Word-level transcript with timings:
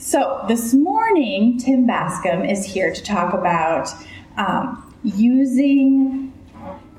So, 0.00 0.42
this 0.48 0.72
morning, 0.72 1.58
Tim 1.58 1.86
Bascom 1.86 2.42
is 2.42 2.64
here 2.64 2.90
to 2.90 3.02
talk 3.02 3.34
about 3.34 3.90
um, 4.38 4.94
using 5.04 6.32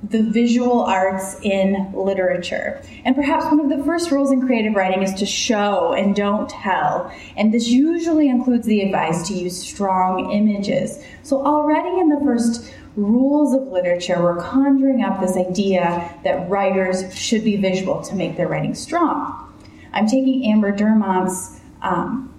the 0.03 0.21
visual 0.21 0.81
arts 0.81 1.39
in 1.41 1.91
literature. 1.95 2.79
And 3.03 3.15
perhaps 3.15 3.45
one 3.45 3.59
of 3.59 3.75
the 3.75 3.83
first 3.85 4.11
rules 4.11 4.31
in 4.31 4.45
creative 4.45 4.75
writing 4.75 5.01
is 5.01 5.15
to 5.15 5.25
show 5.25 5.93
and 5.93 6.15
don't 6.15 6.47
tell. 6.47 7.11
And 7.35 7.51
this 7.51 7.69
usually 7.69 8.29
includes 8.29 8.67
the 8.67 8.81
advice 8.81 9.27
to 9.29 9.33
use 9.33 9.57
strong 9.59 10.29
images. 10.31 11.03
So, 11.23 11.43
already 11.43 11.99
in 11.99 12.09
the 12.09 12.21
first 12.23 12.71
rules 12.95 13.55
of 13.55 13.63
literature, 13.63 14.21
we're 14.21 14.43
conjuring 14.43 15.03
up 15.03 15.19
this 15.19 15.35
idea 15.37 16.13
that 16.23 16.47
writers 16.51 17.17
should 17.17 17.43
be 17.43 17.55
visual 17.55 17.99
to 18.03 18.13
make 18.13 18.37
their 18.37 18.47
writing 18.47 18.75
strong. 18.75 19.51
I'm 19.91 20.05
taking 20.05 20.45
Amber 20.45 20.71
Dermont's 20.71 21.59
um, 21.81 22.30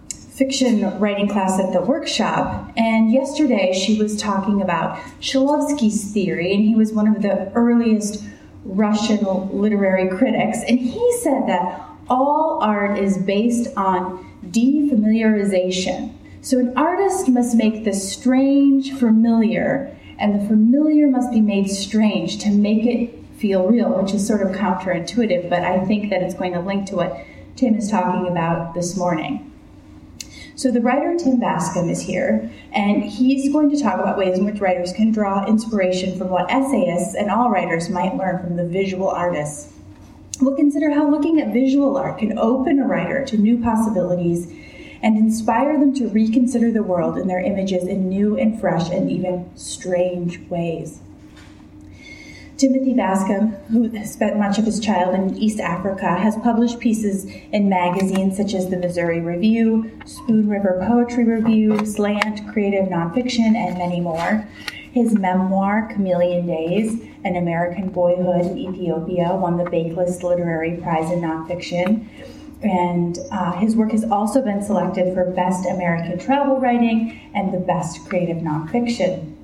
fiction 0.42 0.98
writing 0.98 1.28
class 1.28 1.60
at 1.60 1.72
the 1.72 1.80
workshop, 1.80 2.72
and 2.76 3.12
yesterday 3.12 3.72
she 3.72 3.96
was 3.96 4.16
talking 4.16 4.60
about 4.60 4.98
Shklovsky's 5.20 6.12
theory, 6.12 6.52
and 6.52 6.64
he 6.64 6.74
was 6.74 6.92
one 6.92 7.06
of 7.06 7.22
the 7.22 7.52
earliest 7.54 8.24
Russian 8.64 9.24
literary 9.52 10.08
critics, 10.08 10.58
and 10.66 10.80
he 10.80 11.18
said 11.20 11.46
that 11.46 11.80
all 12.08 12.58
art 12.60 12.98
is 12.98 13.18
based 13.18 13.68
on 13.76 14.26
defamiliarization. 14.46 16.12
So 16.40 16.58
an 16.58 16.76
artist 16.76 17.28
must 17.28 17.54
make 17.54 17.84
the 17.84 17.92
strange 17.92 18.92
familiar 18.94 19.96
and 20.18 20.40
the 20.40 20.44
familiar 20.48 21.06
must 21.06 21.30
be 21.30 21.40
made 21.40 21.70
strange 21.70 22.38
to 22.38 22.50
make 22.50 22.84
it 22.84 23.24
feel 23.36 23.68
real, 23.68 23.90
which 23.90 24.12
is 24.12 24.26
sort 24.26 24.42
of 24.42 24.48
counterintuitive, 24.56 25.48
but 25.48 25.62
I 25.62 25.84
think 25.84 26.10
that 26.10 26.20
it's 26.20 26.34
going 26.34 26.52
to 26.54 26.60
link 26.60 26.86
to 26.88 26.96
what 26.96 27.16
Tim 27.54 27.76
is 27.76 27.88
talking 27.88 28.26
about 28.26 28.74
this 28.74 28.96
morning. 28.96 29.51
So, 30.62 30.70
the 30.70 30.80
writer 30.80 31.16
Tim 31.16 31.40
Bascom 31.40 31.90
is 31.90 32.02
here, 32.02 32.48
and 32.70 33.02
he's 33.02 33.52
going 33.52 33.68
to 33.70 33.82
talk 33.82 33.98
about 33.98 34.16
ways 34.16 34.38
in 34.38 34.44
which 34.44 34.60
writers 34.60 34.92
can 34.92 35.10
draw 35.10 35.44
inspiration 35.44 36.16
from 36.16 36.28
what 36.28 36.48
essayists 36.52 37.16
and 37.16 37.32
all 37.32 37.50
writers 37.50 37.90
might 37.90 38.14
learn 38.14 38.38
from 38.38 38.54
the 38.54 38.64
visual 38.64 39.08
artists. 39.08 39.72
We'll 40.40 40.54
consider 40.54 40.92
how 40.92 41.10
looking 41.10 41.40
at 41.40 41.52
visual 41.52 41.96
art 41.96 42.18
can 42.18 42.38
open 42.38 42.78
a 42.78 42.86
writer 42.86 43.24
to 43.24 43.36
new 43.36 43.60
possibilities 43.60 44.52
and 45.02 45.18
inspire 45.18 45.80
them 45.80 45.94
to 45.94 46.06
reconsider 46.06 46.70
the 46.70 46.84
world 46.84 47.18
and 47.18 47.28
their 47.28 47.40
images 47.40 47.88
in 47.88 48.08
new 48.08 48.38
and 48.38 48.60
fresh 48.60 48.88
and 48.88 49.10
even 49.10 49.50
strange 49.56 50.38
ways. 50.48 51.00
Timothy 52.56 52.94
Bascom, 52.94 53.52
who 53.70 54.04
spent 54.04 54.38
much 54.38 54.58
of 54.58 54.64
his 54.64 54.78
childhood 54.78 55.32
in 55.32 55.38
East 55.38 55.58
Africa, 55.58 56.14
has 56.14 56.36
published 56.36 56.78
pieces 56.78 57.24
in 57.50 57.68
magazines 57.68 58.36
such 58.36 58.54
as 58.54 58.68
the 58.68 58.76
Missouri 58.76 59.20
Review, 59.20 59.90
Spoon 60.04 60.48
River 60.48 60.84
Poetry 60.86 61.24
Review, 61.24 61.84
Slant, 61.84 62.46
Creative 62.52 62.88
Nonfiction, 62.88 63.56
and 63.56 63.78
many 63.78 64.00
more. 64.00 64.46
His 64.92 65.14
memoir, 65.14 65.90
Chameleon 65.92 66.46
Days, 66.46 67.00
An 67.24 67.36
American 67.36 67.88
Boyhood 67.88 68.46
in 68.46 68.58
Ethiopia, 68.58 69.34
won 69.34 69.56
the 69.56 69.64
Bakeless 69.64 70.22
Literary 70.22 70.76
Prize 70.76 71.10
in 71.10 71.20
Nonfiction 71.20 72.08
and 72.62 73.18
uh, 73.32 73.52
his 73.52 73.74
work 73.74 73.90
has 73.90 74.04
also 74.04 74.40
been 74.40 74.62
selected 74.62 75.14
for 75.14 75.30
Best 75.32 75.66
American 75.66 76.18
Travel 76.18 76.60
Writing 76.60 77.20
and 77.34 77.52
the 77.52 77.58
Best 77.58 78.08
Creative 78.08 78.36
Nonfiction. 78.36 79.34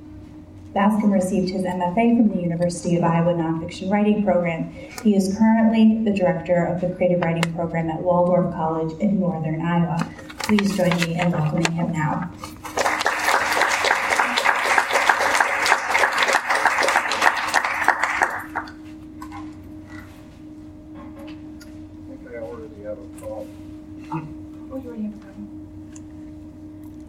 Bascom 0.75 1.11
received 1.11 1.51
his 1.51 1.63
MFA 1.63 2.17
from 2.17 2.29
the 2.29 2.43
University 2.43 2.97
of 2.97 3.03
Iowa 3.05 3.33
Nonfiction 3.33 3.91
Writing 3.91 4.23
Program. 4.23 4.71
He 5.03 5.17
is 5.17 5.37
currently 5.39 6.05
the 6.05 6.13
director 6.17 6.67
of 6.67 6.81
the 6.81 6.91
Creative 6.91 7.21
Writing 7.23 7.55
Program 7.55 7.89
at 7.89 8.01
Waldorf 8.03 8.55
College 8.55 8.99
in 9.01 9.19
Northern 9.19 9.63
Iowa. 9.63 10.13
Please 10.41 10.77
join 10.77 10.95
me 11.01 11.19
in 11.19 11.31
welcoming 11.31 11.73
him 11.73 11.93
now. 11.93 12.31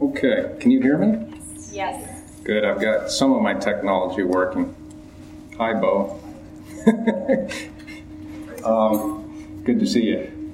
Okay, 0.02 0.56
can 0.59 0.72
you 0.72 0.81
hear 0.81 0.98
me? 0.98 1.25
Yes. 1.72 2.19
Good, 2.50 2.66
I've 2.66 2.82
got 2.82 3.12
some 3.12 3.32
of 3.34 3.44
my 3.44 3.54
technology 3.54 4.24
working. 4.24 4.76
Hi, 5.60 5.72
Bo. 5.76 6.20
um, 8.66 9.62
good 9.64 9.80
to 9.80 9.86
see 9.86 10.06
you. 10.06 10.52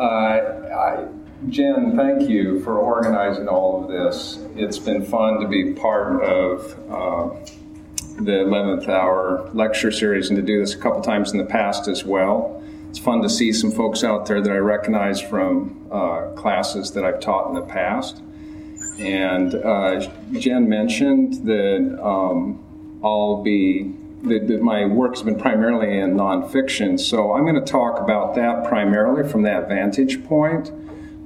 Uh, 0.00 0.02
I, 0.02 1.08
Jen, 1.50 1.94
thank 1.94 2.26
you 2.26 2.64
for 2.64 2.78
organizing 2.78 3.48
all 3.48 3.84
of 3.84 3.90
this. 3.90 4.38
It's 4.56 4.78
been 4.78 5.04
fun 5.04 5.40
to 5.40 5.46
be 5.46 5.74
part 5.74 6.22
of 6.22 6.72
uh, 6.90 7.28
the 8.22 8.32
11th 8.32 8.88
hour 8.88 9.50
lecture 9.52 9.90
series 9.90 10.30
and 10.30 10.38
to 10.38 10.42
do 10.42 10.58
this 10.58 10.72
a 10.72 10.78
couple 10.78 11.02
times 11.02 11.32
in 11.32 11.36
the 11.36 11.44
past 11.44 11.86
as 11.86 12.02
well. 12.02 12.64
It's 12.88 12.98
fun 12.98 13.20
to 13.20 13.28
see 13.28 13.52
some 13.52 13.72
folks 13.72 14.02
out 14.02 14.24
there 14.24 14.40
that 14.40 14.50
I 14.50 14.56
recognize 14.56 15.20
from 15.20 15.86
uh, 15.92 16.28
classes 16.28 16.92
that 16.92 17.04
I've 17.04 17.20
taught 17.20 17.48
in 17.50 17.56
the 17.56 17.60
past. 17.60 18.22
And 19.02 19.54
uh, 19.54 20.08
Jen 20.32 20.68
mentioned 20.68 21.44
that 21.46 21.98
um, 22.02 23.00
I'll 23.02 23.42
be 23.42 23.94
that, 24.22 24.46
that, 24.46 24.62
my 24.62 24.84
work 24.84 25.14
has 25.14 25.22
been 25.24 25.38
primarily 25.38 25.98
in 25.98 26.14
nonfiction, 26.14 27.00
so 27.00 27.32
I'm 27.32 27.42
going 27.42 27.56
to 27.56 27.72
talk 27.72 27.98
about 27.98 28.36
that 28.36 28.64
primarily 28.68 29.28
from 29.28 29.42
that 29.42 29.68
vantage 29.68 30.24
point. 30.24 30.70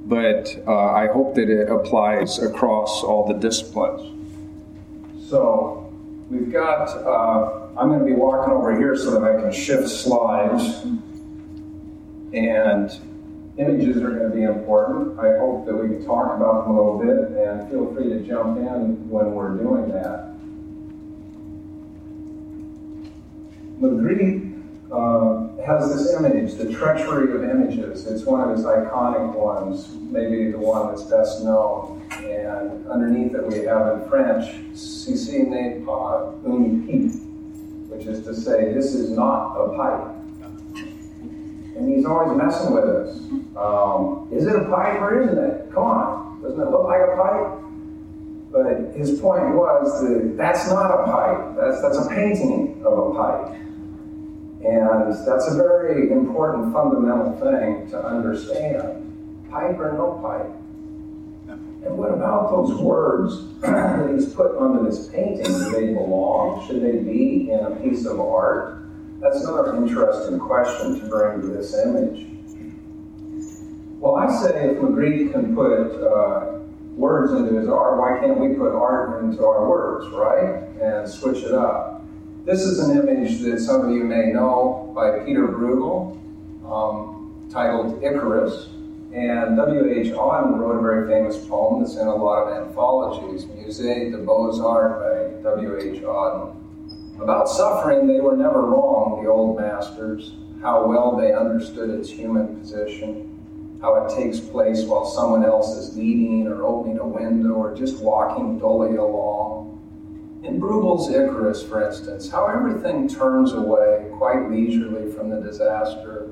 But 0.09 0.57
uh, 0.65 0.93
I 0.93 1.07
hope 1.07 1.35
that 1.35 1.49
it 1.49 1.69
applies 1.69 2.39
across 2.39 3.03
all 3.03 3.27
the 3.27 3.35
disciplines. 3.35 5.29
So 5.29 5.93
we've 6.29 6.51
got. 6.51 6.87
Uh, 6.89 7.67
I'm 7.77 7.89
going 7.89 7.99
to 7.99 8.05
be 8.05 8.13
walking 8.13 8.51
over 8.51 8.75
here 8.75 8.95
so 8.95 9.11
that 9.11 9.23
I 9.23 9.39
can 9.39 9.51
shift 9.51 9.89
slides, 9.89 10.81
and 12.33 12.89
images 13.57 13.97
are 13.97 14.11
going 14.11 14.29
to 14.29 14.35
be 14.35 14.43
important. 14.43 15.19
I 15.19 15.37
hope 15.39 15.65
that 15.65 15.75
we 15.75 15.87
can 15.89 16.05
talk 16.05 16.35
about 16.35 16.65
them 16.65 16.75
a 16.75 16.81
little 16.81 16.99
bit, 16.99 17.37
and 17.37 17.69
feel 17.69 17.93
free 17.93 18.09
to 18.09 18.19
jump 18.19 18.57
in 18.57 19.09
when 19.09 19.33
we're 19.33 19.57
doing 19.57 19.89
that. 19.89 20.33
Magritte 23.79 24.53
uh, 24.91 25.63
has 25.63 25.93
this 25.93 26.13
image, 26.13 26.53
the 26.55 26.71
treachery 26.71 27.35
of 27.35 27.43
images. 27.43 28.07
It's 28.07 28.23
one 28.23 28.41
of 28.41 28.55
his 28.55 28.65
iconic 28.65 29.33
ones, 29.33 29.93
maybe 29.93 30.51
the 30.51 30.57
one 30.57 30.87
that's 30.89 31.03
best 31.03 31.43
known. 31.43 32.07
And 32.11 32.87
underneath 32.87 33.35
it, 33.35 33.45
we 33.45 33.65
have 33.65 34.01
in 34.01 34.09
French, 34.09 34.45
ceci 34.75 35.43
n'est 35.43 35.85
pas 35.85 36.33
une 36.45 36.87
pipe, 36.87 37.19
which 37.89 38.07
is 38.07 38.23
to 38.25 38.33
say, 38.33 38.73
this 38.73 38.95
is 38.95 39.11
not 39.11 39.55
a 39.55 39.75
pipe. 39.75 40.16
And 41.77 41.93
he's 41.93 42.05
always 42.05 42.35
messing 42.35 42.73
with 42.73 42.85
us. 42.85 43.17
Um, 43.55 44.27
is 44.31 44.47
it 44.47 44.55
a 44.55 44.65
pipe 44.65 44.99
or 44.99 45.21
isn't 45.21 45.37
it? 45.37 45.71
Come 45.71 45.83
on, 45.83 46.41
doesn't 46.41 46.59
it 46.59 46.71
look 46.71 46.85
like 46.85 47.01
a 47.01 47.15
pipe? 47.15 47.63
But 48.51 48.97
his 48.97 49.19
point 49.19 49.53
was 49.53 50.01
that 50.01 50.37
that's 50.37 50.67
not 50.69 50.89
a 50.89 51.03
pipe. 51.03 51.55
That's 51.55 51.79
that's 51.83 51.97
a 52.03 52.09
painting 52.09 52.81
of 52.83 52.97
a 52.97 53.13
pipe, 53.13 53.53
and 54.65 55.13
that's 55.27 55.47
a 55.47 55.55
very 55.55 56.11
important 56.11 56.73
fundamental 56.73 57.37
thing 57.37 57.87
to 57.91 58.03
understand. 58.03 59.03
Pipe 59.51 59.77
or 59.77 59.93
no 59.93 60.19
pipe. 60.21 60.49
And 61.85 61.97
what 61.97 62.11
about 62.11 62.49
those 62.49 62.73
words 62.81 63.53
that 63.61 64.09
he's 64.13 64.33
put 64.33 64.57
onto 64.57 64.83
this 64.89 65.07
painting? 65.09 65.45
Do 65.45 65.71
they 65.71 65.93
belong? 65.93 66.65
Should 66.67 66.81
they 66.81 66.97
be 66.97 67.51
in 67.51 67.59
a 67.59 67.71
piece 67.75 68.05
of 68.05 68.19
art? 68.19 68.76
That's 69.19 69.43
another 69.43 69.75
interesting 69.75 70.39
question 70.39 70.99
to 70.99 71.07
bring 71.07 71.41
to 71.41 71.47
this 71.47 71.75
image. 71.75 72.27
Well, 73.99 74.15
I 74.15 74.27
say 74.41 74.69
if 74.69 74.77
Magritte 74.77 75.31
can 75.31 75.55
put 75.55 76.03
uh, 76.05 76.59
words 76.95 77.33
into 77.33 77.59
his 77.59 77.67
art, 77.67 77.97
why 77.97 78.19
can't 78.19 78.39
we 78.39 78.55
put 78.55 78.71
art 78.73 79.23
into 79.23 79.43
our 79.43 79.67
words, 79.67 80.07
right? 80.13 80.69
And 80.79 81.09
switch 81.09 81.43
it 81.43 81.53
up. 81.53 82.05
This 82.45 82.61
is 82.61 82.79
an 82.79 82.97
image 82.97 83.41
that 83.41 83.59
some 83.59 83.85
of 83.85 83.91
you 83.91 84.03
may 84.03 84.27
know 84.27 84.91
by 84.95 85.19
Peter 85.25 85.47
Bruegel, 85.47 86.15
um, 86.65 87.49
titled 87.51 88.03
Icarus. 88.03 88.69
And 89.13 89.57
W.H. 89.57 90.13
Auden 90.13 90.59
wrote 90.59 90.77
a 90.77 90.81
very 90.81 91.07
famous 91.07 91.43
poem 91.47 91.81
that's 91.81 91.95
in 91.95 92.05
a 92.05 92.15
lot 92.15 92.43
of 92.43 92.67
anthologies, 92.67 93.45
Musée 93.45 94.11
de 94.11 94.17
Beaux-Arts 94.19 94.59
by 94.59 95.49
W.H. 95.49 96.01
Auden. 96.03 96.56
About 97.19 97.49
suffering, 97.49 98.07
they 98.07 98.19
were 98.19 98.37
never 98.37 98.61
wrong, 98.61 99.23
the 99.23 99.29
old 99.29 99.59
masters, 99.59 100.33
how 100.61 100.85
well 100.85 101.15
they 101.15 101.33
understood 101.33 101.89
its 101.89 102.09
human 102.09 102.59
position 102.59 103.37
how 103.81 103.95
it 104.03 104.15
takes 104.15 104.39
place 104.39 104.83
while 104.83 105.05
someone 105.05 105.45
else 105.45 105.75
is 105.75 105.95
leading 105.95 106.47
or 106.47 106.63
opening 106.63 106.99
a 106.99 107.07
window 107.07 107.53
or 107.53 107.75
just 107.75 108.01
walking 108.01 108.57
dully 108.57 108.95
along. 108.95 109.65
In 110.43 110.59
Bruegel's 110.59 111.09
Icarus, 111.09 111.63
for 111.63 111.85
instance, 111.85 112.29
how 112.29 112.47
everything 112.47 113.07
turns 113.07 113.53
away 113.53 114.07
quite 114.17 114.49
leisurely 114.49 115.11
from 115.11 115.29
the 115.29 115.41
disaster. 115.41 116.31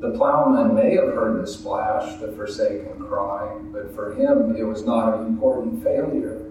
The 0.00 0.10
plowman 0.10 0.74
may 0.74 0.96
have 0.96 1.14
heard 1.14 1.42
the 1.42 1.46
splash, 1.46 2.20
the 2.20 2.32
forsaken 2.32 2.98
cry, 2.98 3.56
but 3.72 3.94
for 3.94 4.14
him 4.14 4.56
it 4.56 4.64
was 4.64 4.84
not 4.84 5.20
an 5.20 5.26
important 5.26 5.82
failure. 5.82 6.50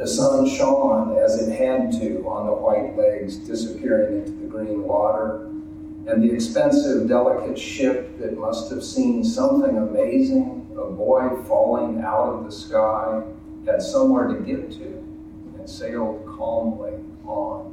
The 0.00 0.06
sun 0.06 0.48
shone 0.48 1.18
as 1.18 1.46
it 1.46 1.52
had 1.58 1.92
to 2.00 2.26
on 2.26 2.46
the 2.46 2.54
white 2.54 2.96
legs 2.96 3.36
disappearing 3.36 4.20
into 4.20 4.30
the 4.30 4.46
green 4.46 4.82
water, 4.82 5.44
and 6.06 6.22
the 6.22 6.32
expensive, 6.32 7.06
delicate 7.06 7.58
ship 7.58 8.18
that 8.18 8.38
must 8.38 8.70
have 8.70 8.82
seen 8.82 9.22
something 9.22 9.76
amazing, 9.76 10.70
a 10.72 10.86
boy 10.86 11.28
falling 11.46 12.00
out 12.00 12.32
of 12.32 12.46
the 12.46 12.50
sky, 12.50 13.22
had 13.66 13.82
somewhere 13.82 14.28
to 14.28 14.40
get 14.40 14.70
to 14.72 14.86
and 15.58 15.68
sailed 15.68 16.24
calmly 16.24 16.94
on. 17.26 17.66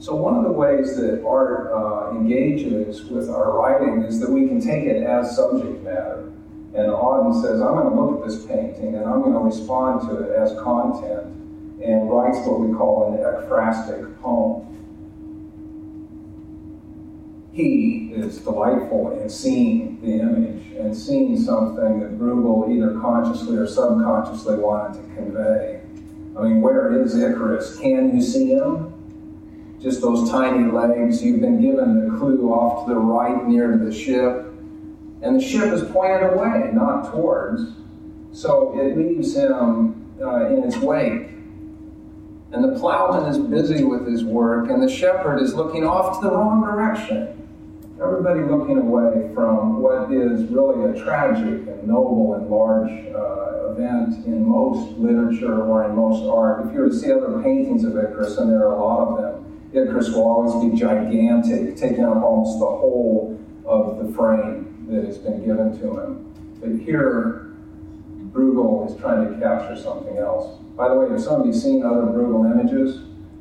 So, 0.00 0.16
one 0.16 0.36
of 0.36 0.42
the 0.42 0.50
ways 0.50 0.96
that 0.96 1.24
art 1.24 1.70
uh, 1.72 2.10
engages 2.10 3.04
with 3.04 3.30
our 3.30 3.52
writing 3.52 4.02
is 4.02 4.18
that 4.18 4.28
we 4.28 4.48
can 4.48 4.60
take 4.60 4.82
it 4.82 5.04
as 5.04 5.36
subject 5.36 5.80
matter. 5.84 6.33
And 6.74 6.88
Auden 6.88 7.40
says, 7.40 7.60
I'm 7.60 7.74
going 7.74 7.88
to 7.88 8.00
look 8.00 8.20
at 8.20 8.28
this 8.28 8.44
painting 8.46 8.96
and 8.96 9.04
I'm 9.04 9.22
going 9.22 9.32
to 9.32 9.38
respond 9.38 10.08
to 10.08 10.24
it 10.24 10.36
as 10.36 10.52
content, 10.60 11.26
and 11.82 12.10
writes 12.10 12.38
what 12.46 12.60
we 12.60 12.74
call 12.74 13.12
an 13.12 13.18
ekphrastic 13.18 14.20
poem. 14.20 14.70
He 17.52 18.10
is 18.12 18.38
delightful 18.38 19.20
in 19.20 19.30
seeing 19.30 20.00
the 20.00 20.14
image 20.14 20.72
and 20.76 20.96
seeing 20.96 21.40
something 21.40 22.00
that 22.00 22.18
Bruegel 22.18 22.74
either 22.74 22.98
consciously 23.00 23.56
or 23.56 23.68
subconsciously 23.68 24.56
wanted 24.56 25.00
to 25.00 25.14
convey. 25.14 25.80
I 26.36 26.42
mean, 26.42 26.60
where 26.60 27.00
is 27.00 27.14
Icarus? 27.16 27.78
Can 27.78 28.16
you 28.16 28.20
see 28.20 28.50
him? 28.50 28.92
Just 29.80 30.00
those 30.00 30.28
tiny 30.28 30.68
legs. 30.72 31.22
You've 31.22 31.40
been 31.40 31.60
given 31.60 32.08
the 32.08 32.18
clue 32.18 32.48
off 32.48 32.88
to 32.88 32.94
the 32.94 32.98
right 32.98 33.46
near 33.46 33.76
the 33.76 33.92
ship. 33.92 34.43
And 35.24 35.40
the 35.40 35.42
ship 35.42 35.72
is 35.72 35.82
pointed 35.90 36.22
away, 36.22 36.70
not 36.72 37.10
towards. 37.10 37.62
So 38.32 38.78
it 38.78 38.96
leaves 38.96 39.34
him 39.34 40.14
uh, 40.20 40.46
in 40.46 40.62
its 40.64 40.76
wake. 40.76 41.30
And 42.52 42.62
the 42.62 42.78
plowman 42.78 43.28
is 43.28 43.38
busy 43.38 43.82
with 43.82 44.06
his 44.06 44.22
work, 44.22 44.70
and 44.70 44.80
the 44.80 44.88
shepherd 44.88 45.40
is 45.40 45.54
looking 45.54 45.84
off 45.84 46.20
to 46.20 46.28
the 46.28 46.32
wrong 46.32 46.62
direction 46.62 47.34
everybody 48.02 48.40
looking 48.40 48.78
away 48.78 49.30
from 49.34 49.80
what 49.80 50.12
is 50.12 50.50
really 50.50 50.90
a 50.90 51.04
tragic 51.04 51.66
and 51.68 51.86
noble 51.86 52.34
and 52.34 52.50
large 52.50 52.90
uh, 53.14 53.70
event 53.70 54.26
in 54.26 54.46
most 54.46 54.98
literature 54.98 55.62
or 55.62 55.84
in 55.84 55.94
most 55.94 56.28
art. 56.28 56.66
If 56.66 56.74
you 56.74 56.80
were 56.80 56.88
to 56.88 56.94
see 56.94 57.12
other 57.12 57.40
paintings 57.42 57.84
of 57.84 57.96
Icarus, 57.96 58.36
and 58.38 58.50
there 58.50 58.66
are 58.66 58.74
a 58.74 58.82
lot 58.82 59.08
of 59.08 59.22
them, 59.22 59.60
Icarus 59.72 60.10
will 60.10 60.26
always 60.26 60.70
be 60.70 60.78
gigantic, 60.78 61.76
taking 61.76 62.04
up 62.04 62.16
almost 62.16 62.58
the 62.58 62.66
whole 62.66 63.40
of 63.64 64.04
the 64.04 64.12
frame 64.12 64.73
that 64.88 65.04
has 65.04 65.18
been 65.18 65.44
given 65.44 65.78
to 65.80 66.00
him. 66.00 66.32
But 66.60 66.70
here, 66.84 67.44
Bruegel 68.34 68.90
is 68.90 69.00
trying 69.00 69.32
to 69.32 69.38
capture 69.38 69.80
something 69.80 70.18
else. 70.18 70.60
By 70.76 70.88
the 70.88 70.96
way, 70.96 71.08
have 71.10 71.22
somebody 71.22 71.52
seen 71.52 71.84
other 71.84 72.02
Bruegel 72.02 72.50
images? 72.50 72.96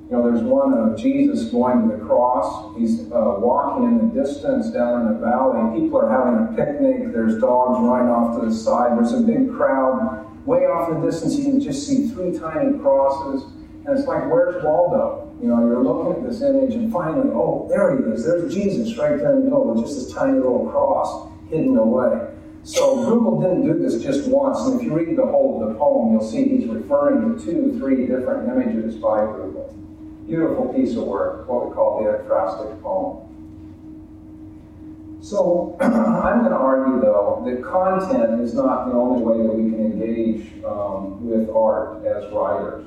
You 0.09 0.19
know, 0.19 0.29
there's 0.29 0.43
one 0.43 0.73
of 0.73 0.95
Jesus 0.95 1.45
going 1.45 1.89
to 1.89 1.97
the 1.97 2.05
cross. 2.05 2.77
He's 2.77 3.01
uh, 3.11 3.39
walking 3.39 3.85
in 3.85 3.97
the 3.97 4.13
distance 4.13 4.69
down 4.69 5.07
in 5.07 5.15
a 5.15 5.19
valley. 5.19 5.81
People 5.81 5.99
are 5.99 6.11
having 6.11 6.45
a 6.45 6.55
picnic. 6.55 7.11
There's 7.11 7.39
dogs 7.41 7.79
running 7.81 8.09
off 8.09 8.39
to 8.39 8.45
the 8.45 8.53
side. 8.53 8.95
There's 8.97 9.13
a 9.13 9.21
big 9.21 9.51
crowd. 9.51 10.27
Way 10.45 10.67
off 10.67 10.91
in 10.91 11.01
the 11.01 11.09
distance, 11.09 11.35
you 11.37 11.45
can 11.45 11.59
just 11.59 11.87
see 11.87 12.09
three 12.09 12.37
tiny 12.37 12.77
crosses. 12.77 13.43
And 13.85 13.97
it's 13.97 14.07
like, 14.07 14.29
where's 14.29 14.63
Waldo? 14.63 15.33
You 15.41 15.47
know, 15.47 15.59
you're 15.65 15.83
looking 15.83 16.13
at 16.13 16.29
this 16.29 16.41
image, 16.41 16.75
and 16.75 16.91
finally, 16.91 17.29
oh, 17.33 17.65
there 17.69 17.97
he 17.97 18.03
is. 18.13 18.23
There's 18.23 18.53
Jesus 18.53 18.97
right 18.97 19.17
there 19.17 19.33
in 19.33 19.39
the 19.39 19.43
middle 19.45 19.65
with 19.65 19.83
just 19.83 19.95
this 19.95 20.13
tiny 20.13 20.37
little 20.37 20.69
cross 20.69 21.32
hidden 21.53 21.77
away. 21.77 22.29
So 22.63 22.97
Bruegel 22.97 23.41
didn't 23.41 23.65
do 23.65 23.77
this 23.77 24.01
just 24.01 24.27
once, 24.29 24.59
and 24.61 24.79
if 24.79 24.85
you 24.85 24.93
read 24.93 25.17
the 25.17 25.25
whole 25.25 25.61
of 25.61 25.69
the 25.69 25.75
poem, 25.77 26.13
you'll 26.13 26.23
see 26.23 26.47
he's 26.47 26.67
referring 26.67 27.37
to 27.37 27.45
two, 27.45 27.77
three 27.77 28.07
different 28.07 28.49
images 28.49 28.95
by 28.95 29.19
Bruegel. 29.19 29.73
Beautiful 30.25 30.73
piece 30.73 30.95
of 30.95 31.03
work, 31.03 31.47
what 31.47 31.67
we 31.67 31.75
call 31.75 32.01
the 32.01 32.09
ekphrastic 32.09 32.81
poem. 32.81 33.29
So 35.21 35.77
I'm 35.81 36.39
going 36.39 36.51
to 36.51 36.57
argue, 36.57 37.01
though, 37.01 37.43
that 37.45 37.63
content 37.63 38.41
is 38.41 38.53
not 38.53 38.89
the 38.89 38.93
only 38.93 39.21
way 39.21 39.45
that 39.45 39.53
we 39.53 39.71
can 39.71 39.85
engage 39.85 40.63
um, 40.65 41.25
with 41.25 41.49
art 41.49 42.05
as 42.05 42.31
writers. 42.31 42.85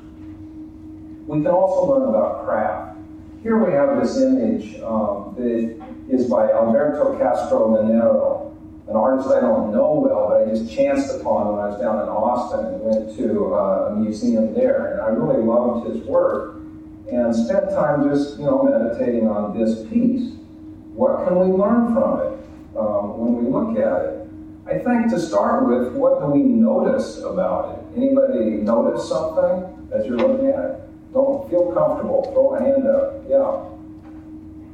We 1.27 1.43
can 1.43 1.49
also 1.49 1.95
learn 1.95 2.09
about 2.09 2.45
craft. 2.45 2.99
Here 3.43 3.57
we 3.59 3.73
have 3.73 4.01
this 4.03 4.19
image 4.21 4.81
um, 4.81 5.35
that 5.39 5.83
is 6.09 6.29
by 6.29 6.51
Alberto 6.51 7.19
Castro 7.19 7.69
Leñero, 7.69 8.36
an 8.89 8.95
artist 8.95 9.29
I 9.29 9.41
don't 9.41 9.73
know 9.73 9.95
well, 10.07 10.29
but 10.29 10.43
I 10.43 10.51
just 10.51 10.73
chanced 10.73 11.21
upon 11.21 11.49
when 11.49 11.59
I 11.59 11.69
was 11.69 11.81
down 11.81 12.03
in 12.03 12.09
Austin 12.09 12.67
and 12.67 12.81
went 12.81 13.17
to 13.17 13.55
uh, 13.55 13.91
a 13.91 13.97
museum 13.97 14.55
there. 14.55 14.93
And 14.93 15.01
I 15.03 15.09
really 15.09 15.43
loved 15.43 15.89
his 15.89 16.03
work 16.05 16.57
and 17.11 17.35
spent 17.35 17.71
time 17.71 18.09
just, 18.09 18.39
you 18.39 18.47
know, 18.47 18.63
meditating 18.63 19.29
on 19.29 19.59
this 19.59 19.87
piece. 19.89 20.35
What 20.95 21.27
can 21.27 21.39
we 21.39 21.47
learn 21.47 21.95
from 21.95 22.21
it 22.21 22.79
um, 22.79 23.19
when 23.19 23.45
we 23.45 23.51
look 23.51 23.77
at 23.77 24.07
it? 24.07 24.29
I 24.67 24.79
think 24.79 25.11
to 25.11 25.21
start 25.21 25.67
with, 25.67 25.93
what 25.95 26.21
do 26.21 26.27
we 26.27 26.43
notice 26.43 27.19
about 27.19 27.79
it? 27.79 27.97
Anybody 27.97 28.57
notice 28.63 29.09
something 29.09 29.91
as 29.93 30.07
you're 30.07 30.19
looking 30.19 30.49
at 30.49 30.65
it? 30.71 31.13
Don't 31.13 31.49
feel 31.49 31.73
comfortable. 31.73 32.25
Throw 32.33 32.55
a 32.57 32.61
hand 32.61 32.87
up. 32.87 33.23
Yeah. 33.29 33.67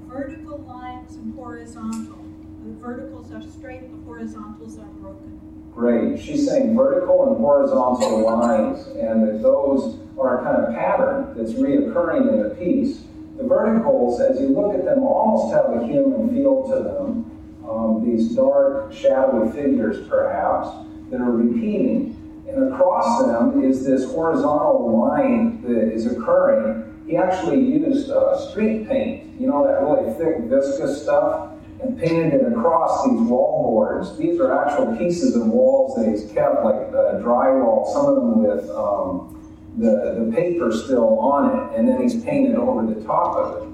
Vertical 0.08 0.58
lines 0.58 1.17
and 1.17 1.35
horizontal. 1.35 2.22
The 2.64 2.75
verticals 2.75 3.32
are 3.32 3.43
straight, 3.43 3.91
the 3.91 4.05
horizontals 4.05 4.79
are 4.79 4.87
broken. 4.87 5.41
Great. 5.75 6.20
She's 6.20 6.47
saying 6.47 6.76
vertical 6.76 7.29
and 7.29 7.38
horizontal 7.38 8.25
lines, 8.25 8.87
and 8.88 9.26
that 9.26 9.43
those 9.43 9.99
are 10.17 10.41
a 10.41 10.44
kind 10.44 10.62
of 10.62 10.75
pattern 10.75 11.35
that's 11.37 11.55
reoccurring 11.55 12.29
in 12.29 12.43
the 12.43 12.55
piece. 12.55 13.03
The 13.37 13.43
verticals, 13.43 14.20
as 14.20 14.41
you 14.41 14.49
look 14.49 14.75
at 14.75 14.85
them, 14.85 15.03
almost 15.03 15.53
have 15.53 15.75
a 15.75 15.85
human 15.85 16.31
feel 16.31 16.62
to 16.69 16.85
them. 16.85 17.69
Um, 17.69 18.05
these 18.05 18.32
dark, 18.37 18.93
shadowy 18.93 19.50
figures, 19.50 20.06
perhaps, 20.08 20.69
that 21.11 21.20
are 21.20 21.32
repeating. 21.32 22.17
And 22.47 22.73
across 22.73 23.25
them 23.25 23.65
is 23.65 23.85
this 23.85 24.05
horizontal 24.05 25.00
line 25.00 25.62
that 25.62 25.93
is 25.93 26.06
occurring. 26.06 26.85
He 27.08 27.17
actually 27.17 27.61
used 27.61 28.11
uh, 28.11 28.38
street 28.50 28.87
paint, 28.88 29.41
you 29.41 29.49
know, 29.49 29.67
that 29.67 29.81
really 29.81 30.12
thick, 30.15 30.49
viscous 30.49 31.03
stuff 31.03 31.52
and 31.82 31.99
painted 31.99 32.34
it 32.34 32.52
across 32.52 33.05
these 33.05 33.20
wall 33.20 33.64
boards. 33.64 34.17
These 34.17 34.40
are 34.40 34.67
actual 34.67 34.96
pieces 34.96 35.34
of 35.37 35.46
walls 35.46 35.96
that 35.96 36.08
he's 36.08 36.25
kept, 36.32 36.64
like 36.64 36.76
uh, 36.94 37.19
drywall, 37.20 37.93
some 37.93 38.06
of 38.06 38.17
them 38.17 38.43
with 38.43 38.70
um, 38.70 39.39
the, 39.79 40.24
the 40.24 40.32
paper 40.34 40.70
still 40.72 41.19
on 41.19 41.51
it, 41.51 41.79
and 41.79 41.89
then 41.89 42.01
he's 42.01 42.22
painted 42.22 42.56
over 42.56 42.86
the 42.86 43.03
top 43.05 43.36
of 43.36 43.62
it. 43.62 43.69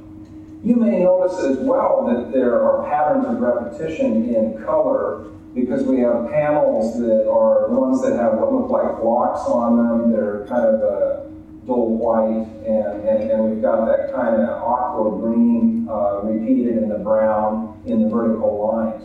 You 0.64 0.74
may 0.76 1.00
notice 1.00 1.38
as 1.44 1.58
well 1.58 2.06
that 2.06 2.32
there 2.32 2.62
are 2.62 2.88
patterns 2.88 3.26
of 3.26 3.40
repetition 3.40 4.34
in 4.34 4.64
color 4.64 5.26
because 5.54 5.84
we 5.84 6.00
have 6.00 6.30
panels 6.30 6.98
that 6.98 7.28
are 7.28 7.68
ones 7.68 8.02
that 8.02 8.16
have 8.16 8.34
what 8.34 8.52
look 8.52 8.70
like 8.70 9.00
blocks 9.00 9.40
on 9.48 9.76
them. 9.76 10.12
They're 10.12 10.46
kind 10.46 10.66
of 10.66 10.80
a 10.80 11.30
dull 11.66 11.96
white, 11.96 12.48
and, 12.66 13.08
and, 13.08 13.30
and 13.30 13.44
we've 13.44 13.62
got 13.62 13.86
that 13.86 14.12
kind 14.14 14.40
of 14.40 14.48
aqua 14.48 15.18
green 15.20 15.86
uh, 15.88 16.22
repeated 16.22 16.78
in 16.78 16.88
the 16.88 16.98
brown 16.98 17.67
in 17.88 18.02
the 18.02 18.08
vertical 18.08 18.66
lines. 18.66 19.04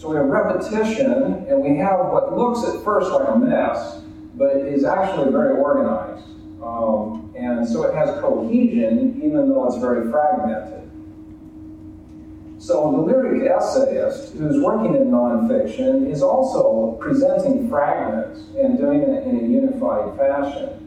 So 0.00 0.10
we 0.10 0.16
have 0.16 0.26
repetition, 0.26 1.46
and 1.48 1.60
we 1.60 1.76
have 1.78 2.06
what 2.06 2.36
looks 2.36 2.68
at 2.68 2.84
first 2.84 3.10
like 3.10 3.28
a 3.28 3.36
mess, 3.38 4.00
but 4.34 4.56
is 4.56 4.84
actually 4.84 5.32
very 5.32 5.56
organized. 5.56 6.24
Um, 6.62 7.34
and 7.36 7.66
so 7.66 7.82
it 7.84 7.94
has 7.94 8.10
cohesion, 8.20 9.20
even 9.22 9.48
though 9.48 9.66
it's 9.66 9.78
very 9.78 10.10
fragmented. 10.10 10.88
So 12.58 12.90
the 12.90 12.98
lyric 12.98 13.48
essayist 13.50 14.34
who's 14.34 14.60
working 14.60 14.96
in 14.96 15.10
nonfiction 15.10 16.10
is 16.10 16.22
also 16.22 16.98
presenting 17.00 17.68
fragments 17.68 18.40
and 18.56 18.76
doing 18.76 19.02
it 19.02 19.24
in 19.26 19.38
a 19.38 19.48
unified 19.48 20.16
fashion. 20.16 20.77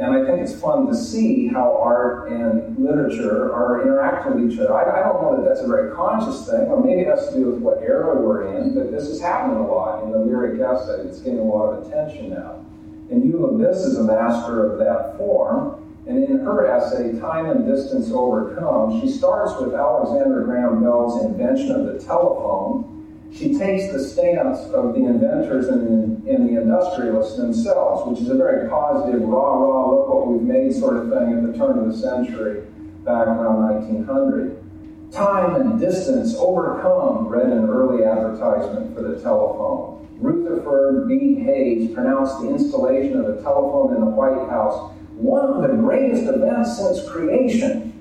And 0.00 0.14
I 0.14 0.24
think 0.24 0.40
it's 0.40 0.54
fun 0.60 0.86
to 0.86 0.94
see 0.94 1.48
how 1.48 1.76
art 1.82 2.30
and 2.30 2.78
literature 2.78 3.52
are 3.52 3.82
interacting 3.82 4.40
with 4.40 4.52
each 4.52 4.60
other. 4.60 4.72
I, 4.72 5.00
I, 5.00 5.02
don't 5.02 5.20
know 5.22 5.36
that 5.36 5.48
that's 5.48 5.60
a 5.60 5.66
very 5.66 5.92
conscious 5.92 6.48
thing, 6.48 6.66
or 6.68 6.80
maybe 6.80 7.00
it 7.00 7.08
has 7.08 7.28
to 7.30 7.34
do 7.34 7.50
with 7.50 7.60
what 7.60 7.82
era 7.82 8.14
we're 8.20 8.46
in, 8.46 8.74
but 8.74 8.92
this 8.92 9.04
is 9.04 9.20
happening 9.20 9.56
a 9.56 9.66
lot 9.66 10.04
in 10.04 10.12
the 10.12 10.18
lyric 10.18 10.60
essay. 10.60 11.02
It's 11.02 11.18
getting 11.18 11.40
a 11.40 11.42
lot 11.42 11.72
of 11.72 11.86
attention 11.86 12.30
now. 12.30 12.64
And 13.10 13.24
Eula 13.24 13.58
Biss 13.58 13.84
is 13.84 13.98
a 13.98 14.04
master 14.04 14.70
of 14.70 14.78
that 14.78 15.16
form. 15.18 15.84
And 16.06 16.22
in 16.22 16.38
her 16.38 16.70
essay, 16.70 17.18
Time 17.18 17.46
and 17.46 17.66
Distance 17.66 18.10
Overcome, 18.12 19.00
she 19.00 19.08
starts 19.08 19.60
with 19.60 19.74
Alexander 19.74 20.44
Graham 20.44 20.80
Bell's 20.80 21.24
invention 21.24 21.72
of 21.72 21.86
the 21.86 21.98
telephone 21.98 22.97
she 23.32 23.56
takes 23.56 23.92
the 23.92 23.98
stance 23.98 24.60
of 24.72 24.94
the 24.94 25.04
inventors 25.04 25.68
and, 25.68 26.26
and 26.26 26.48
the 26.48 26.60
industrialists 26.60 27.36
themselves, 27.36 28.08
which 28.08 28.20
is 28.20 28.30
a 28.30 28.34
very 28.34 28.68
positive, 28.68 29.22
rah, 29.22 29.54
rah, 29.54 29.90
look 29.90 30.08
what 30.08 30.28
we've 30.28 30.42
made 30.42 30.72
sort 30.74 30.96
of 30.96 31.10
thing 31.10 31.34
at 31.36 31.52
the 31.52 31.56
turn 31.58 31.78
of 31.78 31.92
the 31.92 31.96
century, 31.96 32.62
back 33.04 33.26
around 33.26 33.82
1900. 33.82 34.64
Time 35.12 35.56
and 35.56 35.80
distance 35.80 36.34
overcome, 36.36 37.28
read 37.28 37.46
an 37.46 37.68
early 37.68 38.04
advertisement 38.04 38.94
for 38.94 39.02
the 39.02 39.20
telephone. 39.20 40.06
Rutherford 40.20 41.08
B. 41.08 41.36
Hayes 41.36 41.92
pronounced 41.94 42.40
the 42.40 42.50
installation 42.50 43.18
of 43.20 43.36
the 43.36 43.42
telephone 43.42 43.94
in 43.94 44.00
the 44.00 44.10
White 44.10 44.48
House 44.50 44.92
one 45.18 45.44
of 45.50 45.62
the 45.62 45.76
greatest 45.76 46.24
events 46.24 46.78
since 46.78 47.08
creation. 47.08 47.92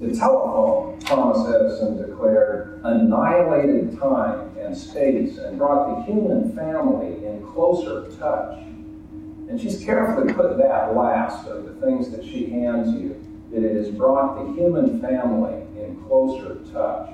The 0.00 0.14
telephone, 0.14 0.98
Thomas 1.00 1.48
Edison 1.48 1.96
declared, 1.96 2.71
annihilated 2.84 3.98
time 3.98 4.56
and 4.58 4.76
space 4.76 5.38
and 5.38 5.58
brought 5.58 5.96
the 5.96 6.02
human 6.04 6.54
family 6.56 7.24
in 7.24 7.46
closer 7.52 8.10
touch. 8.18 8.58
And 9.48 9.60
she's 9.60 9.84
carefully 9.84 10.32
put 10.32 10.56
that 10.58 10.96
last 10.96 11.46
of 11.46 11.64
the 11.64 11.86
things 11.86 12.10
that 12.10 12.24
she 12.24 12.50
hands 12.50 12.94
you, 12.94 13.22
that 13.52 13.62
it 13.62 13.76
has 13.76 13.90
brought 13.90 14.36
the 14.36 14.52
human 14.54 15.00
family 15.00 15.62
in 15.80 16.02
closer 16.08 16.56
touch. 16.72 17.10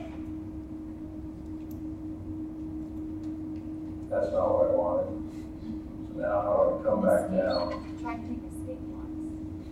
That's 4.09 4.33
not 4.33 4.55
what 4.55 4.71
I 4.71 4.75
wanted. 4.75 5.19
So 6.09 6.21
now 6.21 6.41
how 6.43 6.65
do 6.65 6.81
I 6.81 6.91
come 6.91 7.03
back 7.03 7.31
down? 7.31 7.99
Try 8.01 8.17
to 8.17 8.23
take 8.23 8.41
escape 8.49 8.81
once. 8.89 9.69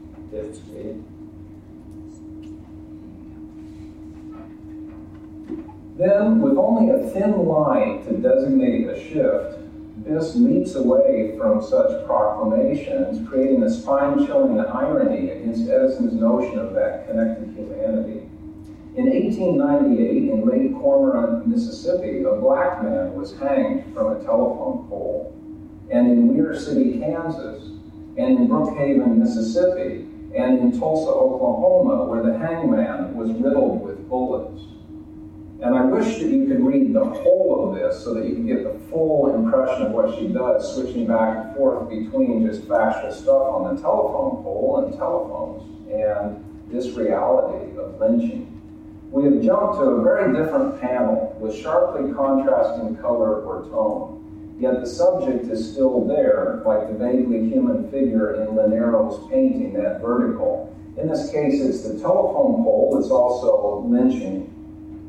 Then, 5.99 6.43
with 6.43 6.59
only 6.59 6.93
a 6.93 7.09
thin 7.11 7.47
line 7.47 8.05
to 8.05 8.13
designate 8.19 8.87
a 8.89 9.01
shift, 9.01 9.57
this 10.05 10.37
leaps 10.37 10.75
away 10.75 11.35
from 11.39 11.63
such 11.63 12.07
proclamations, 12.07 13.27
creating 13.29 13.63
a 13.63 13.71
spine 13.71 14.27
chilling 14.27 14.61
irony 14.61 15.31
against 15.31 15.69
Edison's 15.71 16.13
notion 16.13 16.59
of 16.59 16.75
that 16.75 17.09
connected 17.09 17.49
humanity. 17.57 18.29
In 18.95 19.11
1898, 19.11 20.31
in 20.31 20.47
Lake 20.47 20.75
Cormorant, 20.75 21.47
Mississippi, 21.47 22.25
a 22.25 22.35
black 22.35 22.83
man 22.83 23.15
was 23.15 23.37
hanged 23.39 23.93
from 23.95 24.17
a 24.17 24.25
telephone 24.25 24.87
pole. 24.89 25.35
And 25.91 26.11
in 26.11 26.35
Weir 26.35 26.59
City, 26.59 27.01
Kansas, 27.01 27.65
and 28.17 28.39
in 28.39 28.49
Brookhaven, 28.49 29.17
Mississippi, 29.17 30.07
and 30.37 30.59
in 30.59 30.79
Tulsa, 30.79 31.11
Oklahoma, 31.11 32.05
where 32.05 32.23
the 32.23 32.39
hangman 32.39 33.15
was 33.15 33.31
riddled 33.33 33.83
with 33.83 34.09
bullets. 34.09 34.63
And 35.67 35.75
I 35.75 35.85
wish 35.85 36.19
that 36.19 36.29
you 36.29 36.47
could 36.47 36.65
read 36.65 36.95
the 36.95 37.05
whole 37.05 37.69
of 37.69 37.75
this 37.75 38.05
so 38.05 38.15
that 38.15 38.25
you 38.25 38.37
can 38.37 38.47
get 38.47 38.63
the 38.63 38.79
full 38.89 39.35
impression 39.35 39.87
of 39.87 39.91
what 39.91 40.17
she 40.17 40.29
does, 40.29 40.73
switching 40.73 41.09
back 41.09 41.45
and 41.45 41.57
forth 41.57 41.91
between 41.91 42.47
just 42.47 42.69
factual 42.69 43.11
stuff 43.11 43.43
on 43.43 43.75
the 43.75 43.83
telephone 43.83 44.45
pole 44.45 44.85
and 44.87 44.97
telephones 44.97 45.65
and 45.91 46.71
this 46.71 46.97
reality 46.97 47.77
of 47.79 47.99
lynching. 47.99 48.47
We 49.11 49.25
have 49.25 49.43
jumped 49.43 49.81
to 49.81 49.87
a 49.87 50.03
very 50.05 50.33
different 50.37 50.81
panel 50.81 51.37
with 51.41 51.57
sharply 51.57 52.13
contrasting 52.15 52.97
color 52.99 53.43
or 53.43 53.65
tone. 53.65 54.55
Yet 54.61 54.81
the 54.81 54.87
subject 54.87 55.47
is 55.47 55.73
still 55.73 56.07
there, 56.07 56.63
like 56.65 56.87
the 56.87 56.95
vaguely 56.95 57.51
human 57.51 57.91
figure 57.91 58.41
in 58.41 58.55
Leñero's 58.55 59.29
painting, 59.29 59.73
that 59.73 60.01
vertical. 60.01 60.73
In 60.97 61.09
this 61.09 61.29
case, 61.33 61.61
it's 61.61 61.83
the 61.83 61.99
telephone 61.99 62.63
pole, 62.63 62.97
it's 63.01 63.11
also 63.11 63.81
lynching 63.81 64.53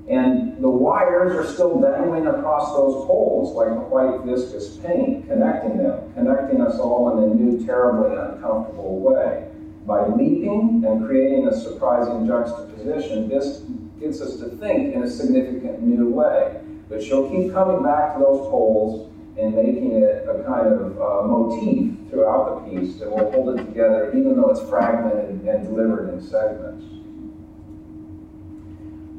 and 0.08 0.62
the 0.64 0.70
wires 0.70 1.34
are 1.34 1.52
still 1.52 1.82
dangling 1.82 2.28
across 2.28 2.74
those 2.74 3.06
poles 3.06 3.54
like 3.54 3.92
white 3.92 4.22
viscous 4.22 4.78
paint, 4.78 5.28
connecting 5.28 5.78
them, 5.78 6.14
connecting 6.14 6.62
us 6.62 6.80
all 6.80 7.18
in 7.18 7.32
a 7.32 7.34
new, 7.34 7.66
terribly 7.66 8.16
uncomfortable 8.16 9.00
way. 9.00 9.50
By 9.86 10.08
leaping 10.08 10.84
and 10.86 11.06
creating 11.06 11.48
a 11.48 11.54
surprising 11.54 12.26
juxtaposition, 12.26 13.28
this 13.28 13.64
gets 14.00 14.22
us 14.22 14.38
to 14.38 14.50
think 14.58 14.96
in 14.96 15.04
a 15.04 15.10
significant 15.10 15.82
new 15.82 16.10
way. 16.10 16.62
But 16.90 17.04
she'll 17.04 17.30
keep 17.30 17.52
coming 17.52 17.84
back 17.84 18.14
to 18.14 18.20
those 18.20 18.48
poles 18.50 19.12
and 19.38 19.54
making 19.54 19.92
it 19.92 20.26
a 20.28 20.44
kind 20.46 20.68
of 20.68 21.00
uh, 21.00 21.28
motif 21.28 21.94
throughout 22.10 22.66
the 22.66 22.72
piece 22.72 22.98
that 23.00 23.10
will 23.12 23.30
hold 23.32 23.60
it 23.60 23.64
together, 23.64 24.12
even 24.16 24.36
though 24.36 24.50
it's 24.50 24.68
fragmented 24.70 25.42
and 25.46 25.68
delivered 25.68 26.14
in 26.14 26.22
segments. 26.22 26.97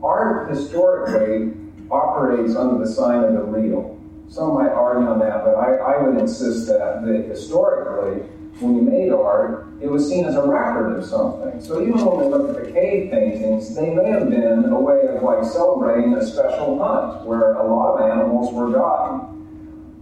Art 0.02 0.50
historically 0.50 1.52
operates 1.90 2.54
under 2.54 2.78
the 2.84 2.90
sign 2.90 3.24
of 3.24 3.32
the 3.32 3.42
real. 3.42 3.98
Some 4.28 4.54
might 4.54 4.70
argue 4.70 5.08
on 5.08 5.18
that, 5.20 5.44
but 5.44 5.54
I, 5.54 5.76
I 5.76 6.02
would 6.02 6.20
insist 6.20 6.66
that, 6.68 7.04
that 7.04 7.26
historically, 7.28 8.28
when 8.60 8.76
you 8.76 8.82
made 8.82 9.10
art, 9.10 9.68
it 9.80 9.86
was 9.86 10.08
seen 10.08 10.24
as 10.24 10.34
a 10.34 10.46
record 10.46 10.98
of 10.98 11.04
something. 11.04 11.60
So 11.60 11.80
even 11.80 12.04
when 12.04 12.18
we 12.18 12.24
look 12.26 12.56
at 12.56 12.64
the 12.64 12.72
cave 12.72 13.10
paintings, 13.10 13.74
they 13.74 13.90
may 13.90 14.10
have 14.10 14.28
been 14.28 14.64
a 14.64 14.80
way 14.80 15.06
of 15.06 15.22
like 15.22 15.44
celebrating 15.44 16.14
a 16.14 16.26
special 16.26 16.78
hunt 16.82 17.24
where 17.24 17.54
a 17.54 17.66
lot 17.66 17.94
of 17.94 18.10
animals 18.10 18.52
were 18.52 18.70
gotten. 18.70 19.36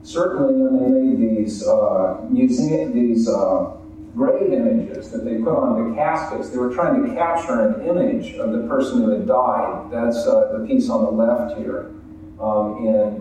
Certainly, 0.02 0.54
when 0.54 0.82
they 0.82 0.88
made 0.88 1.36
these 1.36 1.66
uh, 1.66 2.24
museum, 2.30 2.94
these 2.94 3.28
uh, 3.28 3.75
grave 4.16 4.50
images 4.50 5.10
that 5.10 5.24
they 5.24 5.36
put 5.36 5.54
on 5.54 5.90
the 5.90 5.94
caskets. 5.94 6.48
They 6.48 6.56
were 6.56 6.74
trying 6.74 7.04
to 7.04 7.14
capture 7.14 7.68
an 7.68 7.86
image 7.86 8.34
of 8.36 8.52
the 8.52 8.66
person 8.66 9.02
who 9.02 9.10
had 9.10 9.26
died. 9.26 9.90
That's 9.92 10.26
uh, 10.26 10.56
the 10.58 10.66
piece 10.66 10.88
on 10.88 11.04
the 11.04 11.10
left 11.10 11.58
here 11.58 11.92
um, 12.40 12.78
in, 12.86 13.20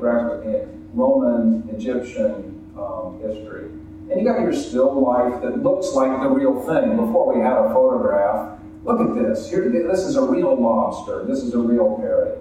in, 0.50 0.72
Roman 0.94 1.68
Egyptian 1.76 2.72
um, 2.78 3.20
history. 3.22 3.66
And 4.10 4.22
you 4.22 4.24
got 4.24 4.40
your 4.40 4.54
still 4.54 5.02
life 5.02 5.42
that 5.42 5.62
looks 5.62 5.92
like 5.92 6.22
the 6.22 6.30
real 6.30 6.62
thing 6.66 6.96
before 6.96 7.36
we 7.36 7.42
had 7.42 7.58
a 7.58 7.74
photograph. 7.74 8.60
Look 8.86 9.02
at 9.02 9.16
this. 9.16 9.50
Here, 9.50 9.70
this 9.70 10.02
is 10.02 10.16
a 10.16 10.22
real 10.22 10.56
lobster. 10.56 11.26
This 11.26 11.40
is 11.40 11.54
a 11.54 11.60
real 11.60 11.98
parrot. 11.98 12.40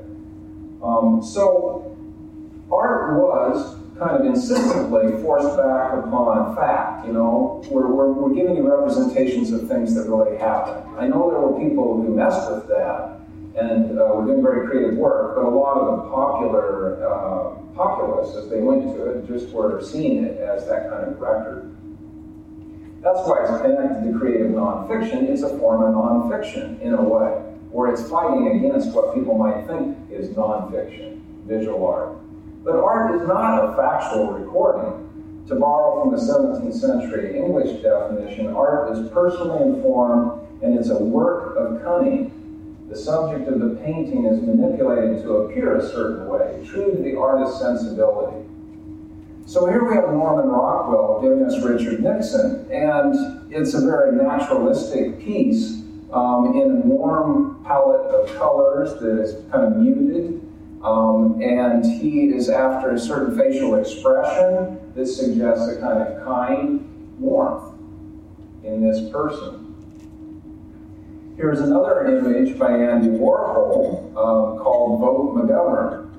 Um, 0.85 1.21
so, 1.21 1.97
art 2.71 3.19
was 3.19 3.77
kind 3.99 4.17
of 4.17 4.27
insistently 4.27 5.23
forced 5.23 5.57
back 5.57 5.93
upon 5.95 6.57
fact. 6.57 7.07
You 7.07 7.13
know, 7.13 7.63
we're, 7.71 7.87
we're, 7.87 8.13
we're 8.13 8.35
giving 8.35 8.57
you 8.57 8.69
representations 8.69 9.53
of 9.53 9.69
things 9.69 9.95
that 9.95 10.09
really 10.09 10.37
happened. 10.37 10.85
I 10.99 11.07
know 11.07 11.31
there 11.31 11.41
were 11.41 11.59
people 11.61 12.03
who 12.03 12.15
messed 12.15 12.51
with 12.51 12.67
that 12.69 13.21
and 13.57 13.99
uh, 13.99 14.11
were 14.15 14.25
doing 14.27 14.43
very 14.43 14.67
creative 14.67 14.97
work, 14.97 15.37
but 15.37 15.45
a 15.45 15.49
lot 15.49 15.79
of 15.79 15.97
the 15.97 16.11
popular 16.11 17.07
uh, 17.07 17.55
populace, 17.75 18.35
as 18.35 18.49
they 18.51 18.61
went 18.61 18.83
to 18.83 19.11
it, 19.11 19.29
just 19.29 19.51
were 19.55 19.81
seeing 19.81 20.25
it 20.25 20.39
as 20.39 20.67
that 20.67 20.91
kind 20.91 21.07
of 21.07 21.21
record. 21.21 21.71
That's 23.01 23.21
why 23.29 23.43
it's 23.43 23.63
connected 23.63 24.11
to 24.11 24.19
creative 24.19 24.51
nonfiction. 24.51 25.29
It's 25.29 25.43
a 25.43 25.57
form 25.59 25.83
of 25.83 25.95
nonfiction 25.95 26.81
in 26.81 26.95
a 26.95 27.03
way, 27.03 27.31
where 27.71 27.93
it's 27.93 28.09
fighting 28.09 28.59
against 28.59 28.93
what 28.93 29.15
people 29.15 29.39
might 29.39 29.67
think 29.69 29.97
is 30.11 30.31
nonfiction, 30.31 31.21
visual 31.47 31.87
art. 31.87 32.17
But 32.65 32.77
art 32.77 33.21
is 33.21 33.29
not 33.29 33.63
a 33.63 33.77
factual 33.77 34.33
recording. 34.33 35.03
To 35.49 35.57
borrow 35.57 36.03
from 36.03 36.15
a 36.15 36.19
17th 36.19 36.73
century 36.73 37.37
English 37.37 37.83
definition, 37.83 38.55
art 38.55 38.97
is 38.97 39.11
personally 39.11 39.63
informed 39.63 40.41
and 40.63 40.79
it's 40.79 40.89
a 40.89 40.99
work 40.99 41.57
of 41.57 41.83
cunning. 41.85 42.31
The 42.89 42.97
subject 42.97 43.49
of 43.49 43.61
the 43.61 43.77
painting 43.85 44.25
is 44.25 44.41
manipulated 44.41 45.23
to 45.25 45.33
appear 45.39 45.77
a 45.77 45.87
certain 45.87 46.27
way, 46.27 46.65
true 46.67 46.93
to 46.93 47.03
the 47.03 47.19
artist's 47.19 47.61
sensibility. 47.61 48.47
So 49.45 49.67
here 49.67 49.85
we 49.85 49.95
have 49.95 50.05
Norman 50.05 50.49
Rockwell 50.49 51.21
giving 51.21 51.45
us 51.45 51.63
Richard 51.63 52.03
Nixon, 52.03 52.67
and 52.71 53.53
it's 53.53 53.75
a 53.75 53.81
very 53.83 54.17
naturalistic 54.17 55.21
piece 55.21 55.83
um, 56.13 56.59
in 56.59 56.71
a 56.71 56.87
warm 56.87 57.63
palette 57.65 58.07
of 58.07 58.35
colors 58.37 58.99
that 59.01 59.21
is 59.21 59.45
kind 59.51 59.67
of 59.67 59.77
muted 59.77 60.41
um, 60.85 61.41
and 61.43 61.85
he 61.85 62.27
is 62.27 62.51
after 62.51 62.93
a 62.93 62.99
certain 62.99 63.37
facial 63.39 63.75
expression 63.77 64.79
that 64.95 65.07
suggests 65.07 65.69
a 65.69 65.81
kind 65.81 66.03
of 66.03 66.25
kind 66.25 67.19
warmth 67.19 67.75
in 68.63 68.87
this 68.87 69.11
person. 69.11 69.65
Here's 71.37 71.61
another 71.61 72.07
image 72.07 72.59
by 72.59 72.71
Andy 72.71 73.09
Warhol 73.09 74.09
um, 74.11 74.59
called 74.59 75.01
Vote 75.01 75.35
McGovern. 75.35 76.11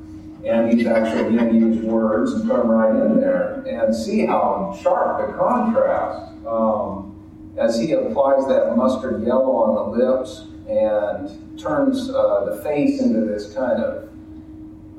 And 0.45 0.72
he's 0.72 0.86
actually 0.86 1.36
going 1.36 1.53
to 1.53 1.55
use 1.55 1.84
words 1.84 2.34
and 2.34 2.48
put 2.48 2.57
them 2.57 2.67
right 2.67 2.91
in 2.91 3.19
there 3.19 3.63
and 3.67 3.95
see 3.95 4.25
how 4.25 4.77
sharp 4.81 5.25
the 5.25 5.34
contrast 5.34 6.34
um, 6.45 7.15
as 7.57 7.79
he 7.79 7.93
applies 7.93 8.45
that 8.48 8.75
mustard 8.75 9.25
yellow 9.25 9.55
on 9.55 9.98
the 9.98 10.05
lips 10.05 10.48
and 10.67 11.57
turns 11.57 12.10
uh, 12.10 12.45
the 12.45 12.62
face 12.62 13.01
into 13.01 13.22
this 13.22 13.53
kind 13.53 13.81
of 13.81 14.10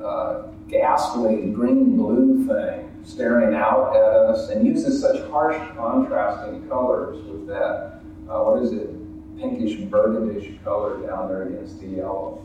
uh, 0.02 0.48
ghastly 0.68 1.50
green 1.50 1.96
blue 1.96 2.46
thing 2.46 2.86
staring 3.06 3.54
out 3.54 3.94
at 3.94 4.02
us 4.02 4.50
and 4.50 4.66
uses 4.66 5.00
such 5.00 5.20
harsh 5.30 5.56
contrasting 5.76 6.66
colors 6.68 7.24
with 7.24 7.46
that, 7.46 8.00
uh, 8.28 8.42
what 8.42 8.62
is 8.62 8.72
it, 8.72 8.90
pinkish 9.38 9.78
burgundish 9.88 10.62
color 10.64 11.06
down 11.06 11.28
there 11.28 11.44
against 11.44 11.80
the 11.80 11.86
yellow. 11.86 12.42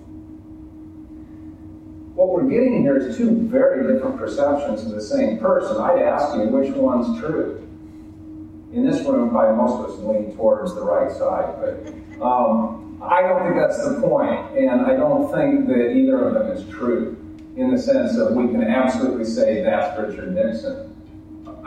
What 2.14 2.30
we're 2.30 2.50
getting 2.50 2.82
here 2.82 2.98
is 2.98 3.18
two 3.18 3.48
very 3.48 3.92
different 3.92 4.18
perceptions 4.18 4.84
of 4.84 4.92
the 4.92 5.02
same 5.02 5.40
person. 5.40 5.78
I'd 5.78 6.02
ask 6.02 6.36
you 6.36 6.44
which 6.44 6.72
one's 6.76 7.20
true. 7.20 7.58
In 8.74 8.86
this 8.86 9.02
room, 9.06 9.32
probably 9.32 9.56
most 9.56 9.80
of 9.80 9.86
us 9.90 10.06
lean 10.06 10.36
towards 10.36 10.76
the 10.76 10.84
right 10.84 11.12
side, 11.12 11.56
but 11.60 12.24
um, 12.24 13.02
I 13.02 13.22
don't 13.22 13.44
think 13.44 13.56
that's 13.56 13.84
the 13.84 14.00
point, 14.02 14.58
and 14.58 14.82
I 14.82 14.96
don't 14.96 15.32
think 15.32 15.68
that 15.68 15.94
either 15.94 16.28
of 16.28 16.34
them 16.36 16.52
is 16.52 16.70
true 16.70 17.21
in 17.62 17.70
the 17.70 17.78
sense 17.78 18.16
that 18.16 18.32
we 18.34 18.48
can 18.48 18.64
absolutely 18.64 19.24
say 19.24 19.62
that's 19.62 19.98
Richard 20.00 20.34
Nixon. 20.34 20.96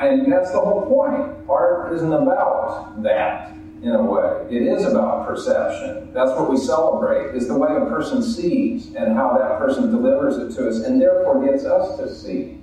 And 0.00 0.30
that's 0.30 0.50
the 0.50 0.58
whole 0.60 0.86
point. 0.86 1.48
Art 1.48 1.92
isn't 1.94 2.12
about 2.12 3.00
that 3.04 3.52
in 3.82 3.90
a 3.90 4.02
way. 4.02 4.44
It 4.50 4.62
is 4.62 4.84
about 4.84 5.24
perception. 5.24 6.12
That's 6.12 6.32
what 6.32 6.50
we 6.50 6.56
celebrate, 6.56 7.36
is 7.36 7.46
the 7.46 7.56
way 7.56 7.68
a 7.76 7.86
person 7.86 8.22
sees 8.24 8.88
and 8.96 9.14
how 9.14 9.38
that 9.38 9.58
person 9.58 9.92
delivers 9.92 10.36
it 10.36 10.56
to 10.56 10.68
us, 10.68 10.78
and 10.80 11.00
therefore 11.00 11.46
gets 11.46 11.64
us 11.64 11.96
to 11.98 12.12
see 12.12 12.58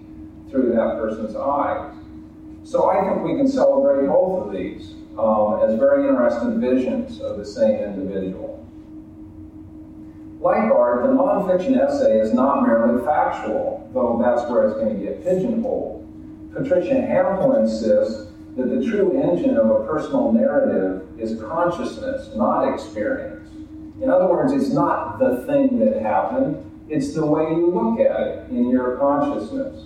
through 0.50 0.74
that 0.74 0.98
person's 0.98 1.36
eyes. 1.36 1.96
So 2.64 2.90
I 2.90 3.08
think 3.08 3.24
we 3.24 3.38
can 3.38 3.48
celebrate 3.48 4.08
both 4.08 4.48
of 4.48 4.54
these 4.54 4.96
um, 5.18 5.62
as 5.64 5.80
very 5.80 6.08
interesting 6.10 6.60
visions 6.60 7.22
of 7.22 7.38
the 7.38 7.46
same 7.46 7.76
individual. 7.80 8.61
Like 10.42 10.72
art, 10.72 11.04
the 11.04 11.10
nonfiction 11.10 11.78
essay 11.78 12.20
is 12.20 12.34
not 12.34 12.64
merely 12.66 13.06
factual, 13.06 13.88
though 13.94 14.20
that's 14.20 14.50
where 14.50 14.68
it's 14.68 14.74
going 14.74 15.00
to 15.00 15.06
get 15.06 15.24
pigeonholed. 15.24 16.02
Patricia 16.52 16.96
Hampl 16.96 17.62
insists 17.62 18.32
that 18.58 18.68
the 18.68 18.84
true 18.84 19.22
engine 19.22 19.56
of 19.56 19.70
a 19.70 19.86
personal 19.86 20.32
narrative 20.34 21.08
is 21.20 21.40
consciousness, 21.40 22.36
not 22.36 22.74
experience. 22.74 23.50
In 24.02 24.10
other 24.10 24.26
words, 24.26 24.52
it's 24.52 24.74
not 24.74 25.20
the 25.20 25.46
thing 25.46 25.78
that 25.78 26.02
happened, 26.02 26.58
it's 26.90 27.14
the 27.14 27.24
way 27.26 27.44
you 27.44 27.68
look 27.72 28.00
at 28.00 28.20
it 28.20 28.50
in 28.50 28.68
your 28.70 28.98
consciousness. 28.98 29.86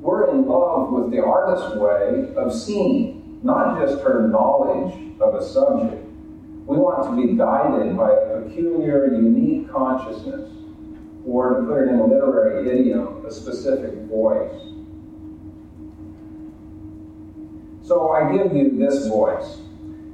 We're 0.00 0.30
in 0.30 0.46
love 0.46 0.92
with 0.92 1.10
the 1.10 1.24
artist's 1.24 1.76
way 1.76 2.32
of 2.36 2.54
seeing, 2.54 3.40
not 3.42 3.80
just 3.80 4.02
her 4.04 4.28
knowledge 4.28 4.94
of 5.20 5.34
a 5.34 5.44
subject. 5.44 6.00
We 6.66 6.76
want 6.76 7.10
to 7.10 7.26
be 7.26 7.36
guided 7.36 7.96
by 7.96 8.10
peculiar, 8.48 9.06
unique 9.06 9.70
consciousness, 9.70 10.50
or 11.26 11.60
to 11.60 11.66
put 11.66 11.82
it 11.82 11.88
in 11.88 11.98
a 11.98 12.06
literary 12.06 12.68
idiom, 12.68 13.24
a 13.26 13.30
specific 13.30 13.94
voice. 14.08 14.52
So 17.82 18.10
I 18.12 18.36
give 18.36 18.54
you 18.54 18.76
this 18.76 19.06
voice. 19.06 19.58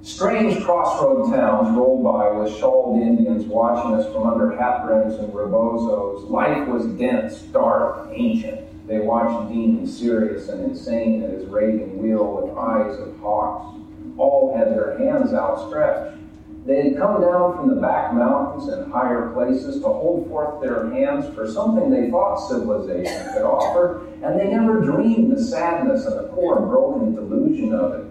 Strange 0.03 0.63
crossroad 0.65 1.33
towns 1.33 1.77
rolled 1.77 2.03
by 2.03 2.31
with 2.33 2.59
shawled 2.59 3.01
Indians 3.01 3.45
watching 3.47 3.95
us 3.95 4.13
from 4.13 4.27
under 4.27 4.51
hat 4.57 4.83
and 4.91 5.33
rebozos. 5.33 6.29
Life 6.29 6.67
was 6.69 6.87
dense, 6.99 7.43
dark, 7.43 8.09
ancient. 8.13 8.61
They 8.89 8.99
watched 8.99 9.53
Dean 9.53 9.87
serious 9.87 10.49
and 10.49 10.65
insane 10.65 11.23
at 11.23 11.31
his 11.31 11.47
raving 11.47 12.03
wheel 12.03 12.43
with 12.43 12.57
eyes 12.57 12.99
of 12.99 13.17
hawks. 13.21 13.79
All 14.19 14.55
had 14.57 14.69
their 14.69 14.99
hands 14.99 15.33
outstretched. 15.33 16.19
They 16.65 16.91
had 16.91 16.97
come 16.97 17.21
down 17.21 17.57
from 17.57 17.69
the 17.75 17.81
back 17.81 18.15
mountains 18.15 18.69
and 18.69 18.93
higher 18.93 19.31
places 19.31 19.81
to 19.81 19.89
hold 19.89 20.29
forth 20.29 20.61
their 20.61 20.91
hands 20.93 21.35
for 21.35 21.51
something 21.51 21.91
they 21.91 22.09
thought 22.09 22.37
civilization 22.37 23.33
could 23.33 23.43
offer, 23.43 24.07
and 24.23 24.39
they 24.39 24.47
never 24.47 24.81
dreamed 24.81 25.37
the 25.37 25.43
sadness 25.43 26.07
and 26.07 26.19
the 26.19 26.29
poor 26.29 26.61
broken 26.61 27.17
delusion 27.17 27.75
of 27.75 27.95
it. 27.95 28.07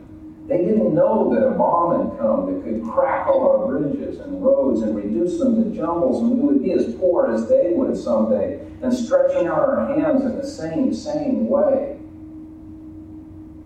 They 0.49 0.65
didn't 0.65 0.93
know 0.93 1.33
that 1.33 1.47
a 1.47 1.51
bomb 1.51 2.09
had 2.09 2.19
come 2.19 2.53
that 2.53 2.63
could 2.65 2.83
crack 2.91 3.27
all 3.27 3.47
our 3.47 3.67
bridges 3.67 4.19
and 4.19 4.43
roads 4.43 4.81
and 4.81 4.97
reduce 4.97 5.39
them 5.39 5.63
to 5.63 5.73
jumbles, 5.73 6.21
and 6.21 6.31
we 6.31 6.39
would 6.41 6.61
be 6.61 6.73
as 6.73 6.93
poor 6.95 7.33
as 7.33 7.47
they 7.47 7.71
would 7.71 7.95
someday, 7.95 8.59
and 8.81 8.93
stretching 8.93 9.47
out 9.47 9.59
our 9.59 9.95
hands 9.95 10.25
in 10.25 10.35
the 10.35 10.45
same, 10.45 10.93
same 10.93 11.47
way. 11.47 11.97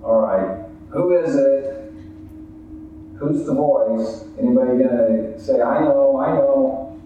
All 0.03 0.21
right, 0.21 0.67
who 0.89 1.17
is 1.17 1.35
it? 1.35 1.74
Who's 3.17 3.45
the 3.45 3.53
voice? 3.53 4.25
Anybody 4.39 4.83
gonna 4.83 5.39
say, 5.39 5.61
I 5.61 5.79
know, 5.81 6.19
I 6.19 6.33
know? 6.33 7.01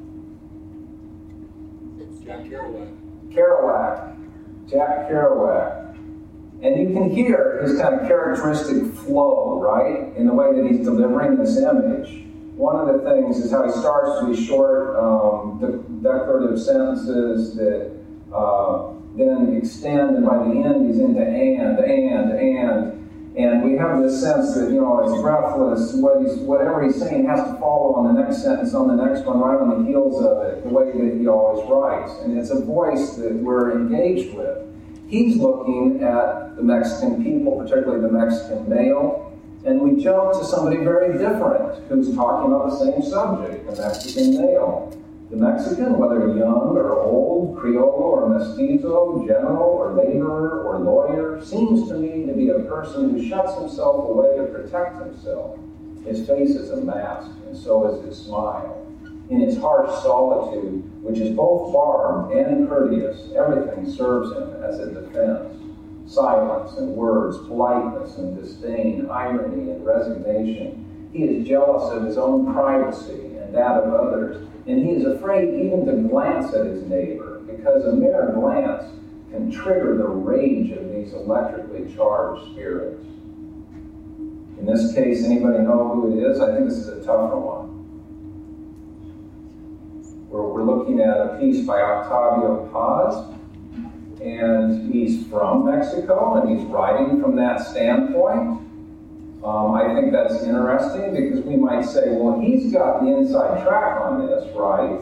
Jack 2.25 2.39
Kerouac. 2.45 3.31
Kerouac. 3.31 4.69
Jack 4.69 5.09
Kerouac. 5.09 5.95
And 6.61 6.79
you 6.79 6.93
can 6.93 7.09
hear 7.09 7.61
his 7.63 7.79
kind 7.79 7.95
of 7.95 8.07
characteristic 8.07 8.93
flow, 8.95 9.59
right, 9.61 10.15
in 10.17 10.27
the 10.27 10.33
way 10.33 10.53
that 10.53 10.69
he's 10.69 10.85
delivering 10.85 11.37
this 11.37 11.57
image. 11.57 12.25
One 12.55 12.89
of 12.89 13.01
the 13.01 13.09
things 13.09 13.37
is 13.37 13.51
how 13.51 13.65
he 13.65 13.71
starts 13.71 14.27
with 14.27 14.37
short 14.37 14.97
um, 14.97 15.59
de- 15.59 16.03
declarative 16.03 16.59
sentences 16.61 17.55
that 17.55 17.95
uh, 18.35 18.93
then 19.15 19.55
extend, 19.55 20.17
and 20.17 20.25
by 20.25 20.39
the 20.39 20.51
end 20.51 20.87
he's 20.87 20.99
into 20.99 21.21
and, 21.21 21.79
and, 21.79 22.31
and. 22.33 22.98
And 23.39 23.63
we 23.63 23.77
have 23.77 24.01
this 24.01 24.19
sense 24.21 24.53
that, 24.55 24.69
you 24.69 24.81
know, 24.81 24.99
it's 24.99 25.21
breathless. 25.21 25.93
What 25.93 26.21
he's, 26.21 26.35
whatever 26.39 26.83
he's 26.83 26.99
saying 26.99 27.25
has 27.27 27.39
to 27.39 27.57
follow 27.57 27.95
on 27.95 28.13
the 28.13 28.21
next 28.21 28.43
sentence, 28.43 28.73
on 28.73 28.89
the 28.89 29.01
next 29.01 29.25
one, 29.25 29.39
right 29.39 29.57
on 29.57 29.81
the 29.81 29.89
heels 29.89 30.21
of 30.21 30.43
it, 30.43 30.61
the 30.61 30.67
way 30.67 30.91
that 30.91 31.17
he 31.17 31.25
always 31.25 31.65
writes. 31.69 32.11
And 32.21 32.37
it's 32.37 32.49
a 32.49 32.59
voice 32.59 33.15
that 33.15 33.31
we're 33.31 33.79
engaged 33.79 34.35
with. 34.35 34.67
He's 35.07 35.37
looking 35.37 36.03
at 36.03 36.57
the 36.57 36.63
Mexican 36.63 37.23
people, 37.23 37.57
particularly 37.57 38.01
the 38.01 38.11
Mexican 38.11 38.67
male, 38.67 39.31
and 39.65 39.79
we 39.79 40.03
jump 40.03 40.33
to 40.33 40.43
somebody 40.43 40.75
very 40.75 41.17
different 41.17 41.81
who's 41.87 42.13
talking 42.13 42.51
about 42.51 42.71
the 42.71 42.75
same 42.75 43.01
subject, 43.01 43.65
the 43.67 43.81
Mexican 43.81 44.35
male. 44.35 44.93
The 45.29 45.35
Mexican, 45.35 45.99
whether 45.99 46.35
young 46.35 46.75
or 46.75 47.01
old, 47.01 47.55
Creole 47.55 47.85
or 47.85 48.29
mestizo, 48.29 49.23
general 49.27 49.61
or 49.61 49.93
laborer 49.93 50.63
or 50.63 50.79
lawyer, 50.79 51.39
seems 51.45 51.87
to 51.87 51.99
me 51.99 52.25
to 52.25 52.33
be 52.33 52.49
a 52.49 52.61
person 52.61 53.11
who 53.11 53.27
shuts 53.27 53.53
himself 53.59 54.09
away 54.09 54.37
to 54.37 54.45
protect 54.45 54.97
himself. 54.97 55.59
His 56.03 56.25
face 56.25 56.55
is 56.55 56.71
a 56.71 56.81
mask, 56.81 57.29
and 57.45 57.55
so 57.55 57.93
is 57.93 58.03
his 58.05 58.25
smile. 58.25 58.83
In 59.29 59.39
his 59.39 59.55
harsh 59.55 59.91
solitude, 60.01 60.83
which 61.03 61.19
is 61.19 61.35
both 61.35 61.73
barbed 61.73 62.33
and 62.33 62.67
courteous, 62.67 63.29
everything 63.35 63.87
serves 63.87 64.31
him 64.31 64.51
as 64.63 64.79
a 64.79 64.91
defense. 64.91 65.53
Silence 66.07 66.75
and 66.79 66.95
words, 66.95 67.37
politeness 67.37 68.17
and 68.17 68.35
disdain, 68.35 69.07
irony 69.11 69.69
and 69.69 69.85
resignation. 69.85 70.83
He 71.13 71.23
is 71.25 71.47
jealous 71.47 71.93
of 71.93 72.03
his 72.03 72.17
own 72.17 72.51
privacy 72.51 73.28
that 73.53 73.83
of 73.83 73.93
others 73.93 74.49
and 74.69 74.85
he 74.85 74.91
is 74.93 75.05
afraid 75.05 75.49
even 75.49 75.85
to 75.85 75.93
glance 76.07 76.53
at 76.53 76.65
his 76.65 76.83
neighbor 76.83 77.39
because 77.47 77.85
a 77.85 77.93
mere 77.93 78.31
glance 78.33 78.93
can 79.31 79.51
trigger 79.51 79.97
the 79.97 80.07
rage 80.07 80.71
of 80.71 80.91
these 80.91 81.13
electrically 81.13 81.91
charged 81.95 82.51
spirits. 82.51 83.03
In 84.59 84.65
this 84.65 84.93
case, 84.93 85.23
anybody 85.25 85.59
know 85.59 85.89
who 85.93 86.17
it 86.17 86.23
is? 86.23 86.39
I 86.39 86.53
think 86.53 86.69
this 86.69 86.77
is 86.77 86.89
a 86.89 87.03
tougher 87.03 87.37
one. 87.37 87.69
We're, 90.29 90.43
we're 90.43 90.63
looking 90.63 90.99
at 90.99 91.17
a 91.17 91.37
piece 91.39 91.65
by 91.65 91.81
Octavio 91.81 92.69
Paz, 92.71 93.35
and 94.21 94.93
he's 94.93 95.25
from 95.27 95.65
Mexico, 95.65 96.41
and 96.41 96.59
he's 96.59 96.67
writing 96.67 97.21
from 97.21 97.35
that 97.37 97.61
standpoint. 97.61 98.68
Um, 99.43 99.73
I 99.73 99.93
think 99.93 100.11
that's 100.11 100.43
interesting 100.43 101.13
because 101.13 101.45
we 101.45 101.55
might 101.55 101.85
say, 101.85 102.09
well, 102.09 102.39
he's 102.41 102.73
got 102.73 103.01
the 103.01 103.07
inside 103.07 103.63
track 103.63 104.01
on 104.01 104.27
this, 104.27 104.53
right? 104.53 104.99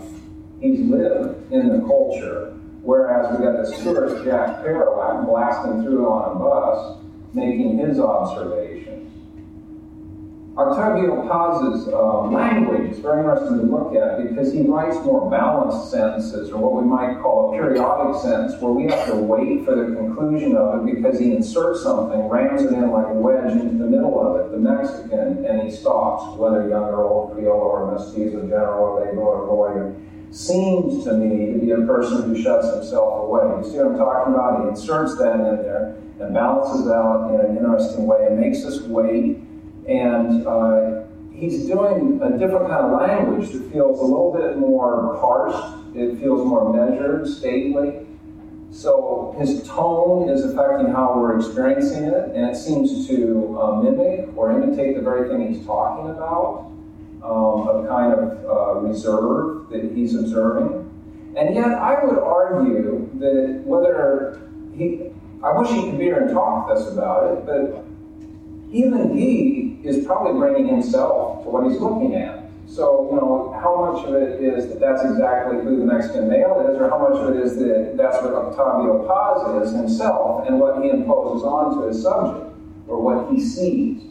He's 0.61 0.79
lived 0.79 1.51
in 1.51 1.69
the 1.69 1.79
culture. 1.87 2.53
Whereas 2.83 3.37
we 3.37 3.43
got 3.43 3.57
this 3.57 3.83
tourist 3.83 4.23
Jack 4.23 4.63
Kerouac 4.63 5.25
blasting 5.25 5.83
through 5.83 6.07
on 6.07 6.35
a 6.35 6.39
bus, 6.39 7.03
making 7.33 7.79
his 7.79 7.99
observations. 7.99 8.86
Octavio 10.57 11.21
Paz's 11.29 11.87
uh, 11.87 12.21
language 12.23 12.89
is 12.89 12.97
very 12.97 13.19
interesting 13.19 13.59
to 13.59 13.65
look 13.65 13.93
at 13.93 14.27
because 14.27 14.51
he 14.51 14.63
writes 14.63 14.97
more 15.05 15.29
balanced 15.29 15.91
sentences, 15.91 16.49
or 16.49 16.57
what 16.57 16.81
we 16.81 16.89
might 16.89 17.21
call 17.21 17.49
a 17.49 17.53
periodic 17.53 18.19
sentence, 18.19 18.59
where 18.59 18.71
we 18.71 18.85
have 18.89 19.05
to 19.05 19.15
wait 19.17 19.63
for 19.65 19.75
the 19.75 19.93
conclusion 19.95 20.55
of 20.55 20.81
it 20.81 20.95
because 20.95 21.19
he 21.19 21.35
inserts 21.35 21.83
something, 21.83 22.27
rams 22.27 22.63
it 22.63 22.73
in 22.73 22.89
like 22.89 23.05
a 23.05 23.13
wedge 23.13 23.51
into 23.51 23.77
the 23.77 23.85
middle 23.85 24.17
of 24.19 24.41
it, 24.41 24.51
the 24.51 24.57
Mexican, 24.57 25.45
and 25.45 25.61
he 25.61 25.69
stops, 25.69 26.35
whether 26.39 26.67
young 26.67 26.85
or 26.85 27.03
old, 27.03 27.33
Creole 27.35 27.59
or 27.59 27.91
mestizo, 27.91 28.41
general 28.47 28.83
or 28.83 29.05
labor 29.05 29.21
or 29.21 29.45
lawyer. 29.45 29.95
Seems 30.31 31.03
to 31.03 31.13
me 31.13 31.53
to 31.53 31.59
be 31.59 31.69
a 31.69 31.85
person 31.85 32.23
who 32.23 32.41
shuts 32.41 32.73
himself 32.73 33.21
away. 33.21 33.45
You 33.61 33.63
see 33.63 33.77
what 33.77 33.91
I'm 33.91 33.97
talking 33.97 34.33
about? 34.33 34.63
He 34.63 34.69
inserts 34.69 35.17
that 35.19 35.35
in 35.35 35.61
there 35.61 35.97
and 36.19 36.33
balances 36.33 36.89
out 36.89 37.29
in 37.29 37.45
an 37.45 37.57
interesting 37.57 38.07
way 38.07 38.25
and 38.25 38.39
makes 38.39 38.65
us 38.65 38.81
wait 38.81 39.37
and 39.87 40.45
uh, 40.45 41.03
he's 41.33 41.65
doing 41.65 42.19
a 42.21 42.37
different 42.37 42.67
kind 42.67 42.85
of 42.85 42.99
language 42.99 43.51
that 43.51 43.71
feels 43.71 43.99
a 43.99 44.03
little 44.03 44.33
bit 44.33 44.57
more 44.57 45.17
parsed, 45.19 45.77
it 45.95 46.19
feels 46.19 46.45
more 46.45 46.73
measured, 46.73 47.27
stately. 47.27 48.05
So 48.71 49.33
his 49.39 49.65
tone 49.67 50.29
is 50.29 50.43
affecting 50.43 50.91
how 50.91 51.17
we're 51.17 51.37
experiencing 51.37 52.03
it, 52.03 52.35
and 52.35 52.45
it 52.45 52.55
seems 52.55 53.07
to 53.07 53.57
uh, 53.59 53.81
mimic 53.81 54.29
or 54.35 54.51
imitate 54.51 54.95
the 54.95 55.01
very 55.01 55.29
thing 55.29 55.53
he's 55.53 55.65
talking 55.65 56.09
about, 56.09 56.71
um, 57.23 57.67
a 57.67 57.87
kind 57.87 58.13
of 58.13 58.45
uh, 58.45 58.79
reserve 58.81 59.69
that 59.69 59.91
he's 59.95 60.15
observing. 60.15 60.83
And 61.37 61.55
yet, 61.55 61.71
I 61.71 62.03
would 62.03 62.19
argue 62.19 63.09
that 63.19 63.61
whether 63.63 64.41
he, 64.75 65.11
I 65.43 65.57
wish 65.57 65.69
he 65.69 65.89
could 65.89 65.97
be 65.97 66.05
here 66.05 66.19
and 66.19 66.33
talk 66.33 66.67
with 66.67 66.79
us 66.79 66.91
about 66.91 67.31
it, 67.31 67.45
but 67.45 67.86
even 68.71 69.17
he 69.17 69.79
is 69.83 70.05
probably 70.05 70.33
bringing 70.39 70.67
himself 70.67 71.43
to 71.43 71.49
what 71.49 71.69
he's 71.69 71.79
looking 71.79 72.15
at. 72.15 72.49
So, 72.67 73.07
you 73.09 73.15
know, 73.15 73.57
how 73.61 73.91
much 73.91 74.05
of 74.05 74.15
it 74.15 74.41
is 74.41 74.67
that 74.67 74.79
that's 74.81 75.03
exactly 75.03 75.63
who 75.63 75.79
the 75.79 75.85
Mexican 75.85 76.27
male 76.27 76.67
is, 76.69 76.77
or 76.77 76.89
how 76.89 76.99
much 76.99 77.17
of 77.17 77.33
it 77.33 77.41
is 77.41 77.57
that 77.57 77.95
that's 77.95 78.21
what 78.21 78.33
Octavio 78.33 79.07
Paz 79.07 79.67
is 79.67 79.73
himself 79.73 80.45
and 80.47 80.59
what 80.59 80.83
he 80.83 80.89
imposes 80.89 81.43
onto 81.43 81.87
his 81.87 82.01
subject, 82.03 82.53
or 82.87 83.01
what 83.01 83.31
he 83.33 83.39
sees? 83.39 84.03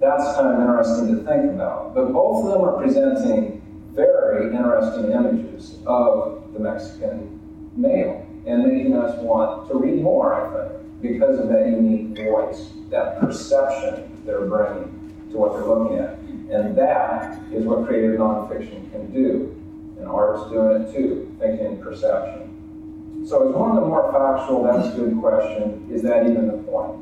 That's 0.00 0.24
kind 0.36 0.48
of 0.48 0.60
interesting 0.60 1.16
to 1.16 1.22
think 1.22 1.52
about. 1.52 1.94
But 1.94 2.12
both 2.12 2.46
of 2.46 2.52
them 2.52 2.62
are 2.62 2.80
presenting 2.80 3.60
very 3.94 4.56
interesting 4.56 5.12
images 5.12 5.78
of 5.86 6.50
the 6.54 6.60
Mexican 6.60 7.38
male 7.76 8.26
and 8.46 8.64
making 8.66 8.96
us 8.96 9.16
want 9.18 9.68
to 9.68 9.76
read 9.76 10.02
more, 10.02 10.34
I 10.34 10.68
think, 10.68 10.81
because 11.02 11.38
of 11.38 11.48
that 11.48 11.66
unique 11.66 12.16
voice, 12.16 12.70
that 12.90 13.20
perception 13.20 14.22
they're 14.24 14.46
bringing 14.46 15.12
to 15.32 15.36
what 15.36 15.52
they're 15.52 15.66
looking 15.66 15.98
at. 15.98 16.18
And 16.54 16.76
that 16.76 17.40
is 17.52 17.64
what 17.64 17.86
creative 17.86 18.18
nonfiction 18.18 18.90
can 18.92 19.12
do. 19.12 19.58
And 19.98 20.06
art's 20.08 20.48
doing 20.50 20.82
it 20.82 20.94
too, 20.94 21.34
thinking 21.40 21.80
perception. 21.82 23.26
So 23.26 23.48
as 23.48 23.54
one 23.54 23.70
of 23.70 23.76
the 23.76 23.88
more 23.88 24.12
factual, 24.12 24.64
that's 24.64 24.94
a 24.94 24.98
good 24.98 25.18
question, 25.20 25.88
is 25.90 26.02
that 26.02 26.24
even 26.24 26.48
the 26.48 26.58
point? 26.64 26.98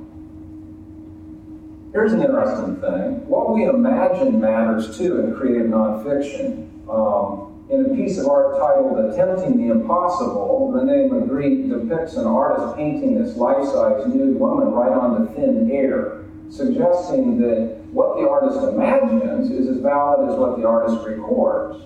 Here's 1.93 2.13
an 2.13 2.23
interesting 2.23 2.77
thing. 2.77 3.27
What 3.27 3.53
we 3.53 3.65
imagine 3.65 4.41
matters 4.41 4.97
too 4.97 5.21
in 5.21 5.35
creative 5.35 5.67
nonfiction. 5.67 6.69
Um, 6.89 7.50
in 7.71 7.87
a 7.87 7.95
piece 7.95 8.19
of 8.19 8.27
art 8.27 8.59
titled 8.59 9.13
Attempting 9.13 9.57
the 9.57 9.73
Impossible, 9.73 10.73
Rene 10.73 11.09
Magritte 11.09 11.69
depicts 11.69 12.17
an 12.17 12.27
artist 12.27 12.77
painting 12.77 13.23
this 13.23 13.37
life-size 13.37 14.07
nude 14.09 14.41
woman 14.41 14.73
right 14.73 14.91
onto 14.91 15.33
thin 15.35 15.71
air, 15.71 16.25
suggesting 16.49 17.41
that 17.41 17.77
what 17.93 18.17
the 18.17 18.29
artist 18.29 18.59
imagines 18.75 19.51
is 19.51 19.69
as 19.69 19.79
valid 19.79 20.31
as 20.31 20.37
what 20.37 20.59
the 20.59 20.67
artist 20.67 21.07
records. 21.07 21.85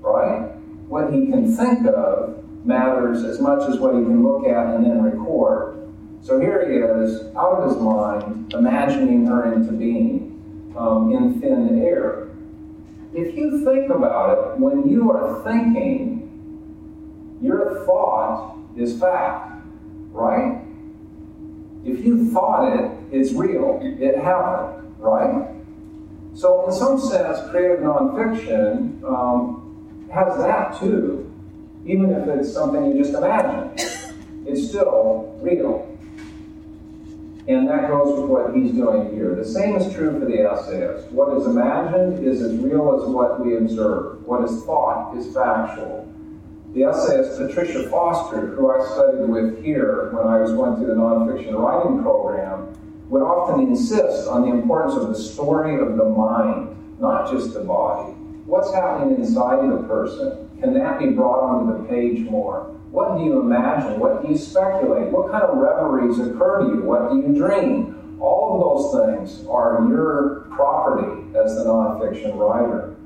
Right? 0.00 0.50
What 0.88 1.12
he 1.12 1.26
can 1.26 1.54
think 1.54 1.86
of 1.86 2.44
matters 2.64 3.22
as 3.22 3.40
much 3.40 3.68
as 3.68 3.78
what 3.78 3.94
he 3.94 4.00
can 4.00 4.24
look 4.24 4.46
at 4.46 4.74
and 4.74 4.84
then 4.84 5.02
record. 5.02 5.76
So 6.22 6.40
here 6.40 6.68
he 6.68 6.76
is, 6.78 7.22
out 7.36 7.60
of 7.60 7.70
his 7.70 7.80
mind, 7.80 8.52
imagining 8.52 9.26
her 9.26 9.52
into 9.52 9.72
being 9.72 10.74
um, 10.76 11.12
in 11.12 11.40
thin 11.40 11.80
air. 11.84 12.27
If 13.18 13.36
you 13.36 13.64
think 13.64 13.90
about 13.90 14.38
it, 14.38 14.60
when 14.60 14.88
you 14.88 15.10
are 15.10 15.42
thinking, 15.42 16.30
your 17.42 17.84
thought 17.84 18.56
is 18.76 19.00
fact, 19.00 19.64
right? 20.12 20.62
If 21.84 22.04
you 22.04 22.30
thought 22.30 22.78
it, 22.78 22.92
it's 23.10 23.32
real. 23.32 23.80
It 23.82 24.16
happened, 24.18 24.94
right? 25.00 25.48
So, 26.34 26.68
in 26.68 26.72
some 26.72 27.00
sense, 27.00 27.38
creative 27.50 27.80
nonfiction 27.80 29.02
um, 29.02 30.08
has 30.14 30.38
that 30.38 30.78
too, 30.78 31.28
even 31.84 32.12
if 32.12 32.28
it's 32.28 32.52
something 32.52 32.86
you 32.86 33.02
just 33.02 33.14
imagine. 33.14 33.74
It's 34.46 34.68
still 34.68 35.36
real. 35.42 35.87
And 37.48 37.66
that 37.66 37.88
goes 37.88 38.20
with 38.20 38.28
what 38.28 38.54
he's 38.54 38.72
doing 38.72 39.10
here. 39.14 39.34
The 39.34 39.44
same 39.44 39.74
is 39.74 39.90
true 39.94 40.20
for 40.20 40.26
the 40.26 40.42
essayist. 40.42 41.10
What 41.10 41.34
is 41.38 41.46
imagined 41.46 42.26
is 42.26 42.42
as 42.42 42.54
real 42.58 43.00
as 43.00 43.08
what 43.08 43.42
we 43.42 43.56
observe. 43.56 44.22
What 44.26 44.44
is 44.44 44.64
thought 44.64 45.16
is 45.16 45.32
factual. 45.32 46.06
The 46.74 46.84
essayist 46.84 47.38
Patricia 47.38 47.88
Foster, 47.88 48.48
who 48.48 48.70
I 48.70 48.84
studied 48.84 49.30
with 49.30 49.64
here 49.64 50.10
when 50.12 50.26
I 50.26 50.38
was 50.42 50.52
going 50.52 50.76
through 50.76 50.88
the 50.88 51.00
nonfiction 51.00 51.58
writing 51.58 52.02
program, 52.02 52.76
would 53.08 53.22
often 53.22 53.66
insist 53.66 54.28
on 54.28 54.42
the 54.42 54.48
importance 54.48 54.94
of 54.96 55.08
the 55.08 55.14
story 55.14 55.80
of 55.80 55.96
the 55.96 56.04
mind, 56.04 56.76
not 57.00 57.32
just 57.32 57.54
the 57.54 57.60
body. 57.60 58.12
What's 58.44 58.74
happening 58.74 59.16
inside 59.16 59.60
of 59.60 59.70
the 59.70 59.88
person? 59.88 60.50
Can 60.60 60.74
that 60.74 60.98
be 60.98 61.06
brought 61.06 61.40
onto 61.42 61.82
the 61.82 61.88
page 61.88 62.28
more? 62.28 62.77
What 62.90 63.18
do 63.18 63.24
you 63.24 63.40
imagine? 63.40 64.00
What 64.00 64.22
do 64.22 64.28
you 64.32 64.38
speculate? 64.38 65.12
What 65.12 65.30
kind 65.30 65.44
of 65.44 65.58
reveries 65.58 66.18
occur 66.18 66.60
to 66.60 66.66
you? 66.66 66.82
What 66.82 67.10
do 67.10 67.18
you 67.18 67.34
dream? 67.34 68.18
All 68.20 68.56
of 68.56 68.60
those 68.64 69.06
things 69.06 69.46
are 69.46 69.86
your 69.88 70.46
property 70.50 71.22
as 71.36 71.54
the 71.56 71.64
nonfiction 71.64 72.36
writer. 72.36 72.96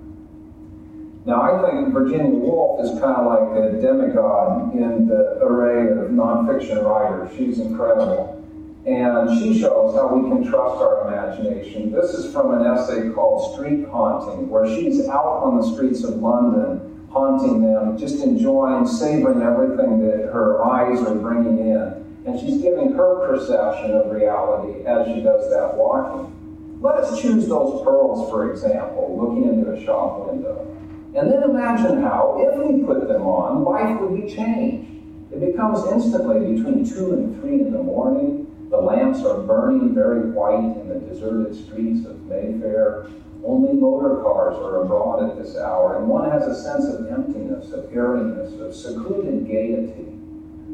Now, 1.24 1.42
I 1.42 1.70
think 1.70 1.92
Virginia 1.92 2.30
Woolf 2.30 2.84
is 2.84 2.90
kind 2.98 3.16
of 3.16 3.26
like 3.26 3.64
a 3.64 3.80
demigod 3.80 4.74
in 4.74 5.06
the 5.06 5.38
array 5.42 5.92
of 5.92 6.10
nonfiction 6.10 6.82
writers. 6.82 7.30
She's 7.36 7.60
incredible. 7.60 8.38
And 8.86 9.38
she 9.38 9.60
shows 9.60 9.94
how 9.94 10.12
we 10.12 10.28
can 10.28 10.50
trust 10.50 10.82
our 10.82 11.06
imagination. 11.06 11.92
This 11.92 12.14
is 12.14 12.32
from 12.32 12.52
an 12.54 12.66
essay 12.66 13.10
called 13.10 13.54
Street 13.54 13.86
Haunting, 13.88 14.48
where 14.48 14.66
she's 14.66 15.08
out 15.08 15.44
on 15.44 15.60
the 15.60 15.72
streets 15.72 16.02
of 16.02 16.16
London 16.16 16.91
haunting 17.12 17.60
them, 17.60 17.98
just 17.98 18.24
enjoying, 18.24 18.86
savoring 18.86 19.42
everything 19.42 20.00
that 20.06 20.32
her 20.32 20.64
eyes 20.64 20.98
are 21.02 21.14
bringing 21.14 21.58
in. 21.58 22.02
And 22.24 22.40
she's 22.40 22.62
giving 22.62 22.92
her 22.92 23.26
perception 23.26 23.90
of 23.92 24.10
reality 24.10 24.84
as 24.86 25.06
she 25.06 25.20
does 25.20 25.50
that 25.50 25.74
walking. 25.74 26.78
Let 26.80 26.96
us 26.96 27.20
choose 27.20 27.48
those 27.48 27.84
pearls, 27.84 28.30
for 28.30 28.50
example, 28.50 29.16
looking 29.20 29.52
into 29.52 29.72
a 29.72 29.84
shop 29.84 30.26
window. 30.26 30.66
And 31.14 31.30
then 31.30 31.42
imagine 31.42 32.02
how, 32.02 32.38
if 32.40 32.58
we 32.58 32.82
put 32.84 33.06
them 33.06 33.22
on, 33.22 33.64
life 33.64 34.00
would 34.00 34.20
be 34.20 34.32
changed. 34.32 34.88
It 35.32 35.40
becomes 35.40 35.86
instantly 35.92 36.54
between 36.54 36.88
2 36.88 37.12
and 37.12 37.40
3 37.40 37.52
in 37.52 37.72
the 37.72 37.82
morning. 37.82 38.46
The 38.70 38.78
lamps 38.78 39.22
are 39.24 39.42
burning 39.42 39.94
very 39.94 40.30
white 40.30 40.80
in 40.80 40.88
the 40.88 40.94
deserted 40.94 41.54
streets 41.54 42.06
of 42.06 42.22
Mayfair. 42.26 43.06
Only 43.44 43.72
motor 43.72 44.22
cars 44.22 44.56
are 44.58 44.82
abroad 44.82 45.28
at 45.28 45.36
this 45.36 45.56
hour, 45.56 45.96
and 45.96 46.08
one 46.08 46.30
has 46.30 46.46
a 46.46 46.54
sense 46.54 46.86
of 46.86 47.08
emptiness, 47.08 47.72
of 47.72 47.92
airiness, 47.92 48.60
of 48.60 48.72
secluded 48.72 49.48
gaiety. 49.48 50.16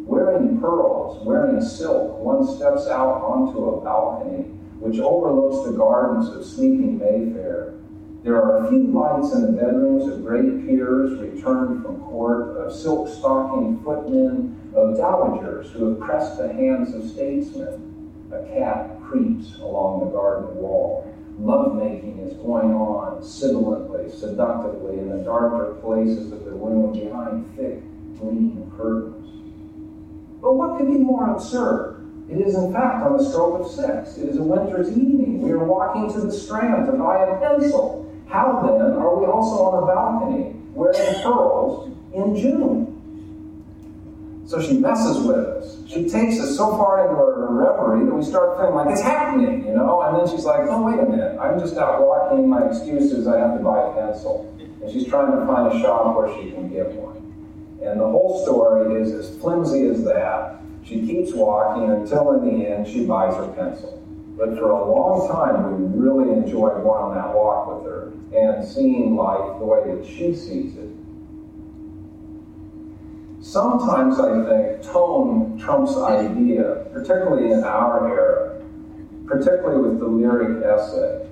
Wearing 0.07 0.61
pearls, 0.61 1.25
wearing 1.25 1.63
silk, 1.63 2.19
one 2.19 2.47
steps 2.47 2.87
out 2.87 3.23
onto 3.23 3.65
a 3.65 3.81
balcony 3.83 4.43
which 4.81 5.01
overlooks 5.01 5.67
the 5.67 5.77
gardens 5.77 6.29
of 6.29 6.45
sleeping 6.45 6.99
Mayfair. 6.99 7.75
There 8.23 8.37
are 8.37 8.67
a 8.67 8.69
few 8.69 8.85
lights 8.89 9.35
in 9.35 9.43
the 9.43 9.53
bedrooms 9.53 10.07
of 10.07 10.25
great 10.25 10.67
peers 10.67 11.19
returned 11.19 11.83
from 11.83 12.03
court, 12.03 12.59
of 12.59 12.73
silk 12.75 13.09
stocking 13.09 13.81
footmen, 13.83 14.73
of 14.75 14.97
dowagers 14.97 15.71
who 15.71 15.89
have 15.89 16.01
pressed 16.01 16.37
the 16.37 16.53
hands 16.53 16.95
of 16.95 17.09
statesmen. 17.09 18.11
A 18.31 18.43
cat 18.47 19.01
creeps 19.03 19.59
along 19.59 20.01
the 20.01 20.11
garden 20.11 20.57
wall 20.57 21.11
lovemaking 21.39 22.19
is 22.19 22.35
going 22.35 22.75
on 22.75 23.23
sibilantly, 23.23 24.11
seductively 24.11 24.99
in 24.99 25.09
the 25.11 25.25
darker 25.25 25.75
places 25.81 26.33
of 26.33 26.45
the 26.45 26.51
room 26.51 26.93
behind 26.93 27.47
thick, 27.57 27.81
green 28.19 28.71
curtains. 28.77 29.29
But 30.41 30.55
what 30.55 30.79
could 30.79 30.89
be 30.89 30.99
more 30.99 31.31
absurd? 31.31 31.95
It 32.31 32.41
is, 32.41 32.55
in 32.55 32.73
fact, 32.73 33.05
on 33.05 33.17
the 33.17 33.25
stroke 33.25 33.61
of 33.61 33.71
six. 33.71 34.19
It 34.19 34.29
is 34.29 34.37
a 34.37 34.43
winter's 34.43 34.91
evening. 34.91 35.41
We 35.41 35.51
are 35.53 35.65
walking 35.65 36.13
to 36.13 36.21
the 36.21 36.33
strand 36.33 36.87
to 36.87 36.93
buy 36.93 37.25
a 37.25 37.39
pencil. 37.41 38.05
How 38.29 38.61
then 38.63 38.93
are 38.93 39.17
we 39.17 39.25
also 39.27 39.65
on 39.65 39.83
a 39.83 39.87
balcony 39.87 40.55
wearing 40.75 41.23
pearls 41.23 41.91
in 42.13 42.37
June? 42.37 42.85
So 44.47 44.61
she 44.61 44.79
messes 44.79 45.27
with 45.27 45.39
us. 45.39 45.78
She 45.89 46.07
takes 46.07 46.39
us 46.39 46.55
so 46.55 46.77
far 46.77 47.01
into 47.01 47.17
her 47.17 47.49
reverie 47.49 48.05
that 48.05 48.15
we 48.15 48.23
start 48.23 48.59
feeling 48.59 48.75
like 48.75 48.91
it's 48.91 49.01
happening, 49.01 49.65
you 49.65 49.75
know? 49.75 50.03
And 50.03 50.19
then 50.19 50.29
she's 50.29 50.45
like, 50.45 50.61
oh, 50.69 50.83
wait 50.83 51.01
a 51.01 51.09
minute. 51.09 51.39
I'm 51.41 51.59
just 51.59 51.79
out 51.79 52.07
walking. 52.07 52.47
My 52.47 52.67
excuse 52.67 53.11
is 53.11 53.27
I 53.27 53.39
have 53.39 53.57
to 53.57 53.65
buy 53.65 53.81
a 53.81 53.95
pencil. 53.95 54.55
And 54.83 54.93
she's 54.93 55.07
trying 55.07 55.33
to 55.33 55.47
find 55.47 55.73
a 55.73 55.81
shop 55.81 56.15
where 56.15 56.29
she 56.37 56.51
can 56.51 56.69
get 56.69 56.93
one. 56.93 57.17
And 57.81 57.99
the 57.99 58.05
whole 58.05 58.45
story 58.45 59.01
is 59.01 59.13
as 59.13 59.41
flimsy 59.41 59.87
as 59.87 60.05
that. 60.05 60.61
She 60.85 61.07
keeps 61.07 61.33
walking 61.33 61.91
until 61.91 62.33
in 62.33 62.45
the 62.45 62.69
end 62.69 62.87
she 62.87 63.07
buys 63.07 63.35
her 63.37 63.49
pencil. 63.53 64.05
But 64.37 64.59
for 64.59 64.71
a 64.71 64.93
long 64.93 65.27
time, 65.27 65.73
we 65.73 65.99
really 65.99 66.33
enjoyed 66.35 66.83
going 66.83 67.03
on 67.03 67.15
that 67.15 67.35
walk 67.35 67.67
with 67.67 67.91
her 67.91 68.13
and 68.37 68.67
seeing 68.67 69.17
life 69.17 69.59
the 69.59 69.65
way 69.65 69.81
that 69.95 70.07
she 70.07 70.35
sees 70.35 70.77
it 70.77 70.88
Sometimes 73.49 74.21
I 74.21 74.45
think 74.45 74.83
tone 74.83 75.59
trumps 75.59 75.97
idea, 75.97 76.85
particularly 76.93 77.51
in 77.51 77.65
our 77.65 78.07
era, 78.07 78.63
particularly 79.27 79.89
with 79.89 80.01
the 80.01 80.07
lyric 80.07 80.63
essay. 80.63 81.27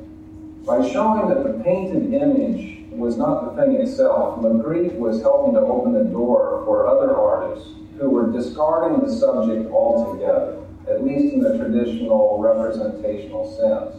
By 0.64 0.88
showing 0.88 1.28
that 1.28 1.44
the 1.44 1.62
painted 1.62 2.14
image 2.14 2.84
was 2.90 3.18
not 3.18 3.54
the 3.54 3.62
thing 3.62 3.76
itself, 3.76 4.40
Magritte 4.40 4.96
was 4.96 5.20
helping 5.20 5.52
to 5.56 5.60
open 5.60 5.92
the 5.92 6.04
door 6.04 6.62
for 6.64 6.86
other 6.86 7.14
artists 7.14 7.68
who 7.98 8.08
were 8.08 8.32
discarding 8.32 9.06
the 9.06 9.12
subject 9.12 9.70
altogether, 9.70 10.56
at 10.88 11.04
least 11.04 11.34
in 11.34 11.40
the 11.40 11.58
traditional 11.58 12.38
representational 12.40 13.44
sense. 13.44 13.94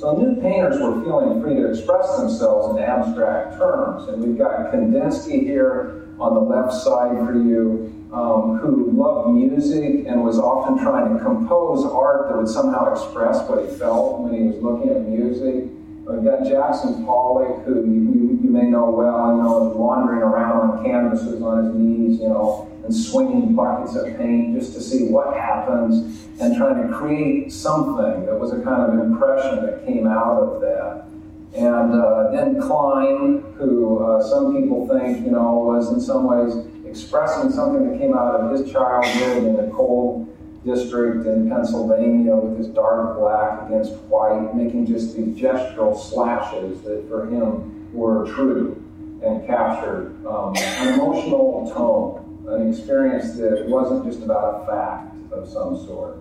So 0.00 0.12
new 0.12 0.40
painters 0.40 0.80
were 0.80 1.02
feeling 1.02 1.42
free 1.42 1.56
to 1.56 1.68
express 1.68 2.16
themselves 2.16 2.76
in 2.76 2.84
abstract 2.84 3.58
terms, 3.58 4.06
and 4.06 4.22
we've 4.22 4.38
got 4.38 4.70
Kandinsky 4.70 5.40
here 5.40 6.06
on 6.20 6.34
the 6.34 6.40
left 6.40 6.72
side 6.74 7.16
for 7.18 7.34
you, 7.34 7.92
um, 8.12 8.58
who 8.58 8.90
loved 8.92 9.30
music 9.30 10.06
and 10.06 10.22
was 10.22 10.38
often 10.38 10.78
trying 10.78 11.16
to 11.16 11.22
compose 11.22 11.84
art 11.84 12.28
that 12.28 12.36
would 12.36 12.48
somehow 12.48 12.92
express 12.92 13.48
what 13.48 13.64
he 13.64 13.74
felt 13.76 14.20
when 14.20 14.34
he 14.34 14.42
was 14.48 14.56
looking 14.62 14.90
at 14.90 15.08
music. 15.08 15.64
We've 16.06 16.24
got 16.24 16.44
Jackson 16.44 17.04
Pollock, 17.04 17.64
who 17.64 17.84
you, 17.86 18.40
you, 18.42 18.50
may 18.50 18.64
know 18.64 18.90
well, 18.90 19.36
you 19.36 19.42
know, 19.42 19.70
is 19.70 19.76
wandering 19.76 20.22
around 20.22 20.70
on 20.70 20.84
canvases 20.84 21.40
on 21.40 21.66
his 21.66 21.74
knees, 21.74 22.20
you 22.20 22.28
know, 22.28 22.68
and 22.84 22.92
swinging 22.92 23.54
buckets 23.54 23.94
of 23.94 24.06
paint 24.16 24.58
just 24.58 24.72
to 24.74 24.80
see 24.80 25.04
what 25.04 25.36
happens 25.36 26.26
and 26.40 26.56
trying 26.56 26.82
to 26.82 26.92
create 26.92 27.52
something 27.52 28.26
that 28.26 28.38
was 28.38 28.52
a 28.52 28.60
kind 28.62 28.92
of 28.92 28.98
impression 28.98 29.64
that 29.64 29.86
came 29.86 30.08
out 30.08 30.42
of 30.42 30.60
that. 30.60 31.09
And 31.54 31.94
uh, 31.94 32.30
then 32.30 32.60
Kline, 32.60 33.42
who 33.58 34.04
uh, 34.04 34.22
some 34.22 34.60
people 34.60 34.86
think, 34.86 35.24
you 35.24 35.32
know, 35.32 35.54
was 35.54 35.92
in 35.92 36.00
some 36.00 36.24
ways 36.24 36.54
expressing 36.86 37.50
something 37.50 37.90
that 37.90 37.98
came 37.98 38.16
out 38.16 38.40
of 38.40 38.50
his 38.52 38.70
childhood 38.70 39.44
in 39.44 39.56
the 39.56 39.72
coal 39.74 40.28
district 40.64 41.26
in 41.26 41.48
Pennsylvania 41.48 42.36
with 42.36 42.58
his 42.58 42.68
dark 42.68 43.18
black 43.18 43.66
against 43.66 43.92
white, 44.02 44.54
making 44.54 44.86
just 44.86 45.16
these 45.16 45.36
gestural 45.36 45.98
slashes 45.98 46.82
that 46.82 47.08
for 47.08 47.26
him 47.26 47.92
were 47.92 48.26
true 48.32 48.76
and 49.24 49.46
captured 49.46 50.14
um, 50.26 50.54
an 50.56 50.94
emotional 50.94 51.70
tone, 51.74 52.54
an 52.54 52.68
experience 52.72 53.36
that 53.36 53.66
wasn't 53.66 54.04
just 54.04 54.22
about 54.22 54.62
a 54.62 54.66
fact 54.66 55.32
of 55.32 55.48
some 55.48 55.76
sort. 55.86 56.18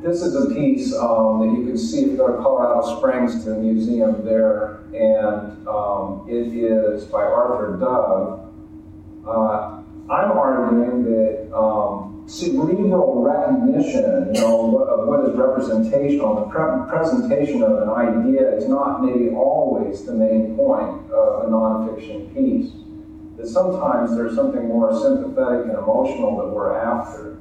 This 0.00 0.22
is 0.22 0.36
a 0.36 0.54
piece 0.54 0.94
um, 0.94 1.40
that 1.40 1.58
you 1.58 1.66
can 1.66 1.76
see 1.76 2.02
if 2.02 2.12
you 2.12 2.16
go 2.16 2.28
to 2.28 2.40
Colorado 2.40 2.98
Springs 2.98 3.42
to 3.42 3.50
the 3.50 3.56
museum 3.56 4.24
there, 4.24 4.82
and 4.94 5.66
um, 5.66 6.24
it 6.28 6.54
is 6.54 7.04
by 7.06 7.24
Arthur 7.24 7.76
Dove. 7.80 8.48
Uh, 9.26 9.82
I'm 10.08 10.30
arguing 10.38 11.04
that 11.04 11.52
um, 11.52 12.22
cerebral 12.28 13.24
recognition, 13.24 14.34
you 14.34 14.40
know, 14.40 14.78
of 14.84 15.08
what 15.08 15.28
is 15.28 15.34
representational, 15.34 16.36
the 16.36 16.46
pre- 16.46 16.88
presentation 16.88 17.64
of 17.64 17.82
an 17.82 17.90
idea 17.90 18.54
is 18.56 18.68
not 18.68 19.02
maybe 19.02 19.30
always 19.30 20.04
the 20.04 20.12
main 20.12 20.54
point 20.54 21.10
of 21.10 21.44
a 21.44 21.50
nonfiction 21.50 22.32
piece. 22.32 22.70
That 23.36 23.48
sometimes 23.48 24.16
there's 24.16 24.36
something 24.36 24.68
more 24.68 24.94
sympathetic 24.94 25.66
and 25.66 25.78
emotional 25.78 26.36
that 26.38 26.48
we're 26.54 26.78
after. 26.78 27.37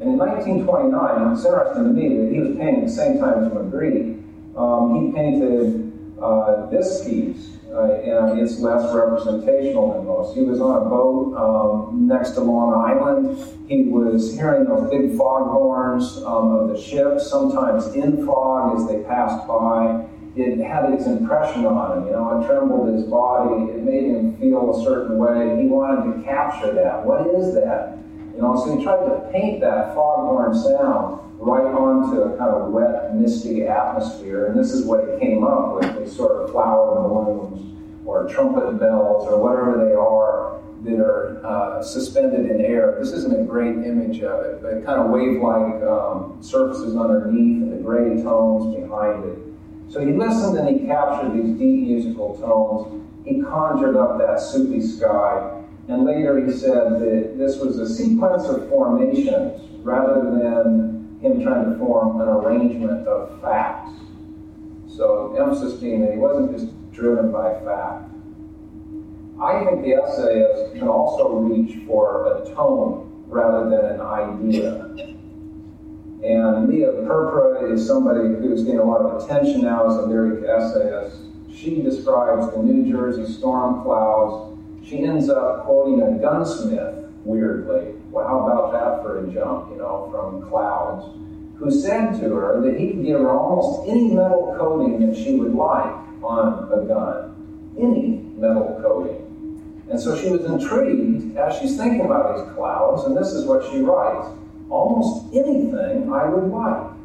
And 0.00 0.10
in 0.10 0.18
1929, 0.18 1.32
it's 1.32 1.44
interesting 1.44 1.82
to 1.82 1.90
me 1.90 2.16
that 2.16 2.32
he 2.32 2.38
was 2.38 2.56
painting 2.56 2.86
the 2.86 2.92
same 2.92 3.18
time 3.18 3.44
as 3.44 3.50
Magritte. 3.50 4.22
Um, 4.56 4.94
he 4.94 5.12
painted 5.12 5.92
uh, 6.22 6.66
this 6.66 7.04
piece, 7.04 7.58
uh, 7.72 7.94
and 7.94 8.38
it's 8.38 8.60
less 8.60 8.94
representational 8.94 9.94
than 9.94 10.06
most. 10.06 10.36
He 10.36 10.42
was 10.42 10.60
on 10.60 10.86
a 10.86 10.88
boat 10.88 11.34
um, 11.36 12.06
next 12.06 12.32
to 12.32 12.40
Long 12.40 12.74
Island. 12.74 13.38
He 13.68 13.86
was 13.90 14.36
hearing 14.36 14.66
those 14.66 14.88
big 14.88 15.16
foghorns 15.16 16.18
um, 16.18 16.52
of 16.52 16.68
the 16.68 16.80
ship, 16.80 17.18
sometimes 17.18 17.88
in 17.94 18.24
fog 18.24 18.78
as 18.78 18.86
they 18.86 19.02
passed 19.02 19.48
by. 19.48 20.06
It 20.36 20.58
had 20.58 20.92
its 20.92 21.06
impression 21.06 21.66
on 21.66 21.98
him, 21.98 22.06
you 22.06 22.12
know, 22.12 22.40
it 22.40 22.46
trembled 22.46 22.94
his 22.94 23.02
body, 23.02 23.72
it 23.72 23.82
made 23.82 24.04
him 24.04 24.36
feel 24.38 24.78
a 24.78 24.84
certain 24.84 25.18
way. 25.18 25.60
He 25.60 25.66
wanted 25.66 26.14
to 26.14 26.22
capture 26.22 26.72
that. 26.74 27.04
What 27.04 27.26
is 27.26 27.54
that? 27.54 27.98
You 28.38 28.44
know, 28.44 28.54
so 28.54 28.76
he 28.76 28.84
tried 28.84 29.04
to 29.04 29.28
paint 29.32 29.60
that 29.62 29.96
foghorn 29.96 30.54
sound 30.54 31.18
right 31.40 31.74
onto 31.74 32.20
a 32.22 32.38
kind 32.38 32.54
of 32.54 32.70
wet, 32.70 33.16
misty 33.16 33.66
atmosphere, 33.66 34.46
and 34.46 34.56
this 34.56 34.70
is 34.70 34.84
what 34.84 35.00
he 35.08 35.18
came 35.18 35.42
up 35.42 35.74
with, 35.74 35.98
these 35.98 36.14
sort 36.14 36.44
of 36.44 36.52
flower 36.52 37.02
balloons 37.02 37.76
or 38.06 38.28
trumpet 38.28 38.78
bells 38.78 39.26
or 39.26 39.42
whatever 39.42 39.84
they 39.84 39.92
are 39.92 40.60
that 40.84 41.04
are 41.04 41.44
uh, 41.44 41.82
suspended 41.82 42.48
in 42.48 42.64
air. 42.64 42.96
This 43.00 43.10
isn't 43.10 43.34
a 43.34 43.42
great 43.42 43.74
image 43.74 44.22
of 44.22 44.44
it, 44.44 44.62
but 44.62 44.84
kind 44.84 45.00
of 45.00 45.10
wave-like 45.10 45.82
um, 45.82 46.38
surfaces 46.40 46.94
underneath 46.94 47.62
and 47.64 47.72
the 47.72 47.82
gray 47.82 48.22
tones 48.22 48.72
behind 48.72 49.24
it. 49.24 49.38
So 49.92 49.98
he 49.98 50.12
listened 50.12 50.56
and 50.56 50.78
he 50.78 50.86
captured 50.86 51.32
these 51.34 51.58
deep 51.58 51.88
musical 51.88 52.38
tones. 52.38 53.04
He 53.24 53.42
conjured 53.42 53.96
up 53.96 54.16
that 54.20 54.38
soupy 54.38 54.80
sky 54.80 55.57
and 55.88 56.04
later 56.04 56.44
he 56.44 56.52
said 56.52 57.00
that 57.00 57.34
this 57.38 57.56
was 57.56 57.78
a 57.78 57.88
sequence 57.88 58.44
of 58.44 58.68
formations 58.68 59.60
rather 59.82 60.20
than 60.22 61.18
him 61.22 61.42
trying 61.42 61.72
to 61.72 61.78
form 61.78 62.20
an 62.20 62.28
arrangement 62.28 63.08
of 63.08 63.40
facts. 63.40 63.92
So, 64.86 65.34
emphasis 65.36 65.80
being 65.80 66.02
that 66.02 66.12
he 66.12 66.18
wasn't 66.18 66.52
just 66.52 66.92
driven 66.92 67.32
by 67.32 67.54
fact. 67.64 68.10
I 69.40 69.64
think 69.64 69.84
the 69.84 69.94
essayist 69.94 70.74
can 70.74 70.88
also 70.88 71.36
reach 71.36 71.86
for 71.86 72.36
a 72.36 72.54
tone 72.54 73.24
rather 73.28 73.70
than 73.70 73.84
an 73.84 74.00
idea. 74.00 74.84
And 76.24 76.68
Lia 76.68 76.92
Purpura 77.06 77.72
is 77.72 77.86
somebody 77.86 78.28
who's 78.28 78.64
getting 78.64 78.80
a 78.80 78.84
lot 78.84 79.02
of 79.02 79.22
attention 79.22 79.62
now 79.62 79.88
as 79.88 79.96
a 79.96 80.02
lyric 80.02 80.44
essayist. 80.44 81.22
She 81.54 81.80
describes 81.82 82.52
the 82.52 82.58
New 82.58 82.90
Jersey 82.90 83.32
storm 83.32 83.82
clouds 83.84 84.47
she 84.88 85.04
ends 85.04 85.28
up 85.28 85.64
quoting 85.64 86.02
a 86.02 86.18
gunsmith, 86.18 87.04
weirdly. 87.24 87.94
Well, 88.10 88.26
how 88.26 88.46
about 88.46 88.72
that 88.72 89.02
for 89.02 89.18
a 89.18 89.32
jump, 89.32 89.70
you 89.70 89.78
know, 89.78 90.08
from 90.10 90.48
Clouds, 90.48 91.14
who 91.58 91.70
said 91.70 92.18
to 92.20 92.34
her 92.34 92.60
that 92.62 92.78
he 92.78 92.92
could 92.92 93.04
give 93.04 93.20
her 93.20 93.30
almost 93.30 93.88
any 93.88 94.14
metal 94.14 94.54
coating 94.58 95.06
that 95.06 95.16
she 95.16 95.34
would 95.34 95.54
like 95.54 95.94
on 96.22 96.70
a 96.72 96.86
gun. 96.86 97.74
Any 97.78 98.22
metal 98.38 98.78
coating. 98.82 99.24
And 99.90 100.00
so 100.00 100.16
she 100.16 100.30
was 100.30 100.44
intrigued 100.44 101.36
as 101.36 101.58
she's 101.58 101.76
thinking 101.76 102.04
about 102.04 102.36
these 102.36 102.54
clouds, 102.54 103.04
and 103.04 103.16
this 103.16 103.32
is 103.32 103.44
what 103.46 103.70
she 103.70 103.80
writes 103.80 104.28
almost 104.70 105.34
anything 105.34 106.12
I 106.12 106.26
would 106.26 106.50
like. 106.50 106.97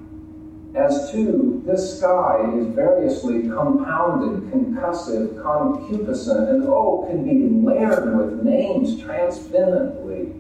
As 0.76 1.12
to 1.12 1.62
this 1.68 2.00
sky 2.00 2.50
is 2.56 2.66
variously 2.74 3.44
compounded, 3.44 4.52
concussive, 4.52 5.40
concupiscent, 5.44 6.50
and 6.50 6.64
oh, 6.68 7.06
can 7.08 7.24
be 7.24 7.48
layered 7.64 8.18
with 8.18 8.44
names 8.44 9.00
transcendently. 9.00 10.34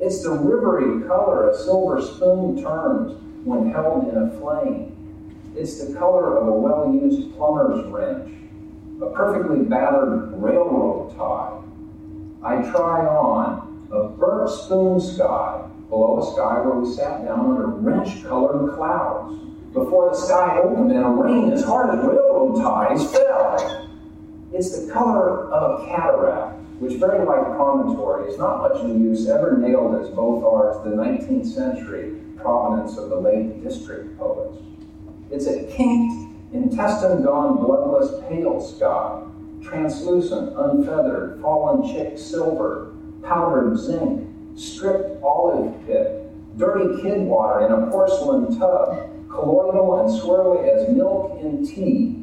It's 0.00 0.22
the 0.22 0.30
rivery 0.30 1.08
color 1.08 1.50
a 1.50 1.56
silver 1.56 2.00
spoon 2.00 2.62
turns 2.62 3.20
when 3.44 3.72
held 3.72 4.06
in 4.08 4.16
a 4.16 4.30
flame. 4.38 4.94
It's 5.56 5.84
the 5.84 5.98
color 5.98 6.38
of 6.38 6.46
a 6.46 6.52
well 6.52 6.94
used 6.94 7.34
plumber's 7.36 7.84
wrench, 7.86 8.32
a 9.02 9.10
perfectly 9.10 9.64
battered 9.64 10.40
railroad 10.40 11.16
tie. 11.16 11.58
I 12.44 12.62
try 12.70 13.06
on 13.06 13.88
a 13.90 14.08
burnt 14.08 14.50
spoon 14.50 15.00
sky 15.00 15.68
below 15.88 16.20
a 16.20 16.32
sky 16.32 16.60
where 16.60 16.76
we 16.76 16.94
sat 16.94 17.24
down 17.24 17.50
under 17.50 17.66
wrench 17.66 18.22
colored 18.22 18.76
clouds 18.76 19.50
before 19.72 20.10
the 20.10 20.16
sky 20.16 20.58
opened 20.62 20.92
and 20.92 21.04
a 21.04 21.08
rain 21.08 21.52
as 21.52 21.64
hard 21.64 21.90
as 21.90 22.04
railroad 22.04 22.60
ties 22.60 23.10
fell. 23.12 23.88
It's 24.52 24.84
the 24.84 24.92
color 24.92 25.50
of 25.52 25.82
a 25.82 25.86
cataract, 25.86 26.58
which, 26.80 26.94
very 26.94 27.24
like 27.24 27.44
promontory, 27.54 28.28
is 28.28 28.38
not 28.38 28.62
much 28.62 28.82
in 28.82 29.04
use, 29.04 29.28
ever 29.28 29.56
nailed 29.56 30.02
as 30.02 30.10
both 30.10 30.42
are 30.42 30.82
to 30.82 30.90
the 30.90 30.96
19th 30.96 31.46
century 31.46 32.20
provenance 32.36 32.96
of 32.96 33.10
the 33.10 33.16
Lake 33.16 33.62
District 33.62 34.18
poets. 34.18 34.58
It's 35.30 35.46
a 35.46 35.64
kinked, 35.76 36.34
intestine 36.52 37.22
gone, 37.22 37.58
bloodless, 37.58 38.24
pale 38.28 38.60
sky, 38.60 39.22
translucent, 39.62 40.52
unfeathered, 40.56 41.40
fallen 41.40 41.92
chick 41.92 42.18
silver, 42.18 42.94
powdered 43.22 43.76
zinc, 43.76 44.26
stripped 44.56 45.22
olive 45.22 45.86
pit, 45.86 46.26
dirty 46.56 47.00
kid 47.02 47.20
water 47.20 47.66
in 47.66 47.72
a 47.72 47.90
porcelain 47.90 48.58
tub, 48.58 49.09
colloidal 49.30 50.00
and 50.00 50.20
swirly 50.20 50.68
as 50.68 50.88
milk 50.94 51.40
in 51.40 51.66
tea. 51.66 52.16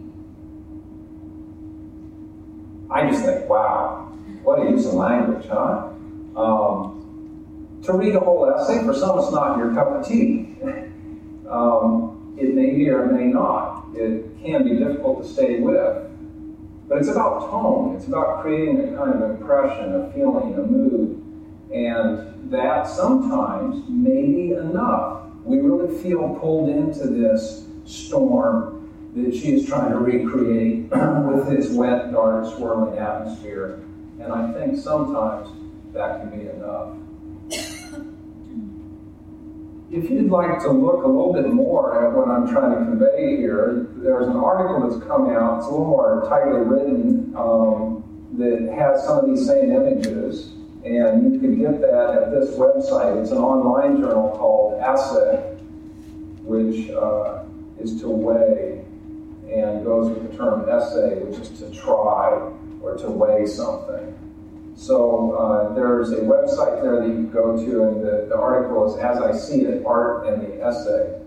I 2.90 3.10
just 3.10 3.26
think, 3.26 3.50
wow, 3.50 4.14
what 4.44 4.60
a 4.60 4.70
use 4.70 4.86
of 4.86 4.94
language, 4.94 5.46
huh? 5.48 5.90
Um, 6.36 7.80
to 7.84 7.94
read 7.94 8.16
a 8.16 8.20
whole 8.20 8.50
essay, 8.50 8.84
for 8.86 8.94
some 8.94 9.20
it's 9.20 9.32
not 9.32 9.58
your 9.58 9.74
cup 9.74 9.88
of 9.88 10.08
tea. 10.08 10.56
um, 11.50 12.36
it 12.38 12.54
may 12.54 12.76
be 12.76 12.90
or 12.90 13.06
it 13.06 13.14
may 13.14 13.26
not. 13.26 13.86
It 13.94 14.26
can 14.44 14.64
be 14.64 14.78
difficult 14.78 15.24
to 15.24 15.28
stay 15.28 15.60
with. 15.60 16.04
But 16.88 17.00
it's 17.00 17.10
about 17.10 17.50
tone. 17.50 17.96
It's 17.96 18.08
about 18.08 18.42
creating 18.42 18.94
a 18.94 18.98
kind 18.98 19.22
of 19.22 19.32
impression, 19.32 19.96
a 19.96 20.12
feeling, 20.14 20.54
a 20.56 20.64
mood. 20.64 21.24
And 21.74 22.52
that 22.52 22.88
sometimes 22.88 23.84
may 23.90 24.22
be 24.22 24.52
enough 24.54 25.27
we 25.48 25.60
really 25.60 25.98
feel 26.04 26.36
pulled 26.42 26.70
into 26.70 27.08
this 27.08 27.66
storm 27.86 28.92
that 29.16 29.34
she 29.34 29.54
is 29.54 29.66
trying 29.66 29.92
to 29.92 29.98
recreate 29.98 30.90
with 30.92 31.48
this 31.48 31.72
wet, 31.72 32.12
dark, 32.12 32.46
swirling 32.54 33.00
atmosphere. 33.00 33.80
And 34.20 34.34
I 34.34 34.52
think 34.54 34.78
sometimes 34.78 35.50
that 35.94 36.20
can 36.20 36.38
be 36.38 36.50
enough. 36.50 36.96
If 39.90 40.10
you'd 40.12 40.30
like 40.30 40.60
to 40.60 40.70
look 40.70 41.06
a 41.06 41.08
little 41.08 41.32
bit 41.32 41.48
more 41.48 42.06
at 42.06 42.14
what 42.14 42.28
I'm 42.28 42.50
trying 42.50 42.72
to 42.72 42.84
convey 42.84 43.38
here, 43.38 43.88
there's 43.96 44.28
an 44.28 44.36
article 44.36 44.90
that's 44.90 45.02
come 45.08 45.30
out. 45.30 45.60
It's 45.60 45.68
a 45.68 45.70
little 45.70 45.86
more 45.86 46.26
tightly 46.28 46.60
written 46.60 47.34
um, 47.38 48.04
that 48.38 48.70
has 48.78 49.06
some 49.06 49.20
of 49.20 49.26
these 49.28 49.48
same 49.48 49.72
images. 49.72 50.57
And 50.88 51.34
you 51.34 51.40
can 51.40 51.60
get 51.60 51.82
that 51.82 52.16
at 52.16 52.32
this 52.32 52.52
website. 52.56 53.22
It's 53.22 53.32
an 53.32 53.40
online 53.40 54.00
journal 54.00 54.30
called 54.38 54.80
Assay, 54.82 55.58
which 56.44 56.90
uh, 56.92 57.44
is 57.80 58.00
to 58.02 58.08
weigh. 58.08 58.86
and 59.52 59.84
goes 59.84 60.10
with 60.10 60.32
the 60.32 60.38
term 60.38 60.68
essay, 60.70 61.20
which 61.24 61.40
is 61.40 61.50
to 61.60 61.70
try 61.72 62.52
or 62.82 62.98
to 62.98 63.10
weigh 63.10 63.46
something. 63.46 64.14
So 64.76 65.32
uh, 65.34 65.74
there's 65.74 66.12
a 66.12 66.18
website 66.18 66.82
there 66.82 67.00
that 67.02 67.08
you 67.08 67.14
can 67.16 67.32
go 67.32 67.58
to, 67.58 67.84
and 67.84 68.06
the, 68.06 68.28
the 68.30 68.38
article 68.38 68.94
is 68.94 69.00
As 69.00 69.20
I 69.20 69.32
See 69.32 69.62
It 69.62 69.86
Art 69.86 70.28
and 70.28 70.42
the 70.42 70.62
Essay. 70.64 71.22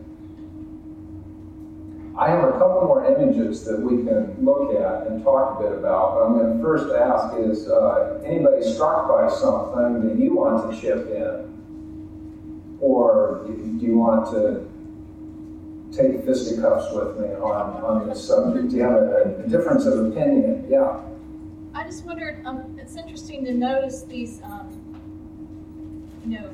I 2.20 2.28
have 2.28 2.44
a 2.44 2.52
couple 2.52 2.83
more 2.83 3.06
images 3.06 3.64
that 3.64 3.80
we 3.80 4.04
can 4.04 4.37
look 4.44 4.74
at 4.74 5.06
and 5.06 5.24
talk 5.24 5.59
a 5.59 5.62
bit 5.62 5.72
about, 5.72 6.14
but 6.14 6.26
I'm 6.26 6.35
going 6.35 6.54
to 6.54 6.62
first 6.62 6.94
ask 6.94 7.35
is 7.38 7.66
uh, 7.66 8.20
anybody 8.22 8.62
struck 8.62 9.09
by 9.09 9.30
something 9.30 10.06
that 10.06 10.22
you 10.22 10.35
want 10.35 10.70
to 10.70 10.78
chip 10.78 11.09
in? 11.09 12.76
Or 12.78 13.46
do 13.46 13.87
you 13.87 13.96
want 13.96 14.30
to 14.33 14.68
take 15.96 16.22
fisticuffs 16.26 16.92
with 16.92 17.18
me 17.18 17.28
on, 17.37 17.83
on 17.83 18.06
this 18.06 18.22
subject? 18.22 18.68
Do 18.68 18.76
you 18.76 18.83
have 18.83 18.96
a, 18.96 19.42
a 19.42 19.48
difference 19.48 19.87
of 19.87 20.12
opinion? 20.12 20.66
Yeah. 20.68 21.00
I 21.72 21.85
just 21.85 22.04
wondered, 22.04 22.44
um, 22.44 22.78
it's 22.78 22.96
interesting 22.96 23.46
to 23.46 23.54
notice 23.54 24.02
these, 24.02 24.42
um, 24.42 24.76
you 26.26 26.38
know, 26.38 26.50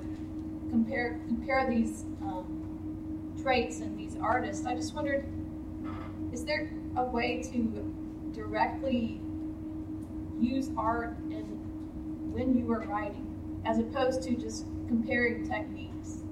compare 0.71 1.19
compare 1.27 1.69
these 1.69 2.05
um, 2.23 3.35
traits 3.43 3.81
and 3.81 3.99
these 3.99 4.17
artists. 4.21 4.65
I 4.65 4.77
just 4.77 4.95
wondered, 4.95 5.27
is 6.37 6.45
there 6.45 6.69
a 6.99 7.03
way 7.03 7.43
to 7.43 7.95
directly 8.35 9.19
use 10.39 10.71
art 10.77 11.17
in 11.31 11.45
when 12.31 12.55
you 12.59 12.71
are 12.73 12.81
writing, 12.81 13.27
as 13.65 13.79
opposed 13.79 14.23
to 14.25 14.37
just 14.37 14.67
comparing 14.87 15.49
techniques? 15.49 16.25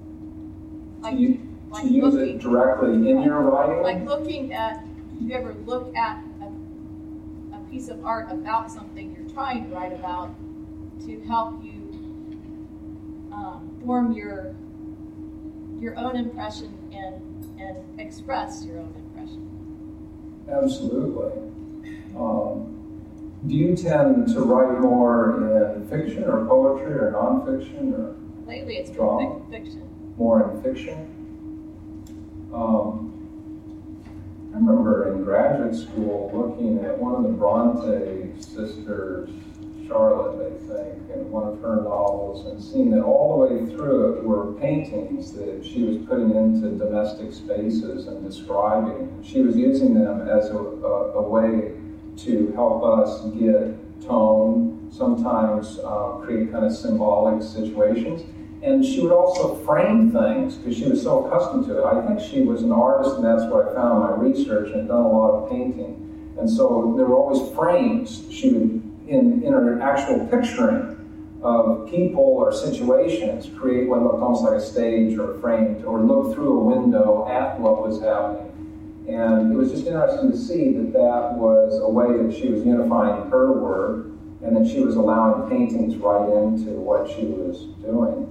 Like, 1.01 1.19
you, 1.19 1.41
like 1.71 1.85
looking, 1.85 2.37
it 2.37 2.39
directly 2.39 2.93
in 2.93 3.23
your 3.23 3.41
writing? 3.41 3.83
Like 3.83 4.05
looking 4.05 4.53
at, 4.53 4.85
you 5.19 5.35
ever 5.35 5.55
look 5.65 5.97
at 5.97 6.23
a 7.55 7.59
piece 7.71 7.89
of 7.89 8.05
art 8.05 8.31
about 8.31 8.71
something 8.71 9.17
you're 9.17 9.33
trying 9.33 9.71
to 9.71 9.75
write 9.75 9.95
about 9.95 10.35
to 11.07 11.19
help 11.23 11.65
you 11.65 11.81
um, 13.33 13.81
form 13.83 14.13
your 14.13 14.55
your 15.81 15.99
own 15.99 16.15
impression 16.15 16.79
and 16.93 17.23
and 17.59 17.99
express 17.99 18.67
your 18.67 18.81
own 18.81 18.89
impression. 18.89 19.04
Absolutely. 20.51 21.33
Um, 22.17 22.71
do 23.47 23.55
you 23.55 23.77
tend 23.77 24.29
to 24.29 24.41
write 24.41 24.81
more 24.81 25.75
in 25.75 25.87
fiction 25.89 26.25
or 26.25 26.47
poetry 26.47 26.93
or 26.95 27.13
nonfiction 27.13 27.93
or 27.99 28.17
lately 28.47 28.77
it's 28.77 28.91
drama? 28.91 29.41
fiction. 29.51 29.89
More 30.17 30.51
in 30.51 30.63
fiction. 30.63 31.11
Um, 32.55 33.11
I 34.55 34.59
remember 34.59 35.13
in 35.13 35.25
graduate 35.25 35.75
school 35.75 36.31
looking 36.33 36.85
at 36.85 36.97
one 36.99 37.15
of 37.17 37.23
the 37.25 37.31
Bronte 37.31 38.41
sisters, 38.41 39.31
Charlotte, 39.87 40.41
I 40.45 40.57
think, 40.67 41.11
in 41.15 41.31
one 41.31 41.49
of 41.49 41.61
her 41.61 41.77
novels, 41.83 42.47
and 42.47 42.63
seeing 42.63 42.91
that 42.91 43.03
all 43.03 43.39
the 43.39 43.55
way 43.55 43.67
through 43.67 44.15
it 44.15 44.25
were 44.25 44.53
paintings 44.55 45.33
that 45.33 45.65
she 45.65 45.83
was 45.83 45.99
putting 46.07 46.31
into 46.31 46.71
domestic 46.71 47.33
spaces 47.33 48.07
and 48.07 48.25
describing. 48.27 49.23
She 49.23 49.41
was 49.41 49.57
using 49.57 49.95
them 49.95 50.29
as 50.29 50.51
a, 50.51 50.57
a, 50.57 51.13
a 51.13 51.23
way 51.23 51.75
to 52.19 52.53
help 52.55 52.85
us 52.85 53.25
get 53.35 53.77
tone, 54.01 54.89
sometimes 54.91 55.79
uh, 55.79 56.19
create 56.23 56.53
kind 56.53 56.65
of 56.65 56.73
symbolic 56.73 57.43
situations. 57.43 58.23
And 58.63 58.85
she 58.85 59.01
would 59.01 59.13
also 59.13 59.57
frame 59.57 60.11
things 60.11 60.55
because 60.55 60.77
she 60.79 60.89
was 60.89 61.03
so 61.03 61.27
accustomed 61.27 61.67
to 61.67 61.79
it. 61.79 61.85
I 61.85 62.07
think 62.07 62.19
she 62.19 62.41
was 62.41 62.63
an 62.63 62.73
artist, 62.73 63.17
and 63.17 63.25
that's 63.25 63.45
what 63.51 63.69
I 63.69 63.75
found 63.75 64.03
in 64.03 64.11
my 64.11 64.17
research, 64.17 64.73
and 64.73 64.89
done 64.89 65.03
a 65.03 65.09
lot 65.09 65.43
of 65.43 65.51
painting. 65.51 66.01
And 66.39 66.49
so 66.49 66.95
there 66.97 67.07
were 67.07 67.17
always 67.17 67.55
frames 67.55 68.25
she 68.31 68.51
would, 68.53 68.83
in, 69.09 69.43
in 69.43 69.53
her 69.53 69.81
actual 69.81 70.27
picturing 70.27 70.91
of 71.43 71.89
people 71.91 72.23
or 72.23 72.53
situations, 72.53 73.51
create 73.59 73.89
what 73.89 74.03
looked 74.03 74.23
almost 74.23 74.43
like 74.43 74.55
a 74.55 74.61
stage 74.61 75.19
or 75.19 75.37
a 75.37 75.41
frame, 75.41 75.83
or 75.87 76.01
look 76.01 76.35
through 76.35 76.59
a 76.61 76.65
window 76.65 77.29
at 77.29 77.59
what 77.61 77.87
was 77.87 78.01
happening. 78.01 78.51
And 79.07 79.53
it 79.53 79.57
was 79.57 79.71
just 79.71 79.87
interesting 79.87 80.31
to 80.31 80.37
see 80.37 80.73
that 80.73 80.93
that 80.95 81.35
was 81.35 81.79
a 81.79 81.89
way 81.89 82.17
that 82.23 82.35
she 82.35 82.49
was 82.49 82.65
unifying 82.65 83.31
her 83.31 83.53
work 83.53 84.07
and 84.43 84.57
that 84.57 84.71
she 84.71 84.81
was 84.81 84.97
allowing 84.97 85.51
paintings 85.51 85.97
right 85.97 86.29
into 86.31 86.71
what 86.71 87.09
she 87.09 87.27
was 87.27 87.65
doing 87.83 88.31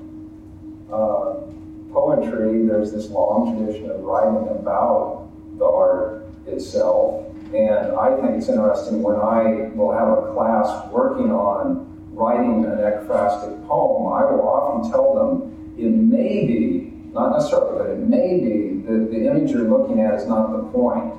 uh, 0.93 1.33
poetry, 1.91 2.65
there's 2.65 2.91
this 2.91 3.09
long 3.09 3.55
tradition 3.55 3.89
of 3.89 4.01
writing 4.01 4.47
about 4.49 5.29
the 5.57 5.65
art 5.65 6.27
itself. 6.47 7.25
And 7.53 7.95
I 7.95 8.15
think 8.15 8.37
it's 8.37 8.49
interesting 8.49 9.03
when 9.03 9.15
I 9.15 9.69
will 9.75 9.93
have 9.93 10.09
a 10.09 10.33
class 10.33 10.89
working 10.91 11.31
on 11.31 11.85
writing 12.11 12.65
an 12.65 12.77
ekphrastic 12.77 13.67
poem, 13.67 14.11
I 14.11 14.25
will 14.25 14.41
often 14.41 14.91
tell 14.91 15.13
them 15.13 15.75
it 15.77 15.91
may 15.91 16.47
be, 16.47 16.91
not 17.13 17.37
necessarily, 17.37 17.77
but 17.77 17.89
it 17.91 17.99
may 17.99 18.39
be 18.39 18.81
that 18.87 19.11
the 19.11 19.27
image 19.27 19.51
you're 19.51 19.69
looking 19.69 20.01
at 20.01 20.15
is 20.15 20.25
not 20.25 20.51
the 20.51 20.63
point. 20.69 21.13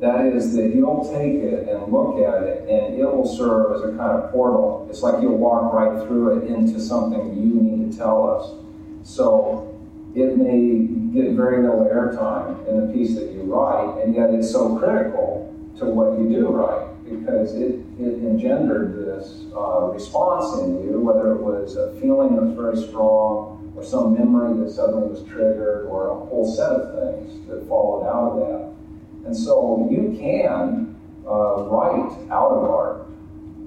That 0.00 0.26
is, 0.26 0.54
that 0.56 0.74
you'll 0.74 1.08
take 1.10 1.40
it 1.40 1.68
and 1.68 1.90
look 1.90 2.18
at 2.18 2.42
it, 2.42 2.68
and 2.68 3.00
it 3.00 3.04
will 3.04 3.26
serve 3.26 3.76
as 3.76 3.82
a 3.82 3.96
kind 3.96 4.20
of 4.20 4.30
portal. 4.30 4.86
It's 4.90 5.02
like 5.02 5.22
you'll 5.22 5.38
walk 5.38 5.72
right 5.72 6.06
through 6.06 6.38
it 6.38 6.50
into 6.50 6.80
something 6.80 7.34
you 7.34 7.62
need 7.62 7.92
to 7.92 7.96
tell 7.96 8.28
us. 8.28 9.08
So 9.08 9.80
it 10.14 10.36
may 10.36 10.86
get 11.14 11.32
very 11.32 11.62
little 11.62 11.86
airtime 11.86 12.68
in 12.68 12.86
the 12.86 12.92
piece 12.92 13.14
that 13.14 13.30
you 13.32 13.42
write, 13.42 14.02
and 14.02 14.14
yet 14.14 14.30
it's 14.30 14.50
so 14.50 14.76
critical 14.76 15.41
to 15.78 15.86
what 15.86 16.18
you 16.18 16.28
do 16.28 16.48
right 16.48 16.88
because 17.04 17.54
it, 17.54 17.80
it 17.98 18.14
engendered 18.24 18.94
this 18.94 19.44
uh, 19.54 19.90
response 19.92 20.60
in 20.60 20.82
you, 20.84 21.00
whether 21.00 21.32
it 21.32 21.42
was 21.42 21.76
a 21.76 21.92
feeling 22.00 22.36
that 22.36 22.42
was 22.42 22.54
very 22.54 22.76
strong 22.88 23.72
or 23.76 23.84
some 23.84 24.14
memory 24.14 24.56
that 24.60 24.70
suddenly 24.70 25.08
was 25.08 25.24
triggered 25.28 25.86
or 25.86 26.08
a 26.08 26.14
whole 26.14 26.50
set 26.54 26.70
of 26.70 26.92
things 26.94 27.46
that 27.48 27.66
followed 27.68 28.06
out 28.06 28.32
of 28.32 28.36
that. 28.40 29.26
And 29.26 29.36
so 29.36 29.88
you 29.90 30.16
can 30.18 30.96
uh, 31.26 31.64
write 31.64 32.12
out 32.30 32.52
of 32.52 32.70
art. 32.70 33.06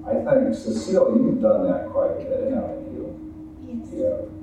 I 0.06 0.14
think, 0.14 0.54
Cecile, 0.54 1.16
you've 1.16 1.42
done 1.42 1.66
that 1.70 1.90
quite 1.90 2.12
a 2.12 2.24
bit, 2.24 2.52
haven't 2.52 2.92
you? 2.94 3.14
Yes. 3.66 3.88
Yeah 3.92 4.36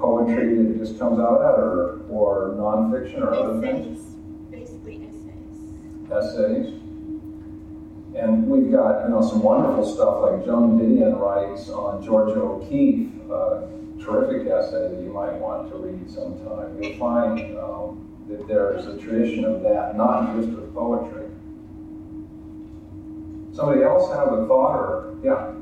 poetry 0.00 0.64
that 0.64 0.78
just 0.78 0.98
comes 0.98 1.20
out 1.20 1.34
of 1.34 1.40
that, 1.40 1.62
or, 1.62 2.00
or 2.08 2.54
nonfiction, 2.56 3.20
or 3.20 3.34
other 3.34 3.60
things? 3.60 4.09
Essays. 6.12 6.74
And 8.16 8.48
we've 8.48 8.70
got, 8.72 9.04
you 9.04 9.10
know, 9.10 9.22
some 9.22 9.42
wonderful 9.42 9.86
stuff 9.86 10.22
like 10.22 10.44
Joan 10.44 10.78
Didion 10.78 11.18
writes 11.18 11.68
on 11.70 12.02
Georgia 12.04 12.40
O'Keeffe, 12.40 13.10
terrific 14.00 14.48
essay 14.48 14.88
that 14.88 15.00
you 15.02 15.12
might 15.12 15.34
want 15.34 15.70
to 15.70 15.76
read 15.76 16.10
sometime. 16.10 16.82
You'll 16.82 16.98
find 16.98 17.58
um, 17.58 18.08
that 18.28 18.46
there's 18.48 18.86
a 18.86 18.98
tradition 18.98 19.44
of 19.44 19.62
that, 19.62 19.96
not 19.96 20.34
just 20.36 20.48
with 20.48 20.74
poetry. 20.74 21.28
Somebody 23.52 23.82
else 23.82 24.12
have 24.14 24.32
a 24.32 24.46
thought, 24.46 24.76
or 24.76 25.18
yeah? 25.22 25.52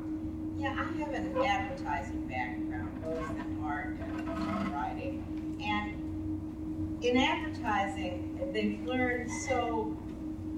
Yeah, 0.57 0.73
I 0.79 0.85
have 0.99 1.13
an 1.15 1.37
advertising 1.37 2.27
background, 2.29 3.03
both 3.03 3.31
in 3.31 3.61
art 3.65 3.97
and 3.99 4.73
writing, 4.73 5.25
and 5.63 7.05
in 7.05 7.17
advertising, 7.17 8.51
they've 8.53 8.81
learned 8.85 9.31
so 9.49 9.97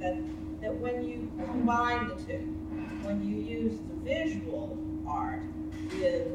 that, 0.00 0.16
that 0.60 0.74
when 0.74 1.04
you 1.04 1.30
combine 1.44 2.08
the 2.08 2.14
two, 2.14 2.38
when 3.02 3.22
you 3.22 3.36
use 3.36 3.78
the 3.88 3.94
visual 4.04 4.76
art 5.06 5.42
with 5.92 6.28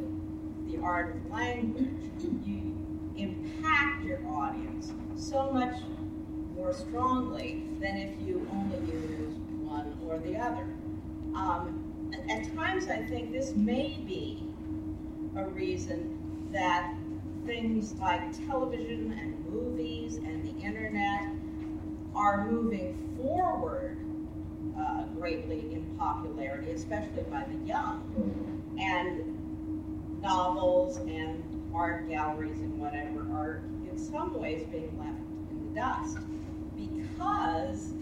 the 0.67 0.78
art 0.82 1.15
of 1.15 1.32
language, 1.32 1.89
you 2.45 2.75
impact 3.17 4.04
your 4.04 4.19
audience 4.28 4.91
so 5.15 5.51
much 5.51 5.75
more 6.56 6.73
strongly 6.73 7.63
than 7.80 7.97
if 7.97 8.28
you 8.28 8.47
only 8.51 8.78
use 8.91 9.34
one 9.62 9.97
or 10.08 10.19
the 10.19 10.38
other. 10.38 10.67
Um, 11.36 11.82
at 12.30 12.56
times, 12.56 12.88
I 12.88 13.04
think 13.04 13.32
this 13.32 13.56
may 13.56 13.97
be 14.06 14.43
a 15.36 15.45
reason 15.45 16.49
that 16.51 16.93
things 17.45 17.93
like 17.95 18.22
television 18.47 19.18
and 19.20 19.45
movies 19.49 20.16
and 20.16 20.43
the 20.43 20.66
internet 20.66 21.30
are 22.16 22.49
moving 22.49 23.18
forward 23.18 23.97
uh, 24.80 25.03
greatly 25.18 25.59
in 25.74 25.86
popularity, 25.97 26.72
especially 26.72 27.24
by 27.30 27.43
the 27.43 27.68
young. 27.68 28.01
And 28.80 30.22
novels 30.22 30.97
and 30.97 31.43
art 31.74 32.09
galleries 32.09 32.59
and 32.59 32.80
whatever 32.80 33.22
are 33.34 33.61
in 33.89 33.97
some 33.97 34.34
ways 34.39 34.66
being 34.72 34.97
left 34.97 35.20
in 35.51 35.74
the 35.74 35.80
dust 35.80 36.18
because 36.76 37.93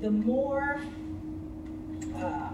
the 0.00 0.10
more 0.10 0.80
uh, 2.16 2.50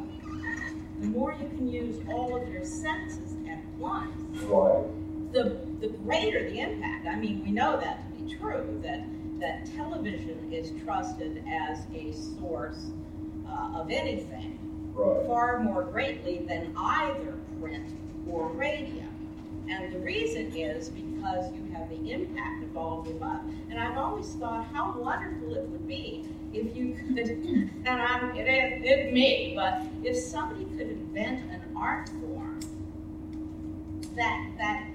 the 1.01 1.07
more 1.07 1.37
you 1.41 1.49
can 1.49 1.69
use 1.69 1.97
all 2.09 2.37
of 2.37 2.49
your 2.49 2.65
senses 2.65 3.37
at 3.49 3.63
once, 3.79 4.43
right 4.45 4.85
the, 5.33 5.59
the 5.81 5.89
greater 5.89 6.49
the 6.49 6.61
impact. 6.61 7.07
I 7.07 7.17
mean, 7.17 7.43
we 7.45 7.51
know 7.51 7.79
that 7.79 8.03
to 8.17 8.23
be 8.23 8.35
true, 8.37 8.81
that 8.83 9.05
that 9.41 9.67
television 9.77 10.53
is 10.53 10.73
trusted 10.85 11.45
as 11.49 11.81
a 11.95 12.13
source 12.13 12.87
uh, 13.49 13.81
of 13.81 13.91
anything 13.91 14.59
Right. 14.95 15.27
far 15.27 15.59
more 15.61 15.83
greatly 15.85 16.39
than 16.49 16.73
either 16.75 17.35
print 17.61 17.93
or 18.31 18.49
radio. 18.49 19.05
And 19.69 19.93
the 19.93 19.99
reason 19.99 20.57
is 20.57 20.89
because 20.89 21.53
you 21.53 21.71
have 21.75 21.91
the 21.91 22.13
impact 22.13 22.65
of 22.65 22.75
all 22.79 23.01
of 23.01 23.05
the 23.05 23.11
above. 23.11 23.41
And 23.69 23.79
I've 23.79 23.99
always 23.99 24.33
thought 24.37 24.65
how 24.73 24.95
wonderful 24.97 25.55
it 25.55 25.69
would 25.69 25.87
be 25.87 26.25
if 26.55 26.75
you 26.75 26.95
could, 26.95 27.29
and 27.85 27.89
I'm, 27.89 28.35
it 28.37 28.49
ain't 28.49 28.87
it 28.87 29.13
me, 29.13 29.53
but 29.55 29.83
if 30.03 30.17
somebody 30.17 30.65
could 30.65 30.89
invent 30.89 31.51
an 31.51 31.61
art 31.77 32.09
form 32.09 32.59
that, 34.15 34.49
that 34.57 34.87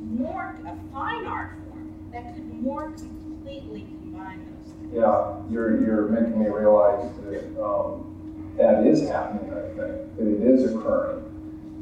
more, 0.00 0.56
a 0.66 0.76
fine 0.94 1.26
art 1.26 1.52
form, 1.68 1.92
that 2.12 2.34
could 2.34 2.54
more 2.62 2.94
completely 3.42 3.86
combine 4.02 4.44
those 4.46 4.72
things. 4.74 4.92
Yeah, 4.94 5.36
you're, 5.50 5.84
you're 5.84 6.08
making 6.08 6.38
me 6.42 6.48
realize 6.48 7.10
that 7.24 7.62
um, 7.62 8.54
that 8.56 8.86
is 8.86 9.08
happening, 9.08 9.52
I 9.52 9.62
think, 9.62 9.76
that 10.16 10.26
it 10.26 10.42
is 10.42 10.72
occurring. 10.72 11.24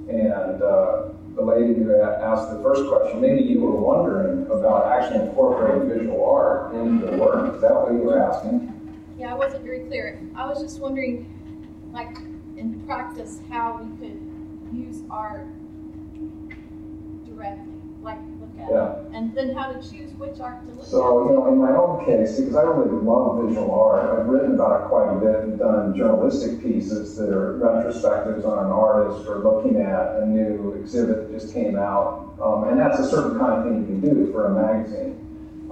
And 0.08 0.62
uh, 0.62 1.08
the 1.34 1.42
lady 1.42 1.74
who 1.74 1.94
asked 2.00 2.50
the 2.50 2.62
first 2.62 2.88
question, 2.88 3.20
maybe 3.20 3.42
you 3.42 3.60
were 3.60 3.70
wondering 3.72 4.46
about 4.50 4.90
actually 4.90 5.26
incorporating 5.26 5.88
visual 5.88 6.24
art 6.24 6.74
into 6.74 7.06
the 7.06 7.16
work. 7.16 7.54
Is 7.54 7.60
that 7.62 7.74
what 7.74 7.92
you 7.92 7.98
were 7.98 8.20
asking? 8.20 8.72
Yeah, 9.18 9.32
I 9.32 9.36
wasn't 9.36 9.64
very 9.64 9.80
clear. 9.80 10.20
I 10.34 10.46
was 10.46 10.60
just 10.62 10.80
wondering, 10.80 11.28
like, 11.92 12.16
in 12.56 12.82
practice, 12.86 13.40
how 13.50 13.82
we 13.82 13.96
could 13.98 14.20
use 14.72 15.02
art 15.10 15.46
directly, 17.26 17.74
like 18.02 18.18
look 18.18 18.28
at 18.28 18.29
Yeah. 18.68 18.94
and 19.12 19.34
then 19.34 19.54
how 19.54 19.72
to 19.72 19.78
choose 19.80 20.12
which 20.14 20.40
art 20.40 20.60
to 20.66 20.74
look 20.74 20.84
So, 20.84 20.84
at. 20.84 20.90
So, 20.90 21.28
you 21.28 21.32
know, 21.36 21.48
in 21.48 21.58
my 21.58 21.70
own 21.72 22.04
case, 22.04 22.38
because 22.38 22.56
I 22.56 22.62
really 22.62 23.02
love 23.02 23.46
visual 23.46 23.70
art, 23.72 24.18
I've 24.18 24.26
written 24.26 24.54
about 24.54 24.82
it 24.82 24.88
quite 24.88 25.08
a 25.08 25.18
bit 25.20 25.44
and 25.44 25.58
done 25.58 25.96
journalistic 25.96 26.62
pieces 26.62 27.16
that 27.16 27.30
are 27.30 27.58
retrospectives 27.58 28.44
on 28.44 28.66
an 28.66 28.72
artist 28.72 29.26
or 29.26 29.38
looking 29.38 29.80
at 29.80 30.20
a 30.22 30.26
new 30.26 30.74
exhibit 30.74 31.30
that 31.30 31.38
just 31.40 31.54
came 31.54 31.76
out. 31.76 32.34
Um, 32.42 32.68
and 32.68 32.78
that's 32.78 32.98
a 32.98 33.08
certain 33.08 33.38
kind 33.38 33.58
of 33.58 33.64
thing 33.64 33.80
you 33.80 33.86
can 33.86 34.00
do 34.00 34.32
for 34.32 34.46
a 34.46 34.50
magazine. 34.54 35.16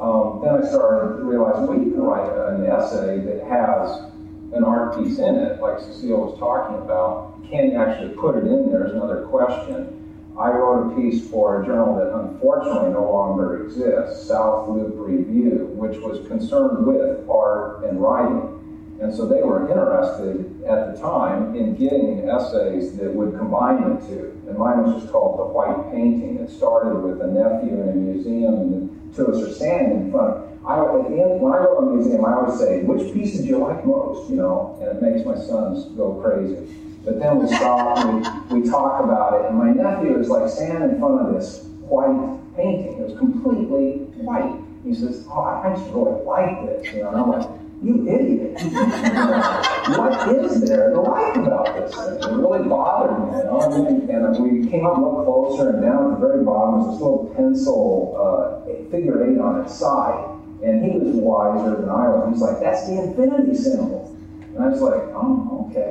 Um, 0.00 0.40
then 0.44 0.62
I 0.62 0.68
started 0.68 1.18
to 1.18 1.24
realize, 1.24 1.66
well, 1.68 1.78
you 1.78 1.90
can 1.90 2.00
write 2.02 2.30
an 2.54 2.64
essay 2.66 3.18
that 3.18 3.42
has 3.48 4.12
an 4.54 4.64
art 4.64 4.96
piece 4.96 5.18
in 5.18 5.34
it, 5.36 5.60
like 5.60 5.80
Cecile 5.80 6.26
was 6.30 6.38
talking 6.38 6.76
about. 6.76 7.34
Can 7.50 7.72
you 7.72 7.78
actually 7.78 8.14
put 8.14 8.36
it 8.36 8.44
in 8.44 8.70
there 8.70 8.86
is 8.86 8.92
another 8.92 9.26
question. 9.26 9.97
I 10.38 10.50
wrote 10.50 10.92
a 10.92 10.94
piece 10.94 11.28
for 11.28 11.60
a 11.60 11.66
journal 11.66 11.96
that 11.96 12.14
unfortunately 12.14 12.90
no 12.90 13.10
longer 13.10 13.64
exists, 13.64 14.28
South 14.28 14.68
Loop 14.68 14.94
Review, 14.94 15.66
which 15.74 15.98
was 15.98 16.26
concerned 16.28 16.86
with 16.86 17.28
art 17.28 17.84
and 17.84 18.00
writing. 18.00 18.54
And 19.00 19.12
so 19.12 19.26
they 19.26 19.42
were 19.42 19.68
interested 19.68 20.62
at 20.64 20.94
the 20.94 21.00
time 21.00 21.56
in 21.56 21.74
getting 21.74 22.28
essays 22.28 22.96
that 22.98 23.12
would 23.12 23.36
combine 23.36 23.82
the 23.82 24.06
two. 24.06 24.40
And 24.46 24.56
mine 24.56 24.84
was 24.84 25.02
just 25.02 25.12
called 25.12 25.40
The 25.40 25.44
White 25.44 25.90
Painting. 25.92 26.38
It 26.38 26.50
started 26.50 27.00
with 27.00 27.20
a 27.20 27.26
nephew 27.26 27.80
in 27.80 27.88
a 27.88 27.94
museum, 27.94 28.54
and 28.54 29.12
the 29.12 29.16
two 29.16 29.26
of 29.26 29.34
us 29.34 29.42
are 29.42 29.52
standing 29.52 30.02
in 30.02 30.10
front. 30.12 30.36
Of 30.36 30.66
I, 30.66 30.78
end, 31.06 31.40
when 31.40 31.52
I 31.52 31.64
go 31.64 31.80
to 31.80 31.86
a 31.86 31.94
museum, 31.96 32.24
I 32.24 32.34
always 32.34 32.60
say, 32.60 32.82
which 32.82 33.12
piece 33.12 33.36
did 33.36 33.46
you 33.46 33.58
like 33.58 33.84
most? 33.84 34.30
You 34.30 34.36
know, 34.36 34.78
and 34.80 34.98
it 34.98 35.02
makes 35.02 35.26
my 35.26 35.34
sons 35.34 35.86
go 35.96 36.14
crazy. 36.22 36.66
But 37.04 37.20
then 37.20 37.38
we 37.38 37.46
stop 37.48 37.98
and 37.98 38.50
we, 38.50 38.60
we 38.60 38.68
talk 38.68 39.02
about 39.02 39.40
it, 39.40 39.46
and 39.48 39.58
my 39.58 39.70
nephew 39.70 40.18
is 40.18 40.28
like 40.28 40.50
standing 40.50 40.90
in 40.90 40.98
front 40.98 41.26
of 41.26 41.34
this 41.34 41.64
white 41.80 42.38
painting. 42.56 42.98
It 42.98 43.08
was 43.08 43.18
completely 43.18 44.04
white. 44.18 44.60
He 44.84 44.94
says, 44.94 45.26
"Oh, 45.30 45.42
I 45.42 45.74
just 45.74 45.90
really 45.90 46.22
like 46.24 46.66
this," 46.66 46.92
you 46.92 47.02
know. 47.02 47.08
And 47.08 47.16
I'm 47.16 47.28
like, 47.30 47.48
"You 47.82 47.94
idiot! 48.08 48.60
what 49.98 50.28
is 50.28 50.68
there 50.68 50.90
to 50.90 51.00
like 51.00 51.36
about 51.36 51.76
this 51.76 51.94
thing?" 51.94 52.14
It 52.14 52.36
really 52.36 52.68
bothered 52.68 53.18
me, 53.18 53.38
you 53.38 53.44
know. 53.44 53.60
And, 53.60 54.10
and 54.10 54.24
we 54.38 54.68
came 54.68 54.86
up 54.86 54.98
a 54.98 55.00
little 55.00 55.24
closer, 55.24 55.70
and 55.70 55.82
down 55.82 56.12
at 56.12 56.20
the 56.20 56.26
very 56.26 56.44
bottom 56.44 56.78
was 56.78 56.94
this 56.94 57.00
little 57.00 57.32
pencil 57.36 58.14
uh, 58.18 58.90
figure 58.90 59.24
eight 59.30 59.40
on 59.40 59.62
its 59.62 59.74
side. 59.74 60.34
And 60.62 60.84
he 60.84 60.98
was 60.98 61.14
wiser 61.14 61.76
than 61.76 61.88
I 61.88 62.08
was. 62.08 62.34
He's 62.34 62.42
like, 62.42 62.60
"That's 62.60 62.86
the 62.86 63.02
infinity 63.02 63.54
symbol." 63.54 64.14
And 64.54 64.64
I 64.64 64.68
was 64.68 64.80
like, 64.80 65.00
"Oh, 65.14 65.70
okay." 65.70 65.87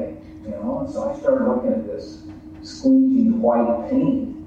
You 0.47 0.53
know, 0.53 0.79
and 0.79 0.89
so 0.89 1.11
I 1.11 1.19
started 1.19 1.45
looking 1.45 1.73
at 1.73 1.85
this 1.85 2.23
squeegee 2.61 3.31
white 3.31 3.89
paint 3.89 4.37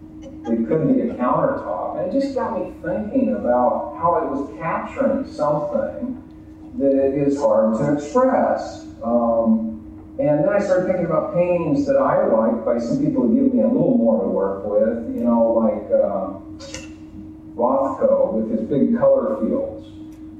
that 0.45 0.57
couldn't 0.67 0.95
be 0.95 1.03
a 1.03 1.15
countertop. 1.15 1.99
And 1.99 2.11
it 2.11 2.19
just 2.19 2.35
got 2.35 2.59
me 2.59 2.73
thinking 2.83 3.35
about 3.35 3.99
how 4.01 4.17
it 4.17 4.31
was 4.31 4.51
capturing 4.59 5.31
something 5.31 6.23
that 6.79 7.15
is 7.15 7.39
hard 7.39 7.77
to 7.79 7.93
express. 7.95 8.87
Um, 9.03 10.17
and 10.19 10.45
then 10.45 10.49
I 10.49 10.59
started 10.59 10.87
thinking 10.87 11.07
about 11.07 11.35
paintings 11.35 11.87
that 11.87 11.97
I 11.97 12.27
like 12.27 12.65
by 12.65 12.79
some 12.79 13.05
people 13.05 13.23
who 13.23 13.35
give 13.35 13.55
me 13.55 13.63
a 13.63 13.67
little 13.67 13.97
more 13.97 14.23
to 14.23 14.29
work 14.29 14.65
with, 14.65 15.15
you 15.15 15.25
know, 15.25 15.53
like 15.53 15.85
uh, 15.91 16.41
Rothko 17.55 18.33
with 18.33 18.51
his 18.51 18.69
big 18.69 18.99
color 18.99 19.37
fields. 19.41 19.89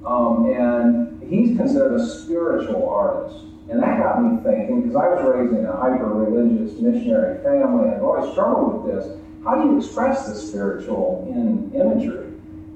Um, 0.07 0.51
and 0.51 1.23
he's 1.23 1.57
considered 1.57 2.01
a 2.01 2.07
spiritual 2.07 2.89
artist. 2.89 3.45
And 3.71 3.81
that 3.83 4.01
got 4.01 4.21
me 4.21 4.43
thinking, 4.43 4.83
because 4.83 4.97
I 4.97 5.07
was 5.07 5.23
raised 5.23 5.55
in 5.55 5.65
a 5.65 5.77
hyper 5.77 6.13
religious 6.13 6.77
missionary 6.81 7.41
family 7.45 7.85
and 7.85 7.95
I've 7.95 8.03
always 8.03 8.33
struggled 8.33 8.83
with 8.83 8.95
this. 8.95 9.17
How 9.45 9.63
do 9.63 9.69
you 9.69 9.79
express 9.79 10.27
the 10.27 10.35
spiritual 10.35 11.25
in 11.31 11.71
imagery? 11.73 12.33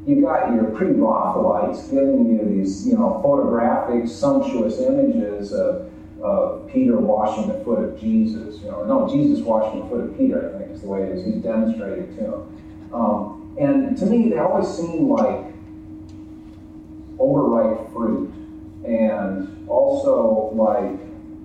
You 0.06 0.22
got 0.22 0.54
your 0.54 0.64
pre-Raphaelites 0.70 1.88
giving 1.88 2.26
you 2.30 2.48
these, 2.48 2.86
you 2.86 2.94
know, 2.94 3.20
photographic, 3.24 4.06
sumptuous 4.06 4.78
images 4.78 5.52
of, 5.52 5.90
of 6.22 6.68
Peter 6.68 6.96
washing 6.96 7.48
the 7.48 7.64
foot 7.64 7.82
of 7.82 8.00
Jesus. 8.00 8.60
You 8.60 8.70
know, 8.70 8.84
no, 8.84 9.08
Jesus 9.08 9.40
washing 9.44 9.80
the 9.80 9.88
foot 9.88 10.00
of 10.04 10.16
Peter. 10.16 10.54
I 10.54 10.58
think 10.58 10.70
is 10.70 10.82
the 10.82 10.88
way 10.88 11.02
it 11.02 11.08
is. 11.08 11.24
He's 11.24 11.42
demonstrated 11.42 12.16
to 12.18 12.24
him. 12.24 12.94
Um, 12.94 13.56
and 13.58 13.96
to 13.98 14.06
me, 14.06 14.28
they 14.28 14.38
always 14.38 14.68
seem 14.68 15.08
like 15.08 15.52
overripe 17.18 17.92
fruit 17.92 18.32
and 18.84 19.68
also 19.68 20.50
like 20.54 20.98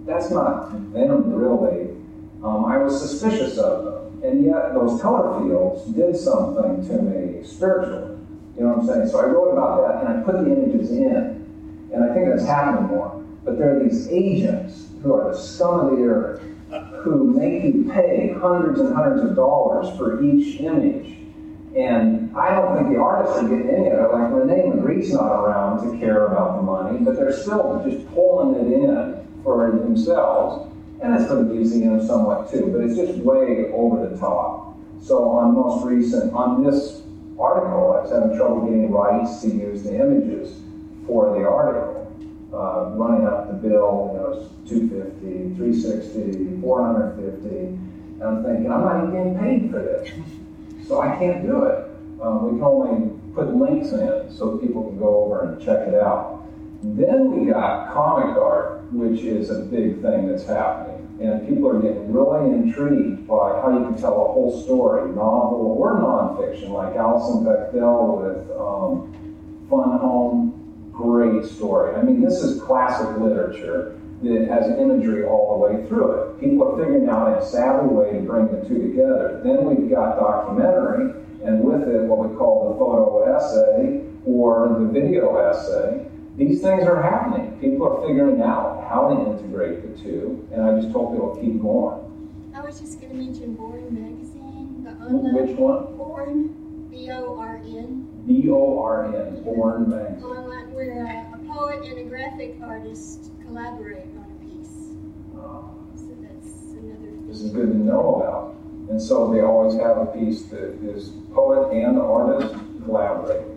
that's 0.06 0.32
not 0.32 0.72
them 0.94 1.34
really. 1.34 1.96
Um, 2.44 2.66
I 2.66 2.78
was 2.78 3.00
suspicious 3.00 3.58
of 3.58 3.84
them, 3.86 4.24
and 4.24 4.46
yet 4.46 4.74
those 4.74 5.02
color 5.02 5.40
fields 5.40 5.86
did 5.92 6.16
something 6.16 6.88
to 6.88 7.02
me 7.02 7.44
spiritually. 7.44 8.18
You 8.58 8.64
know 8.64 8.70
what 8.74 8.80
I'm 8.80 8.88
saying? 8.88 9.08
So 9.10 9.20
I 9.20 9.26
wrote 9.26 9.52
about 9.52 9.88
that, 9.88 10.06
and 10.06 10.20
I 10.20 10.24
put 10.24 10.44
the 10.44 10.52
images 10.52 10.92
in, 10.92 11.90
and 11.94 12.04
I 12.04 12.14
think 12.14 12.30
that's 12.30 12.46
happening 12.46 12.88
more. 12.88 13.24
But 13.44 13.58
there 13.58 13.76
are 13.76 13.84
these 13.84 14.08
agents 14.10 14.88
who 15.02 15.14
are 15.14 15.32
the 15.32 15.38
scum 15.38 15.80
of 15.80 15.98
the 15.98 16.04
earth 16.04 16.42
who 17.04 17.34
make 17.34 17.64
you 17.64 17.90
pay 17.92 18.34
hundreds 18.40 18.80
and 18.80 18.94
hundreds 18.94 19.30
of 19.30 19.36
dollars 19.36 19.96
for 19.98 20.24
each 20.24 20.60
image. 20.60 21.19
And 21.76 22.36
I 22.36 22.52
don't 22.52 22.78
think 22.78 22.90
the 22.90 23.00
artists 23.00 23.38
are 23.38 23.48
getting 23.48 23.70
any 23.70 23.88
of 23.90 24.00
it. 24.00 24.12
Like 24.12 24.32
Rene 24.32 24.70
Magritte's 24.70 25.14
not 25.14 25.32
around 25.32 25.92
to 25.92 26.00
care 26.00 26.26
about 26.26 26.58
the 26.58 26.64
money, 26.64 27.00
but 27.00 27.16
they're 27.16 27.34
still 27.34 27.82
just 27.88 28.08
pulling 28.14 28.56
it 28.56 28.74
in 28.74 29.28
for 29.44 29.72
themselves. 29.72 30.74
And 31.02 31.14
it's 31.14 31.30
for 31.30 31.36
the 31.36 31.44
museum 31.44 32.06
somewhat 32.06 32.52
too, 32.52 32.72
but 32.74 32.82
it's 32.82 32.96
just 32.96 33.20
way 33.20 33.72
over 33.72 34.10
the 34.10 34.18
top. 34.18 34.76
So 35.02 35.30
on 35.30 35.54
most 35.54 35.86
recent, 35.86 36.34
on 36.34 36.64
this 36.64 37.04
article, 37.40 37.94
I 37.94 38.02
was 38.02 38.12
having 38.12 38.36
trouble 38.36 38.66
getting 38.66 38.92
rights 38.92 39.42
to 39.42 39.48
use 39.48 39.84
the 39.84 39.96
images 39.96 40.60
for 41.08 41.38
the 41.38 41.48
article. 41.48 41.96
Uh, 42.52 42.90
running 42.96 43.28
up 43.28 43.48
the 43.48 43.54
bill, 43.54 44.12
you 44.12 44.20
know, 44.20 44.26
it 44.26 44.40
was 44.40 44.50
250, 44.68 45.56
360, 45.56 46.62
450. 46.62 47.48
And 47.48 48.24
I'm 48.24 48.44
thinking, 48.44 48.72
I'm 48.72 48.82
not 48.82 48.98
even 48.98 49.12
getting 49.14 49.40
paid 49.40 49.72
for 49.72 49.80
this. 49.84 50.10
So 50.90 51.02
I 51.02 51.16
can't 51.18 51.44
do 51.44 51.66
it. 51.66 51.86
Um, 52.20 52.46
we 52.46 52.58
can 52.58 52.64
only 52.64 53.12
put 53.36 53.54
links 53.54 53.92
in 53.92 54.36
so 54.36 54.58
people 54.58 54.86
can 54.86 54.98
go 54.98 55.24
over 55.24 55.44
and 55.44 55.62
check 55.62 55.88
it 55.88 55.94
out. 55.94 56.48
Then 56.82 57.30
we 57.32 57.52
got 57.52 57.94
comic 57.94 58.36
art, 58.36 58.92
which 58.92 59.22
is 59.22 59.52
a 59.52 59.60
big 59.60 60.02
thing 60.02 60.28
that's 60.28 60.48
happening. 60.48 61.08
And 61.22 61.48
people 61.48 61.70
are 61.70 61.80
getting 61.80 62.12
really 62.12 62.50
intrigued 62.56 63.28
by 63.28 63.62
how 63.62 63.78
you 63.78 63.86
can 63.86 64.02
tell 64.02 64.14
a 64.14 64.34
whole 64.34 64.64
story, 64.64 65.12
novel 65.12 65.78
or 65.78 66.00
nonfiction, 66.00 66.70
like 66.70 66.96
Alison 66.96 67.44
Bechdel 67.44 68.24
with 68.24 68.50
um, 68.58 69.14
Fun 69.70 70.00
Home. 70.00 70.92
Great 70.92 71.46
story. 71.46 71.96
I 71.98 72.02
mean, 72.02 72.20
this 72.20 72.42
is 72.42 72.64
classic 72.64 73.16
literature 73.20 74.02
that 74.24 74.48
has 74.50 74.70
imagery 74.78 75.24
all 75.24 75.58
the 75.58 75.76
way 75.76 75.88
through 75.88 76.12
it. 76.12 76.40
People 76.42 76.68
are 76.68 76.78
figuring 76.78 77.08
out 77.10 77.42
a 77.42 77.46
savvy 77.46 77.88
way 77.88 78.12
to 78.14 78.20
bring 78.20 78.48
the 78.48 78.68
two 78.68 78.82
together. 78.90 79.42
Then 79.44 79.64
we've 79.66 79.90
got 79.90 80.18
documentary, 80.20 81.14
and 81.44 81.64
with 81.64 81.88
it, 81.88 82.04
what 82.04 82.28
we 82.30 82.36
call 82.36 82.70
the 82.74 82.80
photo 82.80 83.36
essay 83.36 84.04
or 84.26 84.78
the 84.80 84.86
video 84.92 85.38
essay. 85.38 86.06
These 86.36 86.62
things 86.62 86.84
are 86.86 87.02
happening. 87.02 87.60
People 87.60 87.88
are 87.88 88.08
figuring 88.08 88.42
out 88.42 88.86
how 88.90 89.10
to 89.10 89.32
integrate 89.32 89.82
the 89.84 90.02
two, 90.04 90.48
and 90.54 90.62
I 90.64 90.76
just 90.80 90.92
hope 90.92 91.14
it'll 91.16 91.36
keep 91.36 91.62
going. 91.62 92.06
I 92.56 92.62
was 92.62 92.80
just 92.80 93.00
going 93.00 93.12
to 93.14 93.18
mention 93.18 93.56
Born 93.56 93.86
Magazine, 93.94 94.84
the 94.84 94.92
online 94.92 95.34
Which 95.36 95.58
one? 95.58 95.96
Born, 95.98 96.88
B 96.90 97.10
O 97.12 97.38
R 97.40 97.58
N, 97.58 98.24
B 98.26 98.50
O 98.50 98.82
R 98.82 99.06
N, 99.16 99.44
Born 99.44 99.90
Magazine. 99.90 100.24
online 100.24 100.74
where 100.74 101.06
uh, 101.08 101.38
a 101.38 101.54
poet 101.54 101.86
and 101.86 102.00
a 102.00 102.04
graphic 102.10 102.56
artist 102.64 103.32
collaborate 103.50 104.06
on 104.16 104.26
a 104.30 104.46
piece. 104.46 104.70
So 105.34 105.76
that's 106.22 106.54
another 106.74 107.28
This 107.28 107.42
is 107.42 107.52
good 107.52 107.72
to 107.72 107.78
know 107.78 108.16
about. 108.16 108.56
And 108.90 109.02
so 109.02 109.32
they 109.34 109.42
always 109.42 109.74
have 109.80 109.98
a 109.98 110.06
piece 110.08 110.44
that 110.46 110.78
is 110.84 111.10
poet 111.34 111.74
and 111.74 111.98
artist 112.00 112.56
collaborating. 112.86 113.56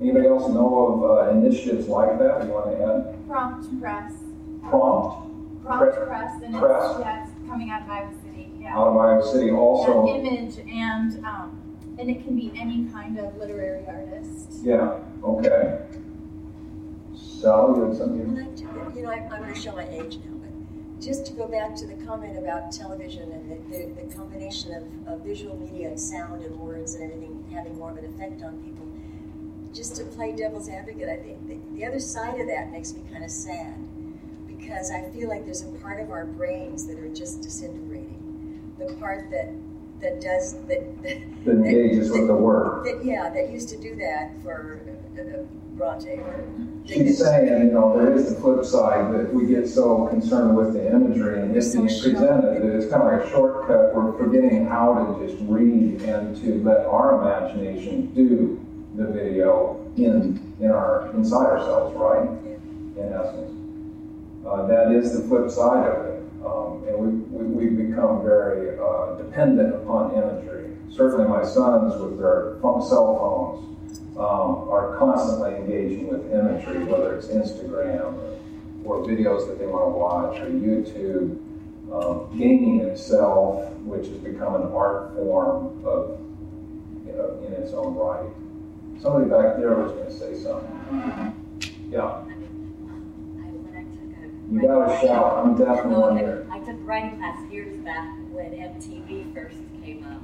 Anybody 0.00 0.26
else 0.26 0.48
know 0.52 0.70
of 0.86 1.28
uh, 1.28 1.30
initiatives 1.30 1.88
like 1.88 2.18
that 2.18 2.44
you 2.44 2.50
want 2.50 2.70
to 2.70 2.84
add? 2.84 3.26
Prompt 3.28 3.80
Press. 3.80 4.12
Prompt 4.68 5.64
Prompt 5.64 5.94
Press- 5.94 6.06
Press, 6.06 6.42
and 6.42 6.58
Press? 6.58 6.90
it's, 6.90 7.00
yeah, 7.00 7.24
it's 7.24 7.48
coming 7.48 7.70
out 7.70 7.82
of 7.82 7.90
Iowa 7.90 8.12
City. 8.22 8.50
Yeah. 8.60 8.76
out 8.76 8.88
of 8.88 8.96
Iowa 8.96 9.32
City 9.32 9.50
also. 9.50 10.06
Yeah, 10.06 10.14
image 10.14 10.58
and 10.58 11.24
um, 11.24 11.60
and 11.98 12.10
it 12.10 12.24
can 12.24 12.36
be 12.36 12.52
any 12.58 12.86
kind 12.92 13.18
of 13.18 13.36
literary 13.36 13.86
artist. 13.86 14.60
Yeah, 14.62 14.98
okay. 15.22 15.80
You 17.90 17.94
something? 17.94 18.56
To, 18.56 18.62
you 18.96 19.02
know, 19.02 19.10
I- 19.10 19.28
I'm 19.30 19.42
going 19.42 19.54
to 19.54 19.60
show 19.60 19.72
my 19.76 19.86
age 19.88 20.16
now, 20.24 20.32
but 20.40 21.00
just 21.04 21.26
to 21.26 21.32
go 21.32 21.46
back 21.46 21.74
to 21.76 21.86
the 21.86 21.94
comment 22.06 22.38
about 22.38 22.72
television 22.72 23.30
and 23.32 23.50
the, 23.50 23.76
the, 23.76 24.02
the 24.08 24.14
combination 24.14 24.72
of, 24.74 24.84
of 25.12 25.20
visual 25.20 25.56
media 25.58 25.88
and 25.88 26.00
sound 26.00 26.42
and 26.42 26.58
words 26.58 26.94
and 26.94 27.04
everything 27.04 27.44
having 27.52 27.76
more 27.78 27.90
of 27.90 27.98
an 27.98 28.06
effect 28.06 28.42
on 28.42 28.56
people, 28.64 28.86
just 29.74 29.96
to 29.96 30.04
play 30.04 30.32
devil's 30.32 30.68
advocate, 30.70 31.08
I 31.08 31.16
think 31.16 31.46
the, 31.46 31.58
the 31.76 31.84
other 31.84 32.00
side 32.00 32.40
of 32.40 32.46
that 32.46 32.70
makes 32.72 32.94
me 32.94 33.02
kind 33.12 33.24
of 33.24 33.30
sad 33.30 33.74
because 34.46 34.90
I 34.90 35.02
feel 35.10 35.28
like 35.28 35.44
there's 35.44 35.62
a 35.62 35.72
part 35.82 36.00
of 36.00 36.10
our 36.10 36.24
brains 36.24 36.86
that 36.86 36.98
are 36.98 37.12
just 37.12 37.42
disintegrating. 37.42 38.72
The 38.78 38.94
part 38.94 39.30
that 39.30 39.52
that 40.04 40.20
does 40.20 40.54
that 40.68 41.02
that, 41.02 41.18
That 41.44 41.52
engages 41.52 42.10
with 42.10 42.26
the 42.28 42.34
work. 42.34 42.84
that 42.84 43.04
yeah 43.04 43.30
that 43.30 43.50
used 43.50 43.68
to 43.70 43.78
do 43.80 43.96
that 43.96 44.30
for 44.42 44.80
uh, 45.18 45.20
uh, 45.20 45.42
Bronte 45.76 46.10
or 46.18 46.44
She's 46.86 47.18
saying, 47.18 47.48
you 47.48 47.72
know, 47.72 47.96
there 47.98 48.12
is 48.14 48.34
the 48.34 48.40
flip 48.40 48.62
side 48.62 49.12
that 49.14 49.32
we 49.32 49.46
get 49.46 49.66
so 49.66 50.06
concerned 50.08 50.54
with 50.54 50.74
the 50.74 50.86
imagery 50.86 51.40
and 51.40 51.56
it's 51.56 51.74
being 51.74 51.86
presented 51.86 52.60
that 52.62 52.76
it's 52.76 52.92
kind 52.92 53.02
of 53.02 53.12
like 53.12 53.26
a 53.26 53.30
shortcut. 53.30 53.94
We're 53.94 54.12
forgetting 54.18 54.66
how 54.66 54.92
to 55.18 55.26
just 55.26 55.42
read 55.48 56.02
and 56.02 56.36
to 56.42 56.62
let 56.62 56.84
our 56.86 57.22
imagination 57.22 58.12
do 58.14 58.60
the 58.96 59.06
video 59.06 59.80
in 59.96 60.54
in 60.60 60.70
our 60.70 61.10
inside 61.14 61.46
ourselves, 61.46 61.96
right? 61.96 62.28
In 62.28 63.12
essence, 63.12 64.46
uh, 64.46 64.66
that 64.66 64.92
is 64.92 65.18
the 65.18 65.26
flip 65.26 65.50
side 65.50 65.88
of 65.88 66.06
it, 66.06 66.13
um, 66.46 66.84
and 66.86 66.96
we, 66.98 67.08
we 67.38 67.66
we've 67.66 67.88
become 67.88 68.22
very 68.22 68.78
uh, 68.78 69.14
dependent 69.16 69.74
upon 69.74 70.14
imagery. 70.14 70.70
Certainly, 70.90 71.28
my 71.28 71.44
sons 71.44 72.00
with 72.00 72.18
their 72.18 72.56
cell 72.60 73.16
phones 73.18 74.16
um, 74.16 74.68
are 74.68 74.96
constantly 74.98 75.56
engaging 75.56 76.08
with 76.08 76.30
imagery, 76.32 76.84
whether 76.84 77.16
it's 77.16 77.28
Instagram 77.28 78.14
or, 78.84 79.00
or 79.00 79.04
videos 79.04 79.48
that 79.48 79.58
they 79.58 79.66
want 79.66 79.84
to 79.86 79.98
watch 79.98 80.40
or 80.40 80.46
YouTube. 80.50 81.40
Um, 81.92 82.36
gaming 82.36 82.80
itself, 82.80 83.70
which 83.80 84.08
has 84.08 84.16
become 84.18 84.56
an 84.56 84.72
art 84.72 85.14
form 85.14 85.84
of, 85.86 86.18
you 87.06 87.12
know, 87.12 87.40
in 87.46 87.52
its 87.52 87.72
own 87.72 87.94
right. 87.94 88.30
Somebody 89.00 89.30
back 89.30 89.58
there 89.58 89.76
was 89.76 89.92
going 89.92 90.06
to 90.06 90.12
say 90.12 90.34
something. 90.42 91.90
Yeah, 91.92 92.24
you 94.54 94.68
got 94.68 95.00
to 95.00 95.06
shout. 95.06 95.44
I'm 95.44 95.56
definitely 95.56 95.96
one 95.96 96.16
here. 96.16 96.46
I 96.50 96.60
took 96.60 96.76
writing 96.80 97.18
class 97.18 97.50
years 97.50 97.76
back 97.78 98.16
when 98.30 98.52
MTV 98.52 99.34
first 99.34 99.56
came 99.84 100.04
up, 100.04 100.22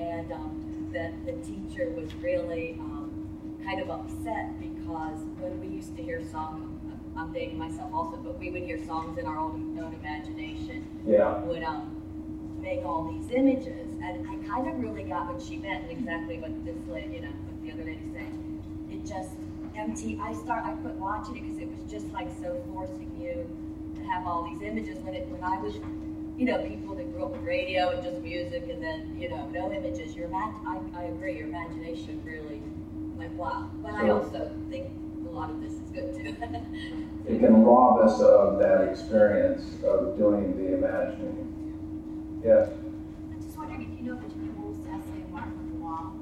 and 0.00 0.32
um, 0.32 0.90
the, 0.92 1.12
the 1.24 1.38
teacher 1.44 1.90
was 1.90 2.12
really 2.14 2.76
um, 2.80 3.60
kind 3.64 3.80
of 3.80 3.90
upset 3.90 4.58
because 4.58 5.20
when 5.38 5.60
we 5.60 5.68
used 5.68 5.96
to 5.96 6.02
hear 6.02 6.20
songs, 6.32 6.66
I'm 7.16 7.32
dating 7.32 7.58
myself 7.58 7.92
also, 7.94 8.16
but 8.16 8.38
we 8.38 8.50
would 8.50 8.62
hear 8.62 8.84
songs 8.86 9.18
in 9.18 9.26
our 9.26 9.38
own, 9.38 9.78
own 9.80 9.94
imagination, 9.94 10.86
Yeah, 11.06 11.38
would 11.40 11.62
um, 11.62 12.58
make 12.60 12.84
all 12.84 13.12
these 13.12 13.30
images, 13.30 13.94
and 14.02 14.28
I 14.28 14.48
kind 14.48 14.68
of 14.68 14.80
really 14.80 15.04
got 15.04 15.32
what 15.32 15.42
she 15.42 15.56
meant 15.56 15.84
and 15.84 15.92
exactly 15.92 16.38
what 16.38 16.64
this 16.64 16.76
lady, 16.88 17.16
you 17.16 17.20
know, 17.22 17.28
what 17.28 17.62
the 17.62 17.72
other 17.72 17.84
lady 17.84 18.02
saying. 18.12 18.88
It 18.90 19.06
just 19.06 19.30
empty. 19.80 20.20
I 20.22 20.32
start. 20.34 20.64
I 20.64 20.72
quit 20.74 20.94
watching 20.94 21.36
it 21.38 21.42
because 21.42 21.58
it 21.58 21.68
was 21.68 21.90
just 21.90 22.06
like 22.12 22.28
so 22.40 22.62
forcing 22.72 23.10
you 23.20 23.48
to 23.96 24.02
have 24.08 24.26
all 24.26 24.44
these 24.44 24.62
images. 24.62 24.98
When 24.98 25.14
it 25.14 25.26
when 25.28 25.42
I 25.42 25.58
was, 25.58 25.74
you 26.36 26.46
know, 26.46 26.62
people 26.66 26.94
that 26.94 27.10
grew 27.12 27.24
up 27.24 27.32
with 27.32 27.42
radio 27.42 27.90
and 27.90 28.02
just 28.02 28.20
music, 28.20 28.68
and 28.70 28.82
then 28.82 29.16
you 29.18 29.28
know, 29.30 29.46
no 29.48 29.72
images. 29.72 30.14
Your 30.14 30.28
imag- 30.28 30.64
I, 30.66 31.00
I 31.00 31.04
agree. 31.04 31.38
Your 31.38 31.48
imagination 31.48 32.22
really 32.24 32.62
like 33.16 33.36
wow. 33.36 33.70
But 33.82 33.94
I 33.94 34.10
also 34.10 34.50
think 34.70 34.88
a 35.26 35.30
lot 35.30 35.50
of 35.50 35.60
this 35.60 35.72
is 35.72 35.90
good 35.92 36.14
too. 36.14 36.36
it 37.28 37.38
can 37.38 37.62
rob 37.64 38.00
us 38.00 38.20
of 38.20 38.58
that 38.58 38.88
experience 38.88 39.62
of 39.84 40.16
doing 40.16 40.56
the 40.56 40.74
imagining. 40.74 41.46
Yes, 42.44 42.70
I'm 43.32 43.42
just 43.42 43.56
wondering 43.56 43.82
if 43.82 44.00
you 44.00 44.10
know 44.10 44.16
Virginia 44.16 44.52
Woolf's 44.56 44.80
essay 44.88 45.24
"Mark 45.30 45.46
on 45.46 45.68
the 45.70 45.76
Wall." 45.76 46.16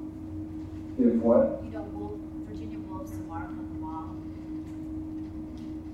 if 0.99 1.15
what? 1.23 1.63
You 1.63 1.71
know 1.71 1.83
Woolf, 1.95 2.19
Virginia 2.47 2.79
Woolf's 2.79 3.15
"Mark 3.27 3.47
on 3.47 3.63
the 3.71 3.79
Wall." 3.79 4.15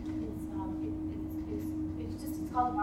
It's 0.09 0.45
um, 0.57 0.74
it, 0.82 0.93
it's, 1.13 1.36
it's 1.53 1.70
it's 2.01 2.24
just 2.24 2.41
it's 2.41 2.51
called 2.51 2.74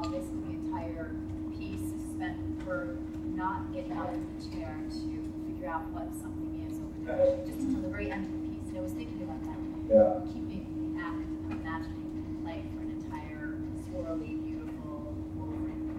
"Mark 0.00 0.06
on 0.06 0.12
the 0.12 0.18
and 0.18 0.44
the 0.46 0.68
entire 0.72 1.14
piece 1.58 1.92
is 1.92 2.02
spent 2.14 2.38
for 2.64 2.96
not 3.34 3.70
getting 3.74 3.92
out 3.92 4.08
of 4.08 4.20
the 4.32 4.56
chair 4.56 4.74
to 4.88 5.32
figure 5.46 5.68
out 5.68 5.90
what 5.92 6.08
something 6.16 6.64
is 6.64 6.80
over 6.80 7.04
there, 7.04 7.36
just 7.44 7.60
until 7.60 7.82
the 7.82 7.88
very 7.88 8.10
end 8.10 8.24
of 8.24 8.32
the 8.32 8.48
piece. 8.48 8.68
And 8.68 8.78
I 8.78 8.80
was 8.80 8.92
thinking 8.92 9.20
about 9.22 9.44
that. 9.44 9.60
Yeah. 9.92 10.32
keeping 10.32 10.64
the 10.72 11.00
act 11.00 11.20
of 11.20 11.52
imagining 11.52 12.08
the 12.16 12.40
play 12.40 12.64
for 12.72 12.80
an 12.80 12.96
entire 12.96 13.60
swirly, 13.84 14.40
beautiful 14.40 15.12
Wolverine. 15.36 15.92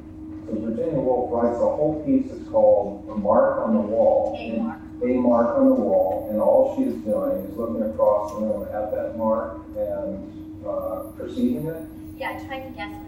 So 0.48 0.56
Virginia 0.58 1.00
Woolf 1.00 1.30
writes 1.30 1.62
a 1.62 1.70
whole 1.70 2.02
piece 2.04 2.32
that's 2.32 2.50
called 2.50 3.06
A 3.08 3.16
Mark 3.16 3.60
on 3.60 3.76
the 3.76 3.82
Wall. 3.82 4.36
A 4.40 4.58
mark. 4.58 4.82
A 5.04 5.14
mark 5.14 5.58
on 5.58 5.70
the 5.70 5.76
wall, 5.76 6.28
and 6.30 6.40
all 6.40 6.76
she 6.76 6.84
is 6.84 6.96
doing 7.06 7.38
is 7.46 7.58
looking 7.58 7.82
across 7.84 8.34
the 8.34 8.40
room 8.42 8.68
at 8.74 8.92
that 8.92 9.18
mark 9.18 9.62
and 9.78 10.66
uh, 10.66 11.12
perceiving 11.18 11.68
it. 11.68 11.86
Yeah, 12.18 12.38
trying 12.46 12.72
to 12.72 12.78
guess 12.78 13.01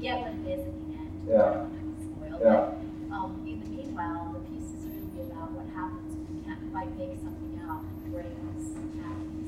what 0.00 0.08
it 0.08 0.08
is. 0.08 0.08
You 0.08 0.08
get 0.08 0.20
what 0.20 0.32
it 0.32 0.48
is 0.48 0.60
at 0.60 0.72
the 0.72 0.88
end. 0.96 1.12
Yeah. 1.28 1.68
Spoiled. 2.00 2.40
Yeah. 2.40 2.72
But, 3.08 3.16
um, 3.16 3.44
in 3.46 3.60
the 3.60 3.68
meanwhile, 3.70 4.32
the 4.32 4.40
piece 4.48 4.72
is 4.72 4.84
really 4.86 5.28
about 5.30 5.52
what 5.52 5.66
happens 5.74 6.16
when 6.16 6.24
you 6.36 6.42
can't 6.46 6.62
quite 6.72 6.90
make 6.96 7.18
something 7.20 7.60
out 7.68 7.82
and 7.84 8.00
the 8.04 8.10
brain 8.10 8.32
is. 8.56 8.72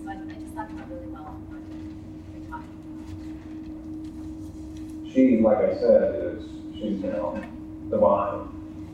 So 0.03 0.09
I, 0.09 0.13
I 0.13 0.35
just 0.37 0.53
thought 0.55 0.69
that 0.77 0.89
really 0.91 1.09
well 1.09 1.41
what 1.49 1.63
you're 1.73 2.45
talking 2.51 2.69
about. 2.69 3.07
She, 5.13 5.41
like 5.41 5.59
I 5.59 5.73
said, 5.79 6.03
is 6.21 6.45
she's 6.75 7.01
you 7.01 7.13
know 7.13 7.41
divine. 7.89 8.49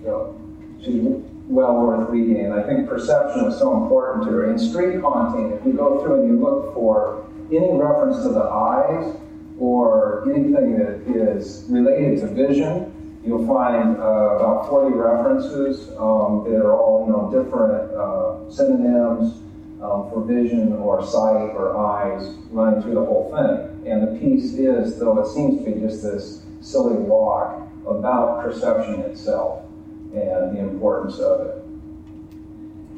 So 0.05 0.39
she's 0.83 1.03
well 1.49 1.75
worth 1.81 2.11
reading, 2.11 2.45
and 2.45 2.55
I 2.55 2.63
think 2.63 2.89
perception 2.89 3.47
is 3.47 3.59
so 3.59 3.83
important 3.83 4.27
to 4.27 4.31
her. 4.33 4.51
In 4.51 4.59
street 4.59 5.01
haunting, 5.01 5.53
if 5.53 5.65
you 5.65 5.73
go 5.73 6.03
through 6.03 6.21
and 6.23 6.29
you 6.29 6.39
look 6.39 6.75
for 6.75 7.25
any 7.51 7.73
reference 7.73 8.23
to 8.23 8.29
the 8.29 8.45
eyes 8.45 9.17
or 9.59 10.25
anything 10.31 10.79
that 10.79 11.03
is 11.07 11.65
related 11.69 12.21
to 12.21 12.27
vision, 12.29 13.21
you'll 13.25 13.47
find 13.47 13.97
uh, 13.97 14.37
about 14.37 14.69
40 14.69 14.95
references 14.95 15.89
um, 15.99 16.45
that 16.45 16.61
are 16.61 16.77
all 16.77 17.07
you 17.07 17.13
know 17.13 17.31
different 17.31 17.93
uh, 17.93 18.51
synonyms 18.51 19.43
um, 19.83 20.11
for 20.11 20.25
vision 20.27 20.73
or 20.75 21.05
sight 21.05 21.51
or 21.55 21.77
eyes 21.77 22.35
running 22.51 22.83
through 22.83 22.95
the 22.95 23.05
whole 23.05 23.31
thing. 23.31 23.91
And 23.91 24.03
the 24.03 24.21
piece 24.21 24.55
is, 24.55 24.99
though 24.99 25.19
it 25.21 25.27
seems 25.27 25.65
to 25.65 25.71
be 25.71 25.81
just 25.81 26.03
this 26.03 26.43
silly 26.61 26.97
walk, 26.97 27.69
about 27.87 28.43
perception 28.43 29.01
itself 29.01 29.65
and 30.13 30.57
the 30.57 30.61
importance 30.61 31.19
of 31.19 31.47
it. 31.47 31.65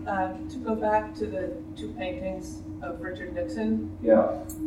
Uh, 0.07 0.33
to 0.49 0.57
go 0.59 0.75
back 0.75 1.15
to 1.15 1.27
the 1.27 1.53
two 1.77 1.89
paintings 1.93 2.63
of 2.83 3.01
Richard 3.01 3.35
Nixon, 3.35 3.91
Yeah, 4.03 4.27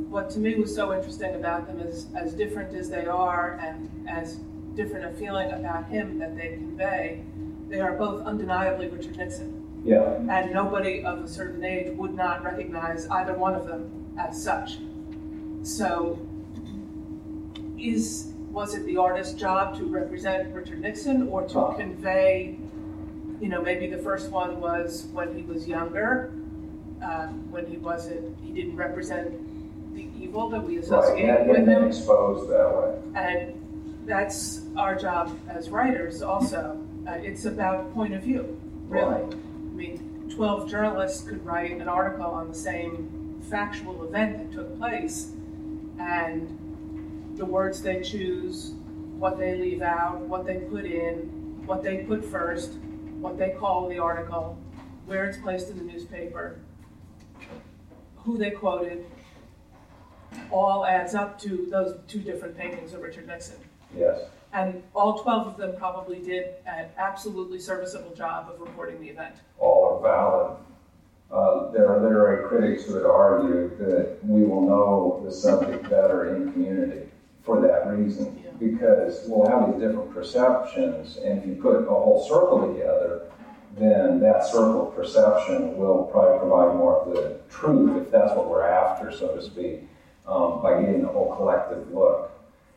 what 0.10 0.30
to 0.32 0.40
me 0.40 0.56
was 0.56 0.74
so 0.74 0.94
interesting 0.94 1.36
about 1.36 1.68
them 1.68 1.80
is 1.80 2.08
as 2.16 2.34
different 2.34 2.76
as 2.76 2.90
they 2.90 3.06
are 3.06 3.60
and 3.62 3.90
as 4.08 4.36
different 4.76 5.06
a 5.06 5.12
feeling 5.18 5.52
about 5.52 5.86
him 5.88 6.20
that 6.20 6.36
they 6.36 6.50
convey, 6.50 7.24
they 7.70 7.80
are 7.80 7.94
both 7.94 8.24
undeniably 8.26 8.88
Richard 8.90 9.18
Nixon. 9.18 9.82
yeah, 9.84 10.16
And 10.30 10.54
nobody 10.54 11.04
of 11.04 11.20
a 11.24 11.28
certain 11.28 11.64
age 11.64 11.96
would 11.98 12.14
not 12.14 12.44
recognize 12.44 13.08
either 13.10 13.34
one 13.34 13.54
of 13.56 13.66
them 13.68 14.14
as 14.18 14.42
such. 14.42 14.78
So, 15.64 16.20
is 17.78 18.30
was 18.52 18.76
it 18.76 18.86
the 18.86 18.98
artist's 18.98 19.34
job 19.34 19.76
to 19.78 19.86
represent 19.86 20.54
Richard 20.54 20.80
Nixon 20.82 21.28
or 21.30 21.42
to 21.48 21.58
Oh. 21.60 21.74
convey, 21.74 22.60
you 23.42 23.50
know, 23.50 23.62
maybe 23.64 23.88
the 23.88 23.98
first 23.98 24.32
one 24.32 24.62
was 24.62 25.08
when 25.12 25.36
he 25.36 25.42
was 25.42 25.68
younger, 25.68 26.32
um, 27.04 27.52
when 27.52 27.66
he 27.66 27.78
wasn't, 27.78 28.38
he 28.44 28.52
didn't 28.52 28.76
represent 28.76 29.94
the 29.96 30.08
evil 30.20 30.50
that 30.50 30.64
we 30.64 30.78
associate 30.78 31.26
Yeah, 31.26 31.44
with 31.44 31.68
him. 31.68 31.88
exposed 31.88 32.50
that 32.50 32.74
way. 32.74 33.00
And 33.16 34.08
that's 34.08 34.62
our 34.78 34.96
job 34.96 35.38
as 35.50 35.70
writers 35.70 36.22
also. 36.22 36.80
Uh, 37.08 37.12
it's 37.12 37.46
about 37.46 37.94
point 37.94 38.14
of 38.14 38.24
view, 38.24 38.60
really. 38.88 39.24
Right. 39.24 39.34
I 39.34 39.76
mean, 39.76 40.32
12 40.34 40.70
journalists 40.70 41.28
could 41.28 41.46
write 41.46 41.72
an 41.72 41.88
article 41.88 42.26
on 42.26 42.48
the 42.48 42.56
same 42.56 43.42
factual 43.50 44.04
event 44.06 44.38
that 44.38 44.56
took 44.56 44.78
place, 44.78 45.32
and 46.00 47.38
the 47.38 47.46
words 47.46 47.82
they 47.82 48.02
choose, 48.02 48.74
what 49.18 49.38
they 49.38 49.56
leave 49.58 49.82
out, 49.82 50.20
what 50.22 50.46
they 50.46 50.56
put 50.60 50.86
in, 50.86 51.62
what 51.66 51.84
they 51.84 51.98
put 51.98 52.24
first, 52.24 52.72
what 53.20 53.38
they 53.38 53.50
call 53.52 53.90
the 53.90 54.00
article, 54.00 54.58
where 55.06 55.26
it's 55.26 55.38
placed 55.38 55.70
in 55.70 55.78
the 55.78 55.84
newspaper, 55.84 56.60
who 58.24 58.38
they 58.38 58.52
quoted, 58.52 59.06
all 60.52 60.86
adds 60.86 61.14
up 61.14 61.40
to 61.42 61.68
those 61.70 61.98
two 62.08 62.20
different 62.20 62.58
paintings 62.58 62.94
of 62.94 63.02
Richard 63.02 63.28
Nixon. 63.28 63.58
Yes. 63.96 64.22
And 64.54 64.84
all 64.96 65.22
12 65.22 65.48
of 65.48 65.58
them 65.58 65.76
probably 65.78 66.20
did 66.20 66.56
an 66.66 66.86
absolutely 66.98 67.60
serviceable 67.60 68.14
job 68.16 68.50
of 68.54 68.60
reporting 68.60 69.02
the 69.02 69.08
event. 69.10 69.36
All 69.60 69.98
are 69.98 70.02
valid. 70.02 70.58
Uh, 71.32 71.72
there 71.72 71.92
are 71.92 72.00
literary 72.02 72.48
critics 72.48 72.84
who 72.86 72.94
would 72.94 73.06
argue 73.06 73.76
that 73.80 74.18
we 74.24 74.44
will 74.44 74.62
know 74.62 75.22
the 75.26 75.32
subject 75.32 75.90
better 75.90 76.36
in 76.36 76.52
community 76.54 77.08
for 77.42 77.60
that 77.62 77.88
reason, 77.88 78.40
Yeah. 78.46 78.52
because 78.60 79.26
we'll 79.28 79.48
have 79.48 79.72
these 79.74 79.82
different 79.82 80.14
perceptions, 80.14 81.18
and 81.18 81.40
if 81.40 81.46
you 81.48 81.56
put 81.62 81.82
a 81.82 81.90
whole 81.90 82.24
circle 82.24 82.72
together, 82.74 83.24
then 83.78 84.20
that 84.20 84.46
circle 84.46 84.88
of 84.88 84.96
perception 84.96 85.78
will 85.78 86.04
probably 86.12 86.40
provide 86.40 86.76
more 86.76 87.02
of 87.02 87.14
the 87.14 87.40
truth, 87.50 88.04
if 88.04 88.12
that's 88.12 88.36
what 88.36 88.50
we're 88.50 88.68
after, 88.68 89.12
so 89.12 89.36
to 89.36 89.42
speak, 89.42 89.82
um, 90.28 90.62
by 90.62 90.80
getting 90.80 91.02
the 91.02 91.08
whole 91.08 91.36
collective 91.36 91.92
look. 91.92 92.32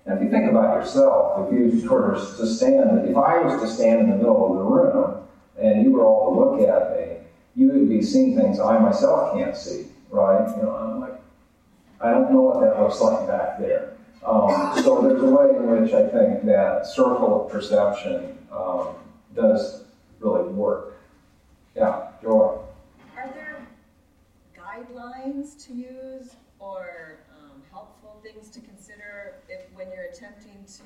And 0.06 0.16
if 0.16 0.24
you 0.24 0.30
think 0.30 0.48
about 0.48 0.76
yourself, 0.76 1.46
if 1.46 1.52
you 1.52 1.90
were 1.90 2.14
to 2.14 2.46
stand, 2.46 3.08
if 3.08 3.16
I 3.16 3.42
was 3.42 3.60
to 3.60 3.68
stand 3.68 4.00
in 4.00 4.10
the 4.10 4.16
middle 4.16 4.50
of 4.50 4.56
the 4.56 4.62
room 4.62 5.22
and 5.60 5.84
you 5.84 5.90
were 5.90 6.04
all 6.04 6.32
to 6.32 6.40
look 6.40 6.68
at 6.68 6.96
me, 6.96 7.16
you 7.56 7.72
would 7.72 7.88
be 7.88 8.02
seeing 8.02 8.36
things 8.36 8.60
I 8.60 8.78
myself 8.78 9.36
can't 9.36 9.56
see, 9.56 9.86
right? 10.10 10.46
You 10.56 10.62
know, 10.62 10.76
I'm 10.76 11.00
like, 11.00 11.20
I 12.00 12.10
don't 12.10 12.32
know 12.32 12.42
what 12.42 12.60
that 12.60 12.80
looks 12.80 13.00
like 13.00 13.26
back 13.26 13.58
there. 13.58 13.96
Um, 14.24 14.82
so 14.82 15.02
there's 15.02 15.22
a 15.22 15.26
way 15.26 15.50
in 15.50 15.82
which 15.82 15.92
I 15.92 16.08
think 16.08 16.44
that 16.44 16.86
circle 16.86 17.44
of 17.44 17.50
perception 17.50 18.38
um, 18.52 18.88
does 19.34 19.85
really 20.20 20.48
work. 20.48 20.98
Yeah, 21.74 22.08
Joy. 22.22 22.58
Are 23.16 23.30
there 23.34 23.66
guidelines 24.56 25.62
to 25.66 25.74
use 25.74 26.36
or 26.58 27.18
um, 27.30 27.62
helpful 27.70 28.20
things 28.22 28.48
to 28.50 28.60
consider 28.60 29.34
if 29.48 29.66
when 29.74 29.90
you're 29.92 30.04
attempting 30.04 30.64
to 30.66 30.84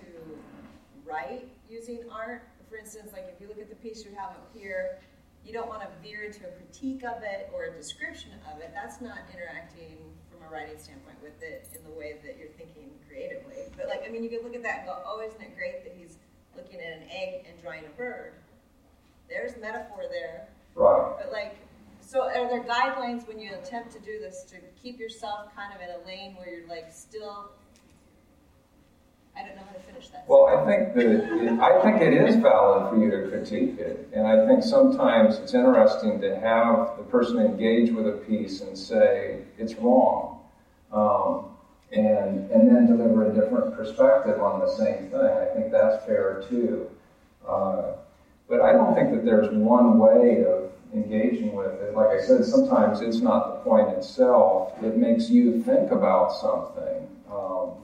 write 1.05 1.49
using 1.69 2.01
art? 2.11 2.43
For 2.69 2.77
instance, 2.77 3.11
like 3.13 3.29
if 3.33 3.41
you 3.41 3.49
look 3.49 3.59
at 3.59 3.69
the 3.69 3.77
piece 3.77 4.05
you 4.05 4.11
have 4.17 4.31
up 4.31 4.51
here, 4.55 4.99
you 5.45 5.53
don't 5.53 5.69
want 5.69 5.83
to 5.83 5.89
veer 6.03 6.23
into 6.25 6.47
a 6.47 6.51
critique 6.53 7.03
of 7.05 7.23
it 7.23 7.51
or 7.55 7.65
a 7.65 7.73
description 7.73 8.31
of 8.53 8.61
it. 8.61 8.71
That's 8.75 9.01
not 9.01 9.19
interacting 9.33 9.99
from 10.31 10.47
a 10.47 10.53
writing 10.53 10.79
standpoint 10.79 11.17
with 11.23 11.43
it 11.43 11.69
in 11.75 11.83
the 11.85 11.97
way 11.97 12.17
that 12.23 12.37
you're 12.39 12.55
thinking 12.59 12.91
creatively. 13.09 13.73
But 13.77 13.89
like, 13.89 14.05
I 14.07 14.11
mean, 14.11 14.23
you 14.23 14.31
could 14.31 14.45
look 14.45 14.55
at 14.55 14.63
that 14.63 14.81
and 14.81 14.87
go, 14.87 14.99
oh, 15.07 15.23
isn't 15.27 15.41
it 15.41 15.57
great 15.57 15.83
that 15.85 15.95
he's 15.97 16.19
looking 16.57 16.81
at 16.81 16.99
an 16.99 17.05
egg 17.11 17.47
and 17.49 17.61
drawing 17.63 17.85
a 17.87 17.97
bird? 17.97 18.35
There's 19.31 19.57
metaphor 19.61 20.05
there. 20.11 20.49
Right. 20.75 21.15
But 21.17 21.33
like, 21.33 21.57
so 22.01 22.23
are 22.23 22.49
there 22.49 22.65
guidelines 22.65 23.27
when 23.29 23.39
you 23.39 23.55
attempt 23.55 23.93
to 23.93 24.01
do 24.01 24.19
this 24.19 24.45
to 24.51 24.57
keep 24.83 24.99
yourself 24.99 25.55
kind 25.55 25.73
of 25.73 25.81
in 25.81 25.89
a 25.89 26.07
lane 26.07 26.35
where 26.37 26.49
you're 26.49 26.69
like 26.69 26.93
still? 26.93 27.53
I 29.37 29.47
don't 29.47 29.55
know 29.55 29.63
how 29.63 29.73
to 29.73 29.81
finish 29.81 30.09
that. 30.09 30.25
Well, 30.27 30.47
I 30.47 30.67
think 30.67 30.95
that 30.95 31.61
I 31.63 31.81
think 31.83 32.03
it 32.03 32.13
is 32.13 32.35
valid 32.37 32.91
for 32.91 32.99
you 33.03 33.11
to 33.13 33.29
critique 33.29 33.79
it, 33.79 34.09
and 34.13 34.27
I 34.27 34.45
think 34.47 34.65
sometimes 34.65 35.39
it's 35.39 35.55
interesting 35.55 36.21
to 36.21 36.39
have 36.41 36.97
the 36.99 37.05
person 37.05 37.39
engage 37.39 37.93
with 37.93 38.09
a 38.09 38.19
piece 38.29 38.61
and 38.61 38.77
say 38.77 39.43
it's 39.57 39.75
wrong, 39.77 40.41
um, 40.93 41.45
and 41.93 42.51
and 42.51 42.69
then 42.69 42.87
deliver 42.87 43.31
a 43.31 43.35
different 43.35 43.77
perspective 43.77 44.43
on 44.43 44.59
the 44.59 44.71
same 44.75 45.11
thing. 45.11 45.21
I 45.21 45.47
think 45.55 45.71
that's 45.71 46.05
fair 46.05 46.43
too. 46.49 46.91
Uh, 47.47 47.93
but 48.51 48.61
I 48.61 48.73
don't 48.73 48.97
think 48.97 49.13
that 49.13 49.25
there's 49.25 49.49
one 49.51 49.99
way 49.99 50.45
of 50.45 50.73
engaging 50.93 51.55
with 51.55 51.73
it. 51.81 51.95
Like 51.95 52.09
I 52.09 52.21
said, 52.21 52.45
sometimes 52.45 53.01
it's 53.01 53.19
not 53.19 53.47
the 53.49 53.71
point 53.71 53.89
itself. 53.91 54.75
It 54.83 54.97
makes 54.97 55.31
you 55.31 55.63
think 55.63 55.93
about 55.93 56.33
something. 56.33 57.09
Um, 57.31 57.75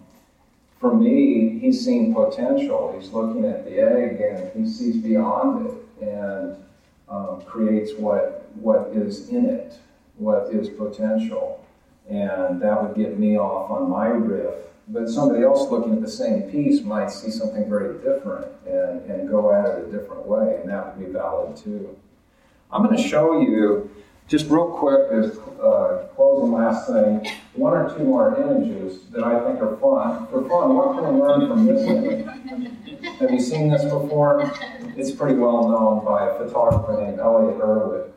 for 0.80 0.92
me, 0.92 1.60
he's 1.60 1.84
seeing 1.84 2.12
potential. 2.12 2.98
He's 2.98 3.10
looking 3.10 3.44
at 3.44 3.64
the 3.64 3.78
egg 3.78 4.20
and 4.20 4.50
he 4.66 4.68
sees 4.68 4.96
beyond 4.96 5.68
it 5.68 6.04
and 6.04 6.56
um, 7.08 7.42
creates 7.42 7.92
what 7.96 8.48
what 8.56 8.88
is 8.88 9.28
in 9.28 9.46
it, 9.46 9.78
what 10.16 10.52
is 10.52 10.68
potential. 10.68 11.64
And 12.08 12.60
that 12.60 12.82
would 12.82 12.96
get 12.96 13.18
me 13.18 13.38
off 13.38 13.70
on 13.70 13.88
my 13.88 14.08
riff. 14.08 14.54
But 14.88 15.08
somebody 15.08 15.42
else 15.42 15.68
looking 15.70 15.94
at 15.94 16.00
the 16.00 16.10
same 16.10 16.42
piece 16.42 16.82
might 16.82 17.10
see 17.10 17.30
something 17.30 17.68
very 17.68 17.94
different 17.98 18.46
and, 18.66 19.02
and 19.10 19.28
go 19.28 19.52
at 19.52 19.66
it 19.66 19.88
a 19.88 19.90
different 19.90 20.26
way, 20.26 20.58
and 20.60 20.70
that 20.70 20.96
would 20.96 21.06
be 21.06 21.12
valid 21.12 21.56
too. 21.56 21.96
I'm 22.70 22.84
going 22.84 22.96
to 22.96 23.02
show 23.02 23.40
you 23.40 23.90
just 24.28 24.48
real 24.48 24.68
quick, 24.68 25.10
as 25.12 25.38
uh, 25.38 26.06
closing 26.14 26.52
last 26.52 26.88
thing, 26.88 27.26
one 27.54 27.72
or 27.72 27.96
two 27.96 28.04
more 28.04 28.40
images 28.40 29.06
that 29.12 29.22
I 29.22 29.38
think 29.44 29.60
are 29.60 29.76
fun. 29.76 30.26
For 30.28 30.48
fun, 30.48 30.74
what 30.74 30.96
can 30.96 31.14
we 31.14 31.20
learn 31.20 31.48
from 31.48 31.66
this 31.66 31.82
image? 31.86 32.26
Have 33.20 33.30
you 33.30 33.40
seen 33.40 33.70
this 33.70 33.84
before? 33.84 34.52
It's 34.96 35.12
pretty 35.12 35.34
well 35.34 35.68
known 35.68 36.04
by 36.04 36.28
a 36.28 36.34
photographer 36.34 37.00
named 37.00 37.20
Elliott 37.20 37.58
Erwitt. 37.60 38.10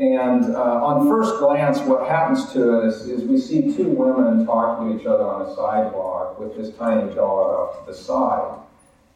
And 0.00 0.56
uh, 0.56 0.82
on 0.82 1.06
first 1.08 1.38
glance, 1.40 1.78
what 1.80 2.08
happens 2.08 2.50
to 2.54 2.80
us 2.80 3.02
is 3.02 3.22
we 3.24 3.36
see 3.36 3.76
two 3.76 3.90
women 3.90 4.46
talking 4.46 4.88
to 4.88 4.98
each 4.98 5.06
other 5.06 5.24
on 5.24 5.42
a 5.42 5.54
sidewalk 5.54 6.40
with 6.40 6.56
this 6.56 6.74
tiny 6.78 7.12
dog 7.14 7.74
off 7.76 7.84
to 7.84 7.92
the 7.92 7.96
side. 7.96 8.60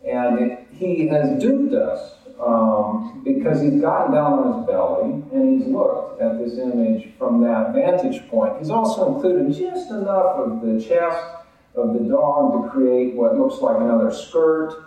And 0.07 0.67
he 0.71 1.07
has 1.09 1.41
duped 1.41 1.73
us 1.73 2.17
um, 2.39 3.23
because 3.25 3.63
he's 3.63 3.81
gotten 3.81 4.13
down 4.13 4.35
on 4.35 4.59
his 4.59 4.67
belly 4.67 5.23
and 5.33 5.63
he's 5.63 5.73
looked 5.73 6.21
at 6.21 6.39
this 6.39 6.59
image 6.59 7.09
from 7.19 7.43
that 7.45 7.73
vantage 7.73 8.29
point. 8.29 8.59
He's 8.59 8.69
also 8.69 9.15
included 9.15 9.57
just 9.57 9.91
enough 9.91 10.37
of 10.37 10.61
the 10.61 10.79
chest 10.79 11.25
of 11.75 11.95
the 11.95 12.01
dog 12.01 12.63
to 12.63 12.71
create 12.71 13.15
what 13.15 13.39
looks 13.39 13.63
like 13.63 13.81
another 13.81 14.13
skirt. 14.13 14.85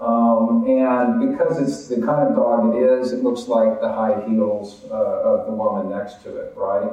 Um, 0.00 0.64
and 0.68 1.30
because 1.30 1.60
it's 1.60 1.88
the 1.88 1.96
kind 1.96 2.28
of 2.28 2.36
dog 2.36 2.74
it 2.74 2.82
is, 2.82 3.12
it 3.12 3.22
looks 3.22 3.48
like 3.48 3.80
the 3.80 3.92
high 3.92 4.24
heels 4.28 4.84
uh, 4.90 4.94
of 4.94 5.46
the 5.46 5.52
woman 5.52 5.90
next 5.90 6.22
to 6.22 6.36
it, 6.36 6.52
right? 6.56 6.90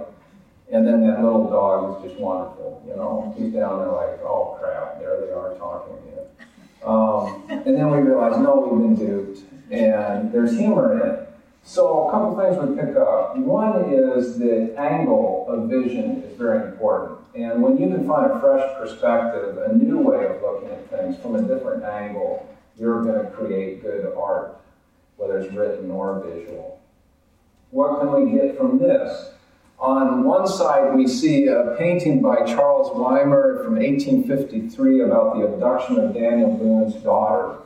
And 0.71 0.87
then 0.87 1.05
that 1.05 1.21
little 1.21 1.47
dog 1.47 2.03
is 2.03 2.09
just 2.09 2.19
wonderful, 2.19 2.83
you 2.87 2.95
know. 2.95 3.33
He's 3.37 3.53
down 3.53 3.79
there 3.79 3.91
like, 3.91 4.19
oh 4.23 4.57
crap, 4.59 4.99
there 4.99 5.21
they 5.21 5.31
are 5.31 5.53
talking 5.59 5.97
to. 5.97 6.87
Um, 6.87 7.43
and 7.49 7.77
then 7.77 7.91
we 7.91 7.99
realize, 7.99 8.39
no, 8.39 8.67
we've 8.71 8.81
been 8.81 8.95
duped 8.95 9.39
and 9.71 10.31
there's 10.31 10.57
humor 10.57 10.93
in 10.93 11.07
it. 11.07 11.29
So 11.63 12.07
a 12.07 12.11
couple 12.11 12.37
things 12.37 12.57
we 12.57 12.75
pick 12.75 12.95
up. 12.95 13.37
One 13.37 13.91
is 13.91 14.37
the 14.37 14.79
angle 14.79 15.47
of 15.49 15.67
vision 15.67 16.23
is 16.23 16.37
very 16.37 16.63
important. 16.67 17.19
And 17.33 17.61
when 17.61 17.77
you 17.77 17.89
can 17.89 18.07
find 18.07 18.31
a 18.31 18.39
fresh 18.39 18.77
perspective, 18.77 19.57
a 19.57 19.75
new 19.75 19.97
way 19.97 20.25
of 20.25 20.41
looking 20.41 20.69
at 20.69 20.89
things 20.89 21.17
from 21.19 21.35
a 21.35 21.41
different 21.41 21.83
angle, 21.83 22.47
you're 22.77 23.03
going 23.03 23.23
to 23.23 23.31
create 23.31 23.81
good 23.81 24.13
art, 24.17 24.59
whether 25.17 25.37
it's 25.37 25.53
written 25.53 25.91
or 25.91 26.23
visual. 26.25 26.79
What 27.71 27.99
can 27.99 28.11
we 28.11 28.37
get 28.37 28.57
from 28.57 28.79
this? 28.79 29.31
On 29.79 30.23
one 30.23 30.47
side, 30.47 30.95
we 30.95 31.07
see 31.07 31.47
a 31.47 31.75
painting 31.77 32.21
by 32.21 32.45
Charles 32.45 32.89
Wimar 32.91 33.63
from 33.63 33.75
1853 33.75 35.01
about 35.01 35.35
the 35.35 35.45
abduction 35.45 35.99
of 35.99 36.13
Daniel 36.13 36.55
Boone's 36.55 36.95
daughter. 37.03 37.57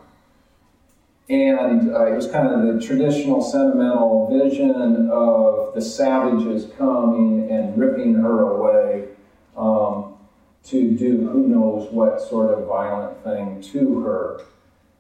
And 1.30 1.96
uh, 1.96 2.08
it 2.08 2.16
was 2.16 2.26
kind 2.26 2.48
of 2.48 2.74
the 2.74 2.84
traditional 2.84 3.44
sentimental 3.44 4.28
vision 4.36 5.10
of 5.12 5.76
the 5.76 5.82
savages 5.82 6.72
coming 6.76 7.52
and 7.52 7.78
ripping 7.78 8.16
her 8.16 8.50
away 8.50 9.10
um, 9.56 10.16
to 10.64 10.92
do 10.98 11.30
who 11.30 11.48
knows 11.48 11.92
what 11.92 12.20
sort 12.20 12.58
of 12.58 12.66
violent 12.66 13.24
thing 13.24 13.62
to 13.72 14.00
her. 14.00 14.42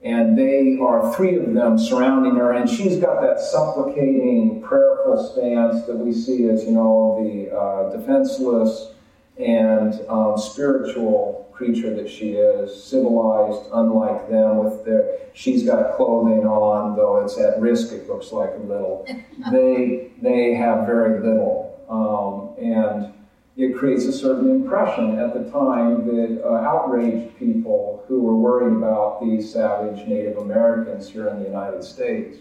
And 0.01 0.37
they 0.37 0.77
are 0.81 1.13
three 1.13 1.35
of 1.37 1.53
them 1.53 1.77
surrounding 1.77 2.35
her, 2.35 2.53
and 2.53 2.69
she's 2.69 2.97
got 2.97 3.21
that 3.21 3.41
supplicating, 3.41 4.61
prayerful 4.61 5.31
stance 5.33 5.85
that 5.87 5.97
we 5.97 6.13
see 6.13 6.47
as, 6.47 6.63
you 6.63 6.71
know, 6.71 7.19
the 7.21 7.53
uh, 7.53 7.97
defenseless 7.97 8.93
and 9.37 9.99
um, 10.07 10.37
spiritual 10.37 11.49
creature 11.51 11.93
that 11.93 12.09
she 12.09 12.31
is, 12.31 12.81
civilized, 12.81 13.69
unlike 13.73 14.29
them. 14.29 14.63
With 14.63 14.85
their, 14.85 15.17
she's 15.33 15.63
got 15.63 15.97
clothing 15.97 16.47
on, 16.47 16.95
though 16.95 17.17
it's 17.23 17.37
at 17.37 17.59
risk. 17.59 17.91
It 17.91 18.07
looks 18.07 18.31
like 18.31 18.51
a 18.51 18.63
little. 18.63 19.05
they 19.51 20.11
they 20.21 20.53
have 20.53 20.85
very 20.85 21.19
little, 21.19 21.77
um, 21.89 22.63
and 22.63 23.13
it 23.59 23.75
creates 23.75 24.05
a 24.05 24.13
certain 24.13 24.49
impression 24.49 25.19
at 25.19 25.33
the 25.33 25.51
time 25.51 26.05
that 26.07 26.41
uh, 26.45 26.53
outraged 26.61 27.37
people 27.37 28.05
who 28.07 28.21
were 28.21 28.37
worried 28.37 28.77
about 28.77 29.19
these 29.21 29.51
savage 29.51 30.07
Native 30.07 30.37
Americans 30.37 31.09
here 31.09 31.27
in 31.27 31.39
the 31.39 31.45
United 31.45 31.83
States. 31.83 32.37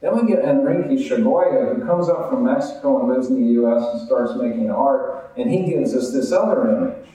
Then 0.00 0.16
we 0.16 0.26
get 0.26 0.44
Enrique 0.44 0.96
Chagoya, 0.96 1.72
who 1.76 1.86
comes 1.86 2.08
up 2.08 2.30
from 2.30 2.44
Mexico 2.44 2.98
and 2.98 3.08
lives 3.08 3.28
in 3.28 3.40
the 3.40 3.52
U.S. 3.52 3.84
and 3.92 4.06
starts 4.06 4.32
making 4.34 4.68
art 4.68 5.32
And 5.36 5.48
he 5.48 5.70
gives 5.70 5.94
us 5.94 6.12
this 6.12 6.32
other 6.32 6.68
image. 6.68 7.08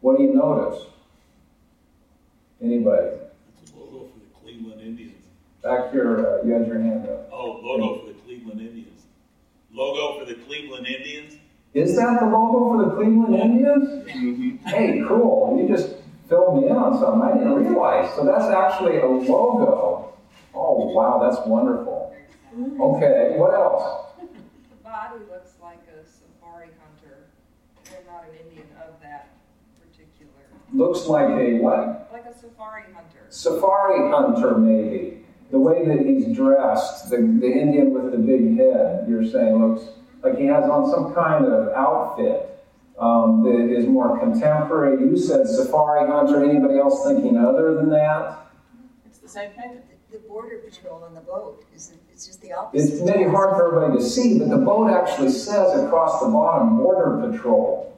What 0.00 0.18
do 0.18 0.24
you 0.24 0.34
notice? 0.34 0.86
Anybody? 2.60 3.16
It's 3.62 3.70
a 3.70 3.76
logo 3.76 4.08
for 4.12 4.18
the 4.18 4.40
Cleveland 4.40 4.80
Indians. 4.80 5.14
Back 5.62 5.92
here, 5.92 6.18
uh, 6.26 6.44
you 6.44 6.52
had 6.52 6.66
your 6.66 6.80
hand 6.80 7.08
up. 7.08 7.28
Oh, 7.30 7.60
logo 7.62 8.00
for 8.00 8.08
the 8.08 8.18
Cleveland 8.20 8.60
Indians. 8.60 9.04
Logo 9.78 10.18
for 10.18 10.24
the 10.24 10.34
Cleveland 10.34 10.88
Indians? 10.88 11.34
Is 11.72 11.94
that 11.94 12.18
the 12.18 12.26
logo 12.26 12.74
for 12.74 12.84
the 12.84 12.96
Cleveland 12.96 13.36
Indians? 13.36 13.88
Mm-hmm. 14.08 14.66
Hey, 14.66 15.04
cool. 15.06 15.56
You 15.56 15.68
just 15.68 15.94
filled 16.28 16.60
me 16.60 16.68
in 16.68 16.74
on 16.74 16.98
something 16.98 17.22
I 17.22 17.38
didn't 17.38 17.54
realize. 17.54 18.12
So 18.16 18.24
that's 18.24 18.46
actually 18.46 18.98
a 18.98 19.06
logo. 19.06 20.18
Oh, 20.52 20.86
wow, 20.86 21.20
that's 21.22 21.46
wonderful. 21.46 22.12
Okay, 22.58 23.34
what 23.36 23.54
else? 23.54 24.06
The 24.18 24.82
body 24.82 25.20
looks 25.30 25.52
like 25.62 25.78
a 25.94 26.04
safari 26.04 26.70
hunter. 26.82 27.28
They're 27.84 28.02
not 28.12 28.24
an 28.24 28.34
Indian 28.48 28.66
of 28.82 29.00
that 29.00 29.28
particular. 29.80 30.42
Looks 30.72 31.06
like 31.06 31.28
a 31.28 31.60
what? 31.60 32.10
Like 32.12 32.26
a 32.26 32.36
safari 32.36 32.82
hunter. 32.92 33.26
Safari 33.28 34.10
hunter, 34.10 34.58
maybe. 34.58 35.24
The 35.50 35.58
way 35.58 35.84
that 35.86 36.04
he's 36.04 36.36
dressed, 36.36 37.08
the, 37.10 37.16
the 37.16 37.50
Indian 37.50 37.92
with 37.92 38.12
the 38.12 38.18
big 38.18 38.58
head, 38.58 39.06
you're 39.08 39.24
saying 39.24 39.56
looks 39.56 39.88
like 40.22 40.36
he 40.36 40.46
has 40.46 40.64
on 40.64 40.90
some 40.90 41.14
kind 41.14 41.46
of 41.46 41.68
outfit 41.74 42.64
um, 42.98 43.42
that 43.44 43.74
is 43.74 43.86
more 43.86 44.18
contemporary. 44.18 45.00
You 45.00 45.16
said 45.16 45.46
safari 45.46 46.06
hunter. 46.06 46.44
Anybody 46.44 46.78
else 46.78 47.06
thinking 47.06 47.38
other 47.38 47.74
than 47.74 47.90
that? 47.90 48.50
It's 49.06 49.18
the 49.18 49.28
same 49.28 49.52
thing. 49.52 49.80
The 50.10 50.18
border 50.18 50.58
patrol 50.58 51.04
on 51.04 51.14
the 51.14 51.20
boat 51.20 51.64
is 51.74 51.92
it's 52.10 52.26
just 52.26 52.40
the 52.40 52.52
opposite. 52.52 52.92
It's 52.92 53.02
maybe 53.02 53.24
hard 53.24 53.56
for 53.56 53.68
everybody 53.68 54.02
to 54.02 54.10
see, 54.10 54.38
but 54.38 54.48
the 54.48 54.56
boat 54.56 54.90
actually 54.90 55.28
says 55.30 55.78
across 55.82 56.20
the 56.20 56.28
bottom 56.28 56.78
Border 56.78 57.30
Patrol. 57.30 57.94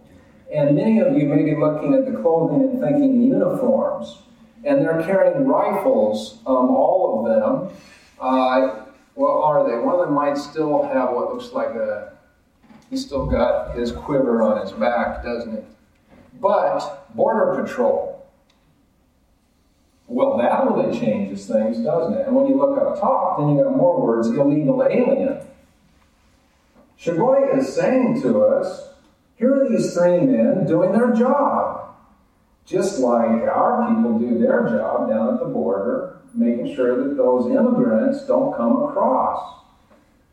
And 0.53 0.75
many 0.75 0.99
of 0.99 1.17
you 1.17 1.27
may 1.27 1.45
be 1.45 1.55
looking 1.55 1.95
at 1.95 2.05
the 2.05 2.21
clothing 2.21 2.69
and 2.69 2.81
thinking 2.81 3.23
uniforms. 3.23 4.23
And 4.65 4.83
they're 4.83 5.03
carrying 5.03 5.47
rifles, 5.47 6.39
um, 6.47 6.71
all 6.71 7.25
of 7.27 7.71
them. 7.71 7.79
Uh, 8.21 8.85
what 9.15 9.33
are 9.33 9.69
they? 9.69 9.79
One 9.79 9.95
of 9.95 10.07
them 10.07 10.15
might 10.15 10.37
still 10.37 10.83
have 10.83 11.11
what 11.15 11.33
looks 11.35 11.53
like 11.53 11.71
a. 11.71 12.13
He's 12.91 13.05
still 13.05 13.27
got 13.27 13.77
his 13.77 13.93
quiver 13.93 14.43
on 14.43 14.61
his 14.61 14.73
back, 14.73 15.23
doesn't 15.23 15.53
he? 15.53 15.63
But 16.41 17.15
Border 17.15 17.63
Patrol. 17.63 18.11
Well, 20.09 20.39
that 20.39 20.65
really 20.65 20.99
changes 20.99 21.47
things, 21.47 21.79
doesn't 21.79 22.15
it? 22.15 22.27
And 22.27 22.35
when 22.35 22.49
you 22.49 22.57
look 22.57 22.77
up 22.81 23.01
top, 23.01 23.39
then 23.39 23.51
you 23.51 23.63
got 23.63 23.77
more 23.77 24.05
words 24.05 24.27
illegal 24.29 24.83
alien. 24.83 25.39
Chagoya 27.01 27.59
is 27.59 27.73
saying 27.73 28.21
to 28.23 28.45
us 28.45 28.91
here 29.41 29.65
are 29.65 29.69
these 29.71 29.95
three 29.95 30.21
men 30.21 30.67
doing 30.67 30.93
their 30.93 31.13
job, 31.13 31.80
just 32.71 33.01
like 33.01 33.43
our 33.49 33.89
people 33.89 34.19
do 34.19 34.39
their 34.39 34.69
job 34.69 35.09
down 35.09 35.35
at 35.35 35.41
the 35.41 35.47
border, 35.47 36.19
making 36.35 36.75
sure 36.75 37.03
that 37.03 37.17
those 37.17 37.47
immigrants 37.47 38.25
don't 38.27 38.57
come 38.57 38.85
across. 38.85 39.65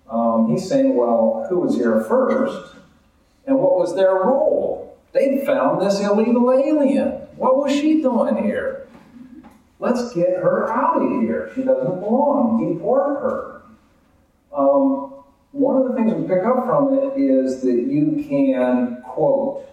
Um, 0.10 0.52
he's 0.52 0.68
saying, 0.68 0.96
well, 0.96 1.46
who 1.50 1.60
was 1.60 1.76
here 1.76 2.02
first? 2.02 2.76
And 3.46 3.58
what 3.58 3.78
was 3.78 3.96
their 3.96 4.14
role? 4.14 4.98
They 5.14 5.44
found 5.46 5.82
this 5.82 6.00
illegal 6.00 6.52
alien. 6.52 7.12
What 7.38 7.58
was 7.58 7.72
she 7.72 8.02
doing 8.02 8.44
here? 8.44 8.88
Let's 9.80 10.14
get 10.14 10.30
her 10.30 10.72
out 10.72 11.02
of 11.02 11.22
here. 11.22 11.52
She 11.56 11.64
doesn't 11.64 12.00
belong. 12.00 12.74
Deport 12.74 13.22
her. 13.22 13.62
Um, 14.54 15.24
one 15.52 15.82
of 15.82 15.90
the 15.90 15.96
things 15.96 16.14
we 16.14 16.28
pick 16.28 16.44
up 16.44 16.66
from 16.66 16.94
it 16.94 17.20
is 17.20 17.62
that 17.62 17.72
you 17.72 18.26
can 18.28 19.02
quote. 19.04 19.66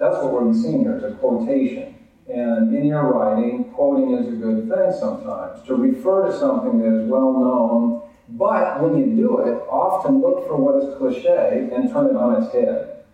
That's 0.00 0.16
what 0.16 0.32
we're 0.32 0.54
seeing 0.54 0.80
here 0.80 0.96
is 0.96 1.04
a 1.04 1.14
quotation. 1.16 1.94
And 2.26 2.74
in 2.74 2.86
your 2.86 3.12
writing, 3.12 3.64
quoting 3.74 4.14
is 4.14 4.28
a 4.28 4.36
good 4.36 4.66
thing 4.66 4.92
sometimes. 4.98 5.62
To 5.66 5.74
refer 5.74 6.26
to 6.26 6.38
something 6.38 6.78
that 6.78 7.02
is 7.02 7.06
well 7.06 7.32
known, 7.32 8.08
but 8.30 8.80
when 8.80 8.96
you 8.98 9.14
do 9.14 9.40
it, 9.40 9.60
often 9.68 10.22
look 10.22 10.46
for 10.46 10.56
what 10.56 10.82
is 10.82 10.96
cliche 10.96 11.68
and 11.70 11.92
turn 11.92 12.06
it 12.06 12.16
on 12.16 12.42
its 12.42 12.50
head. 12.50 13.04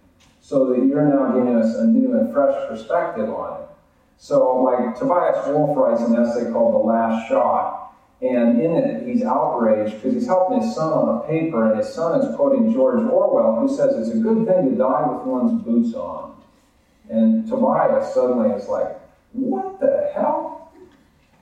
So 0.41 0.67
that 0.67 0.87
you're 0.87 1.09
now 1.09 1.33
giving 1.33 1.57
us 1.57 1.75
a 1.75 1.87
new 1.87 2.17
and 2.17 2.33
fresh 2.33 2.55
perspective 2.69 3.29
on 3.31 3.63
it. 3.63 3.69
So, 4.19 4.63
like 4.63 4.97
Tobias 4.97 5.45
Wolff 5.49 5.77
writes 5.77 6.03
an 6.03 6.15
essay 6.15 6.53
called 6.53 6.75
The 6.75 6.87
Last 6.87 7.29
Shot, 7.29 7.97
and 8.23 8.61
in 8.61 8.73
it 8.73 9.09
he's 9.09 9.25
outraged 9.25 9.95
because 9.95 10.15
he's 10.15 10.27
helping 10.27 10.63
his 10.63 10.73
son 10.77 10.93
on 10.93 11.19
a 11.19 11.27
paper, 11.27 11.69
and 11.69 11.79
his 11.79 11.93
son 11.93 12.21
is 12.21 12.37
quoting 12.37 12.73
George 12.73 13.03
Orwell, 13.03 13.59
who 13.59 13.69
says 13.77 13.97
it's 13.99 14.17
a 14.17 14.21
good 14.21 14.47
thing 14.47 14.71
to 14.71 14.77
die 14.77 15.05
with 15.11 15.27
one's 15.27 15.61
boots 15.65 15.93
on. 15.95 16.36
And 17.09 17.47
Tobias 17.49 18.13
suddenly 18.13 18.51
is 18.51 18.69
like, 18.69 18.99
What 19.33 19.81
the 19.81 20.11
hell? 20.15 20.73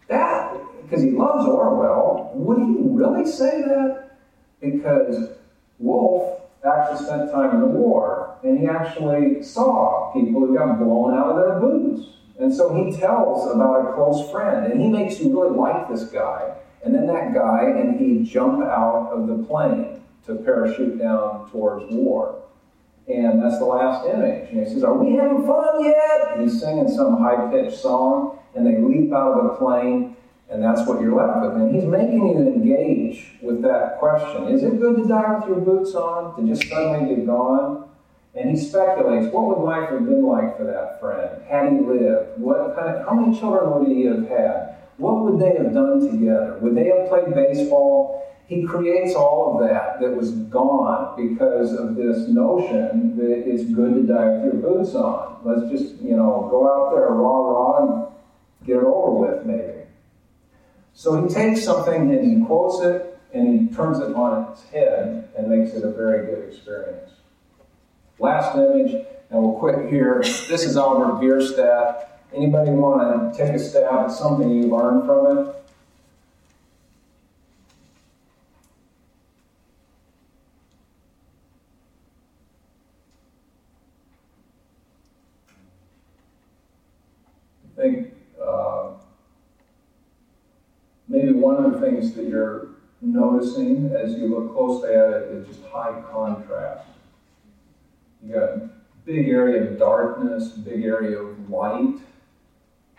That, 0.09 0.57
because 0.83 1.03
he 1.03 1.11
loves 1.11 1.47
Orwell, 1.47 2.33
would 2.35 2.59
he 2.59 2.77
really 2.79 3.27
say 3.27 3.63
that? 3.63 4.19
Because 4.61 5.31
Wolff 5.79 6.41
actually 6.65 7.07
spent 7.07 7.31
time 7.31 7.55
in 7.55 7.61
the 7.61 7.67
war, 7.67 8.39
and 8.43 8.59
he 8.59 8.67
actually 8.67 9.43
saw 9.43 10.13
people 10.13 10.41
who 10.41 10.57
got 10.57 10.79
blown 10.79 11.15
out 11.15 11.31
of 11.31 11.37
their 11.37 11.61
boots. 11.61 12.09
And 12.39 12.53
so 12.53 12.75
he 12.75 12.97
tells 12.97 13.55
about 13.55 13.89
a 13.89 13.93
close 13.95 14.31
friend, 14.31 14.71
and 14.71 14.81
he 14.81 14.89
makes 14.89 15.21
you 15.21 15.31
really 15.31 15.57
like 15.57 15.89
this 15.89 16.05
guy. 16.05 16.55
And 16.85 16.95
then 16.95 17.07
that 17.07 17.33
guy 17.33 17.65
and 17.65 17.99
he 17.99 18.23
jump 18.31 18.63
out 18.63 19.11
of 19.11 19.27
the 19.27 19.43
plane 19.45 20.03
to 20.27 20.35
parachute 20.37 20.99
down 20.99 21.51
towards 21.51 21.85
war. 21.91 22.43
And 23.07 23.43
that's 23.43 23.59
the 23.59 23.67
last 23.67 24.07
image. 24.07 24.51
And 24.51 24.67
he 24.67 24.73
says, 24.73 24.83
Are 24.83 24.97
we 24.97 25.15
having 25.17 25.47
fun 25.47 25.85
yet? 25.85 26.33
And 26.33 26.43
he's 26.43 26.61
singing 26.61 26.89
some 26.89 27.19
high 27.19 27.51
pitched 27.51 27.79
song, 27.79 28.39
and 28.55 28.67
they 28.67 28.79
leap 28.79 29.13
out 29.13 29.39
of 29.39 29.45
the 29.45 29.57
plane, 29.57 30.17
and 30.49 30.63
that's 30.63 30.87
what 30.87 31.01
you're 31.01 31.15
left 31.15 31.43
with. 31.43 31.61
And 31.61 31.75
he's 31.75 31.85
making 31.85 32.27
you 32.27 32.39
engage 32.39 33.33
with 33.43 33.63
that 33.63 33.99
question 33.99 34.49
Is 34.49 34.63
it 34.63 34.81
good 34.81 34.97
to 34.97 35.09
die 35.09 35.39
with 35.39 35.49
your 35.49 35.61
boots 35.61 35.95
on? 35.95 36.37
To 36.37 36.49
just 36.49 36.69
suddenly 36.69 37.15
be 37.15 37.23
gone? 37.23 37.89
And 38.37 38.51
he 38.51 38.57
speculates, 38.57 39.33
what 39.33 39.47
would 39.47 39.65
life 39.65 39.91
have 39.91 40.07
been 40.07 40.27
like 40.27 40.57
for 40.57 40.65
that 40.65 40.99
friend 40.99 41.41
had 41.49 41.73
he 41.73 41.79
lived? 41.79 42.39
What 42.39 42.75
kind 42.75 42.97
of, 42.97 43.07
how 43.07 43.15
many 43.15 43.39
children 43.39 43.71
would 43.71 43.89
he 43.89 44.07
have 44.07 44.29
had? 44.29 44.75
What 44.97 45.23
would 45.23 45.41
they 45.41 45.57
have 45.57 45.73
done 45.73 46.01
together? 46.01 46.59
Would 46.61 46.75
they 46.75 46.89
have 46.89 47.09
played 47.09 47.33
baseball? 47.33 48.24
He 48.47 48.65
creates 48.65 49.15
all 49.15 49.55
of 49.55 49.69
that 49.69 50.01
that 50.01 50.15
was 50.15 50.33
gone 50.33 51.17
because 51.17 51.73
of 51.73 51.97
this 51.97 52.29
notion 52.29 53.17
that 53.17 53.49
it's 53.49 53.65
good 53.65 53.95
to 53.95 54.03
die 54.03 54.29
with 54.29 54.45
your 54.45 54.63
boots 54.63 54.95
on. 54.95 55.41
Let's 55.45 55.71
just, 55.71 56.01
you 56.03 56.17
know, 56.17 56.49
go 56.51 56.69
out 56.69 56.95
there 56.95 57.09
raw, 57.09 57.49
raw, 57.49 58.07
and 58.07 58.67
get 58.67 58.77
it 58.77 58.85
over 58.85 59.13
with, 59.13 59.47
maybe. 59.47 59.89
So 60.93 61.27
he 61.27 61.33
takes 61.33 61.65
something 61.65 62.11
and 62.13 62.41
he 62.41 62.47
quotes 62.47 62.85
it 62.85 63.19
and 63.33 63.69
he 63.69 63.75
turns 63.75 63.99
it 63.99 64.15
on 64.15 64.53
its 64.53 64.63
head 64.65 65.29
and 65.37 65.49
makes 65.49 65.75
it 65.75 65.85
a 65.85 65.91
very 65.91 66.27
good 66.27 66.49
experience. 66.49 67.11
Last 68.19 68.57
image, 68.57 69.07
and 69.31 69.43
we'll 69.43 69.59
quit 69.59 69.91
here. 69.91 70.23
This 70.23 70.65
is 70.65 70.77
Albert 70.77 71.21
Bierstadt. 71.21 72.23
Anybody 72.33 72.71
want 72.71 73.35
to 73.35 73.39
take 73.39 73.55
a 73.55 73.59
stab 73.59 74.07
at 74.07 74.13
something 74.13 74.51
you 74.51 74.69
learned 74.69 75.07
from 75.07 75.39
it? 75.39 75.55
I 87.77 87.81
think 87.81 88.15
uh, 88.41 88.93
maybe 91.09 91.33
one 91.33 91.65
of 91.65 91.73
the 91.73 91.81
things 92.05 92.17
that 92.17 92.29
you're 92.29 92.69
noticing 93.01 93.95
as 93.95 94.15
you 94.15 94.29
look 94.29 94.55
closely 94.55 94.91
at 94.91 95.11
it 95.11 95.23
is 95.33 95.47
just 95.47 95.65
high 95.67 96.03
contrast. 96.11 96.89
You 98.23 98.35
got 98.35 99.05
big 99.05 99.29
area 99.29 99.71
of 99.71 99.79
darkness, 99.79 100.49
big 100.49 100.85
area 100.85 101.19
of 101.19 101.51
light. 101.51 101.97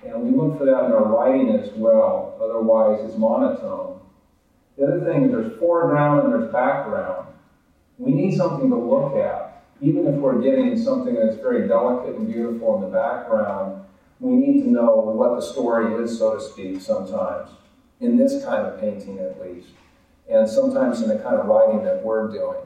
And 0.05 0.21
we 0.21 0.37
look 0.37 0.57
for 0.57 0.65
that 0.65 0.85
in 0.85 0.91
our 0.91 1.05
writing 1.05 1.49
as 1.55 1.71
well, 1.71 2.37
otherwise 2.39 2.99
it's 3.03 3.17
monotone. 3.17 3.99
The 4.77 4.85
other 4.85 4.99
thing 5.05 5.25
is 5.25 5.31
there's 5.31 5.57
foreground 5.59 6.23
and 6.23 6.33
there's 6.33 6.51
background. 6.51 7.27
We 7.97 8.11
need 8.11 8.35
something 8.35 8.69
to 8.69 8.75
look 8.75 9.15
at. 9.15 9.63
Even 9.81 10.07
if 10.07 10.15
we're 10.15 10.41
getting 10.41 10.77
something 10.77 11.15
that's 11.15 11.37
very 11.37 11.67
delicate 11.67 12.15
and 12.15 12.31
beautiful 12.31 12.75
in 12.75 12.81
the 12.81 12.95
background, 12.95 13.83
we 14.19 14.35
need 14.35 14.63
to 14.63 14.69
know 14.69 14.95
what 14.95 15.35
the 15.35 15.41
story 15.41 16.01
is, 16.03 16.17
so 16.17 16.35
to 16.35 16.41
speak, 16.41 16.81
sometimes. 16.81 17.49
In 17.99 18.17
this 18.17 18.43
kind 18.43 18.65
of 18.67 18.79
painting, 18.79 19.19
at 19.19 19.41
least. 19.41 19.69
And 20.29 20.49
sometimes 20.49 21.01
in 21.01 21.09
the 21.09 21.19
kind 21.19 21.35
of 21.35 21.45
writing 21.45 21.83
that 21.83 22.03
we're 22.03 22.31
doing. 22.31 22.59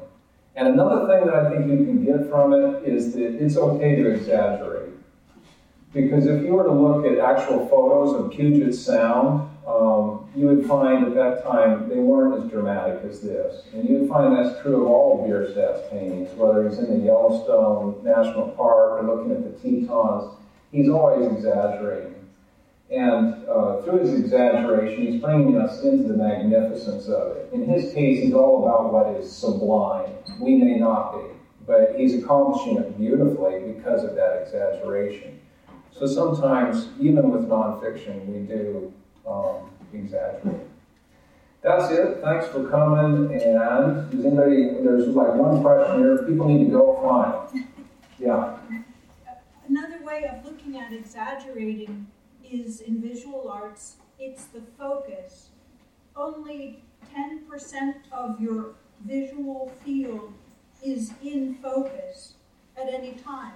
And 0.56 0.68
another 0.68 1.08
thing 1.08 1.26
that 1.26 1.36
I 1.36 1.50
think 1.50 1.68
you 1.68 1.86
can 1.86 2.04
get 2.04 2.30
from 2.30 2.54
it 2.54 2.84
is 2.84 3.14
that 3.14 3.36
it's 3.44 3.56
okay 3.56 3.96
to 3.96 4.10
exaggerate. 4.10 4.94
Because 5.94 6.26
if 6.26 6.44
you 6.44 6.54
were 6.54 6.64
to 6.64 6.72
look 6.72 7.06
at 7.06 7.18
actual 7.18 7.68
photos 7.68 8.20
of 8.20 8.32
Puget 8.32 8.74
Sound 8.76 9.50
um, 9.70 10.28
you 10.36 10.48
would 10.48 10.66
find 10.66 11.06
at 11.06 11.14
that 11.14 11.44
time 11.44 11.90
they 11.90 12.00
weren't 12.00 12.44
as 12.44 12.50
dramatic 12.50 13.04
as 13.04 13.22
this. 13.22 13.64
And 13.74 13.88
you 13.88 14.00
would 14.00 14.10
find 14.10 14.36
that's 14.36 14.60
true 14.62 14.82
of 14.82 14.88
all 14.88 15.22
of 15.22 15.30
Bierstadt's 15.30 15.88
paintings, 15.92 16.34
whether 16.36 16.68
he's 16.68 16.80
in 16.80 17.00
the 17.00 17.06
Yellowstone 17.06 18.04
National 18.04 18.50
Park 18.50 19.04
or 19.04 19.04
looking 19.04 19.32
at 19.32 19.44
the 19.44 19.52
Tetons, 19.60 20.34
he's 20.72 20.90
always 20.90 21.32
exaggerating. 21.32 22.16
And 22.92 23.48
uh, 23.48 23.82
through 23.82 24.00
his 24.00 24.20
exaggeration, 24.20 25.06
he's 25.06 25.22
bringing 25.22 25.58
us 25.58 25.84
into 25.84 26.08
the 26.08 26.18
magnificence 26.18 27.08
of 27.08 27.38
it. 27.38 27.50
In 27.54 27.66
his 27.66 27.94
case, 27.94 28.24
he's 28.24 28.34
all 28.34 28.66
about 28.66 28.92
what 28.92 29.16
is 29.16 29.32
sublime. 29.32 30.12
We 30.42 30.56
may 30.56 30.80
not 30.80 31.14
be, 31.14 31.26
but 31.68 31.94
he's 31.96 32.16
accomplishing 32.24 32.78
it 32.78 32.98
beautifully 32.98 33.74
because 33.74 34.04
of 34.04 34.16
that 34.16 34.42
exaggeration. 34.42 35.40
So 35.92 36.08
sometimes, 36.08 36.88
even 37.00 37.30
with 37.30 37.48
nonfiction, 37.48 38.26
we 38.26 38.48
do 38.48 38.92
um, 39.28 39.70
exaggerate. 39.94 40.66
That's 41.62 41.92
it. 41.92 42.22
Thanks 42.24 42.48
for 42.48 42.70
coming. 42.70 43.32
And 43.34 44.10
does 44.10 44.26
anybody, 44.26 44.82
there's 44.82 45.08
like 45.10 45.36
one 45.36 45.62
question 45.62 46.00
here. 46.00 46.18
People 46.24 46.48
need 46.48 46.66
to 46.66 46.72
go 46.72 47.00
find. 47.04 47.66
Yeah. 48.18 48.58
Another 49.68 50.04
way 50.04 50.24
of 50.24 50.44
looking 50.44 50.80
at 50.80 50.92
exaggerating 50.92 52.08
is 52.52 52.82
in 52.82 53.02
visual 53.02 53.50
arts, 53.50 53.96
it's 54.20 54.46
the 54.46 54.62
focus. 54.78 55.50
Only 56.16 56.84
10% 57.16 57.94
of 58.12 58.40
your 58.42 58.76
visual 59.06 59.72
field 59.86 60.34
is 60.84 61.14
in 61.24 61.56
focus 61.56 62.34
at 62.78 62.94
any 62.94 63.14
time. 63.14 63.54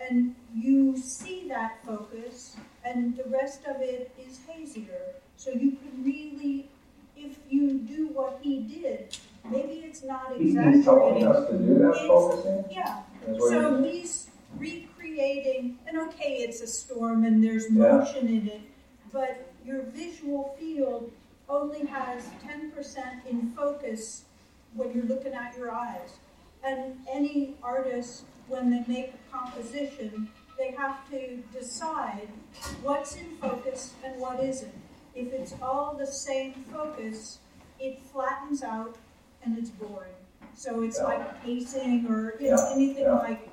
And 0.00 0.34
you 0.54 0.96
see 0.96 1.48
that 1.48 1.78
focus, 1.86 2.56
and 2.84 3.16
the 3.16 3.24
rest 3.28 3.60
of 3.66 3.80
it 3.80 4.10
is 4.18 4.40
hazier. 4.48 5.14
So 5.36 5.50
you 5.50 5.72
can 5.72 6.02
really, 6.04 6.68
if 7.16 7.36
you 7.48 7.78
do 7.78 8.08
what 8.08 8.38
he 8.42 8.60
did, 8.60 9.16
maybe 9.48 9.84
it's 9.86 10.02
not 10.02 10.36
He's 10.36 10.54
helping 10.54 10.78
exaggerating. 10.80 11.26
us 11.28 11.46
to 11.50 11.58
do 11.58 11.74
that 11.78 11.90
It's- 11.90 12.06
focusing? 12.06 12.64
Yeah. 12.70 13.02
So 13.38 13.82
he- 13.82 14.00
he's 14.00 14.28
recreating, 15.12 15.78
and 15.86 15.98
okay, 15.98 16.36
it's 16.38 16.60
a 16.60 16.66
storm 16.66 17.24
and 17.24 17.42
there's 17.42 17.70
Yeah. 17.70 17.98
motion 17.98 18.28
in 18.28 18.48
it, 18.48 18.60
but 19.12 19.52
your 19.64 19.82
visual 19.82 20.54
field 20.58 21.10
only 21.48 21.84
has 21.86 22.24
10% 22.42 23.24
in 23.26 23.50
focus 23.50 24.24
when 24.74 24.92
you're 24.92 25.04
looking 25.04 25.34
at 25.34 25.56
your 25.56 25.70
eyes. 25.70 26.16
And 26.64 26.98
any 27.10 27.56
artist, 27.62 28.24
when 28.48 28.70
they 28.70 28.84
make 28.86 29.12
a 29.14 29.36
composition, 29.36 30.28
they 30.56 30.70
have 30.72 31.08
to 31.10 31.42
decide 31.52 32.28
what's 32.82 33.16
in 33.16 33.36
focus 33.40 33.94
and 34.04 34.18
what 34.20 34.40
isn't. 34.40 34.74
If 35.14 35.32
it's 35.32 35.54
all 35.60 35.94
the 35.94 36.06
same 36.06 36.54
focus, 36.72 37.38
it 37.80 38.00
flattens 38.12 38.62
out 38.62 38.96
and 39.44 39.58
it's 39.58 39.70
boring. 39.70 40.14
So 40.54 40.82
it's 40.82 40.98
Yeah. 40.98 41.04
like 41.04 41.42
pacing 41.42 42.06
or 42.06 42.34
Yeah, 42.38 42.70
anything 42.72 43.04
yeah. 43.04 43.14
like 43.18 43.48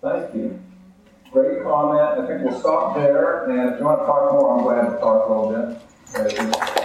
Thank 0.00 0.34
you. 0.34 0.60
Great 1.32 1.62
comment. 1.62 2.00
I 2.00 2.26
think 2.26 2.42
we'll 2.44 2.58
stop 2.58 2.96
there. 2.96 3.44
And 3.50 3.74
if 3.74 3.78
you 3.78 3.84
want 3.84 4.00
to 4.00 4.06
talk 4.06 4.32
more, 4.32 4.56
I'm 4.56 4.64
glad 4.64 4.94
to 4.94 5.00
talk 5.00 5.28
a 5.28 5.32
little 5.32 6.62
bit. 6.62 6.77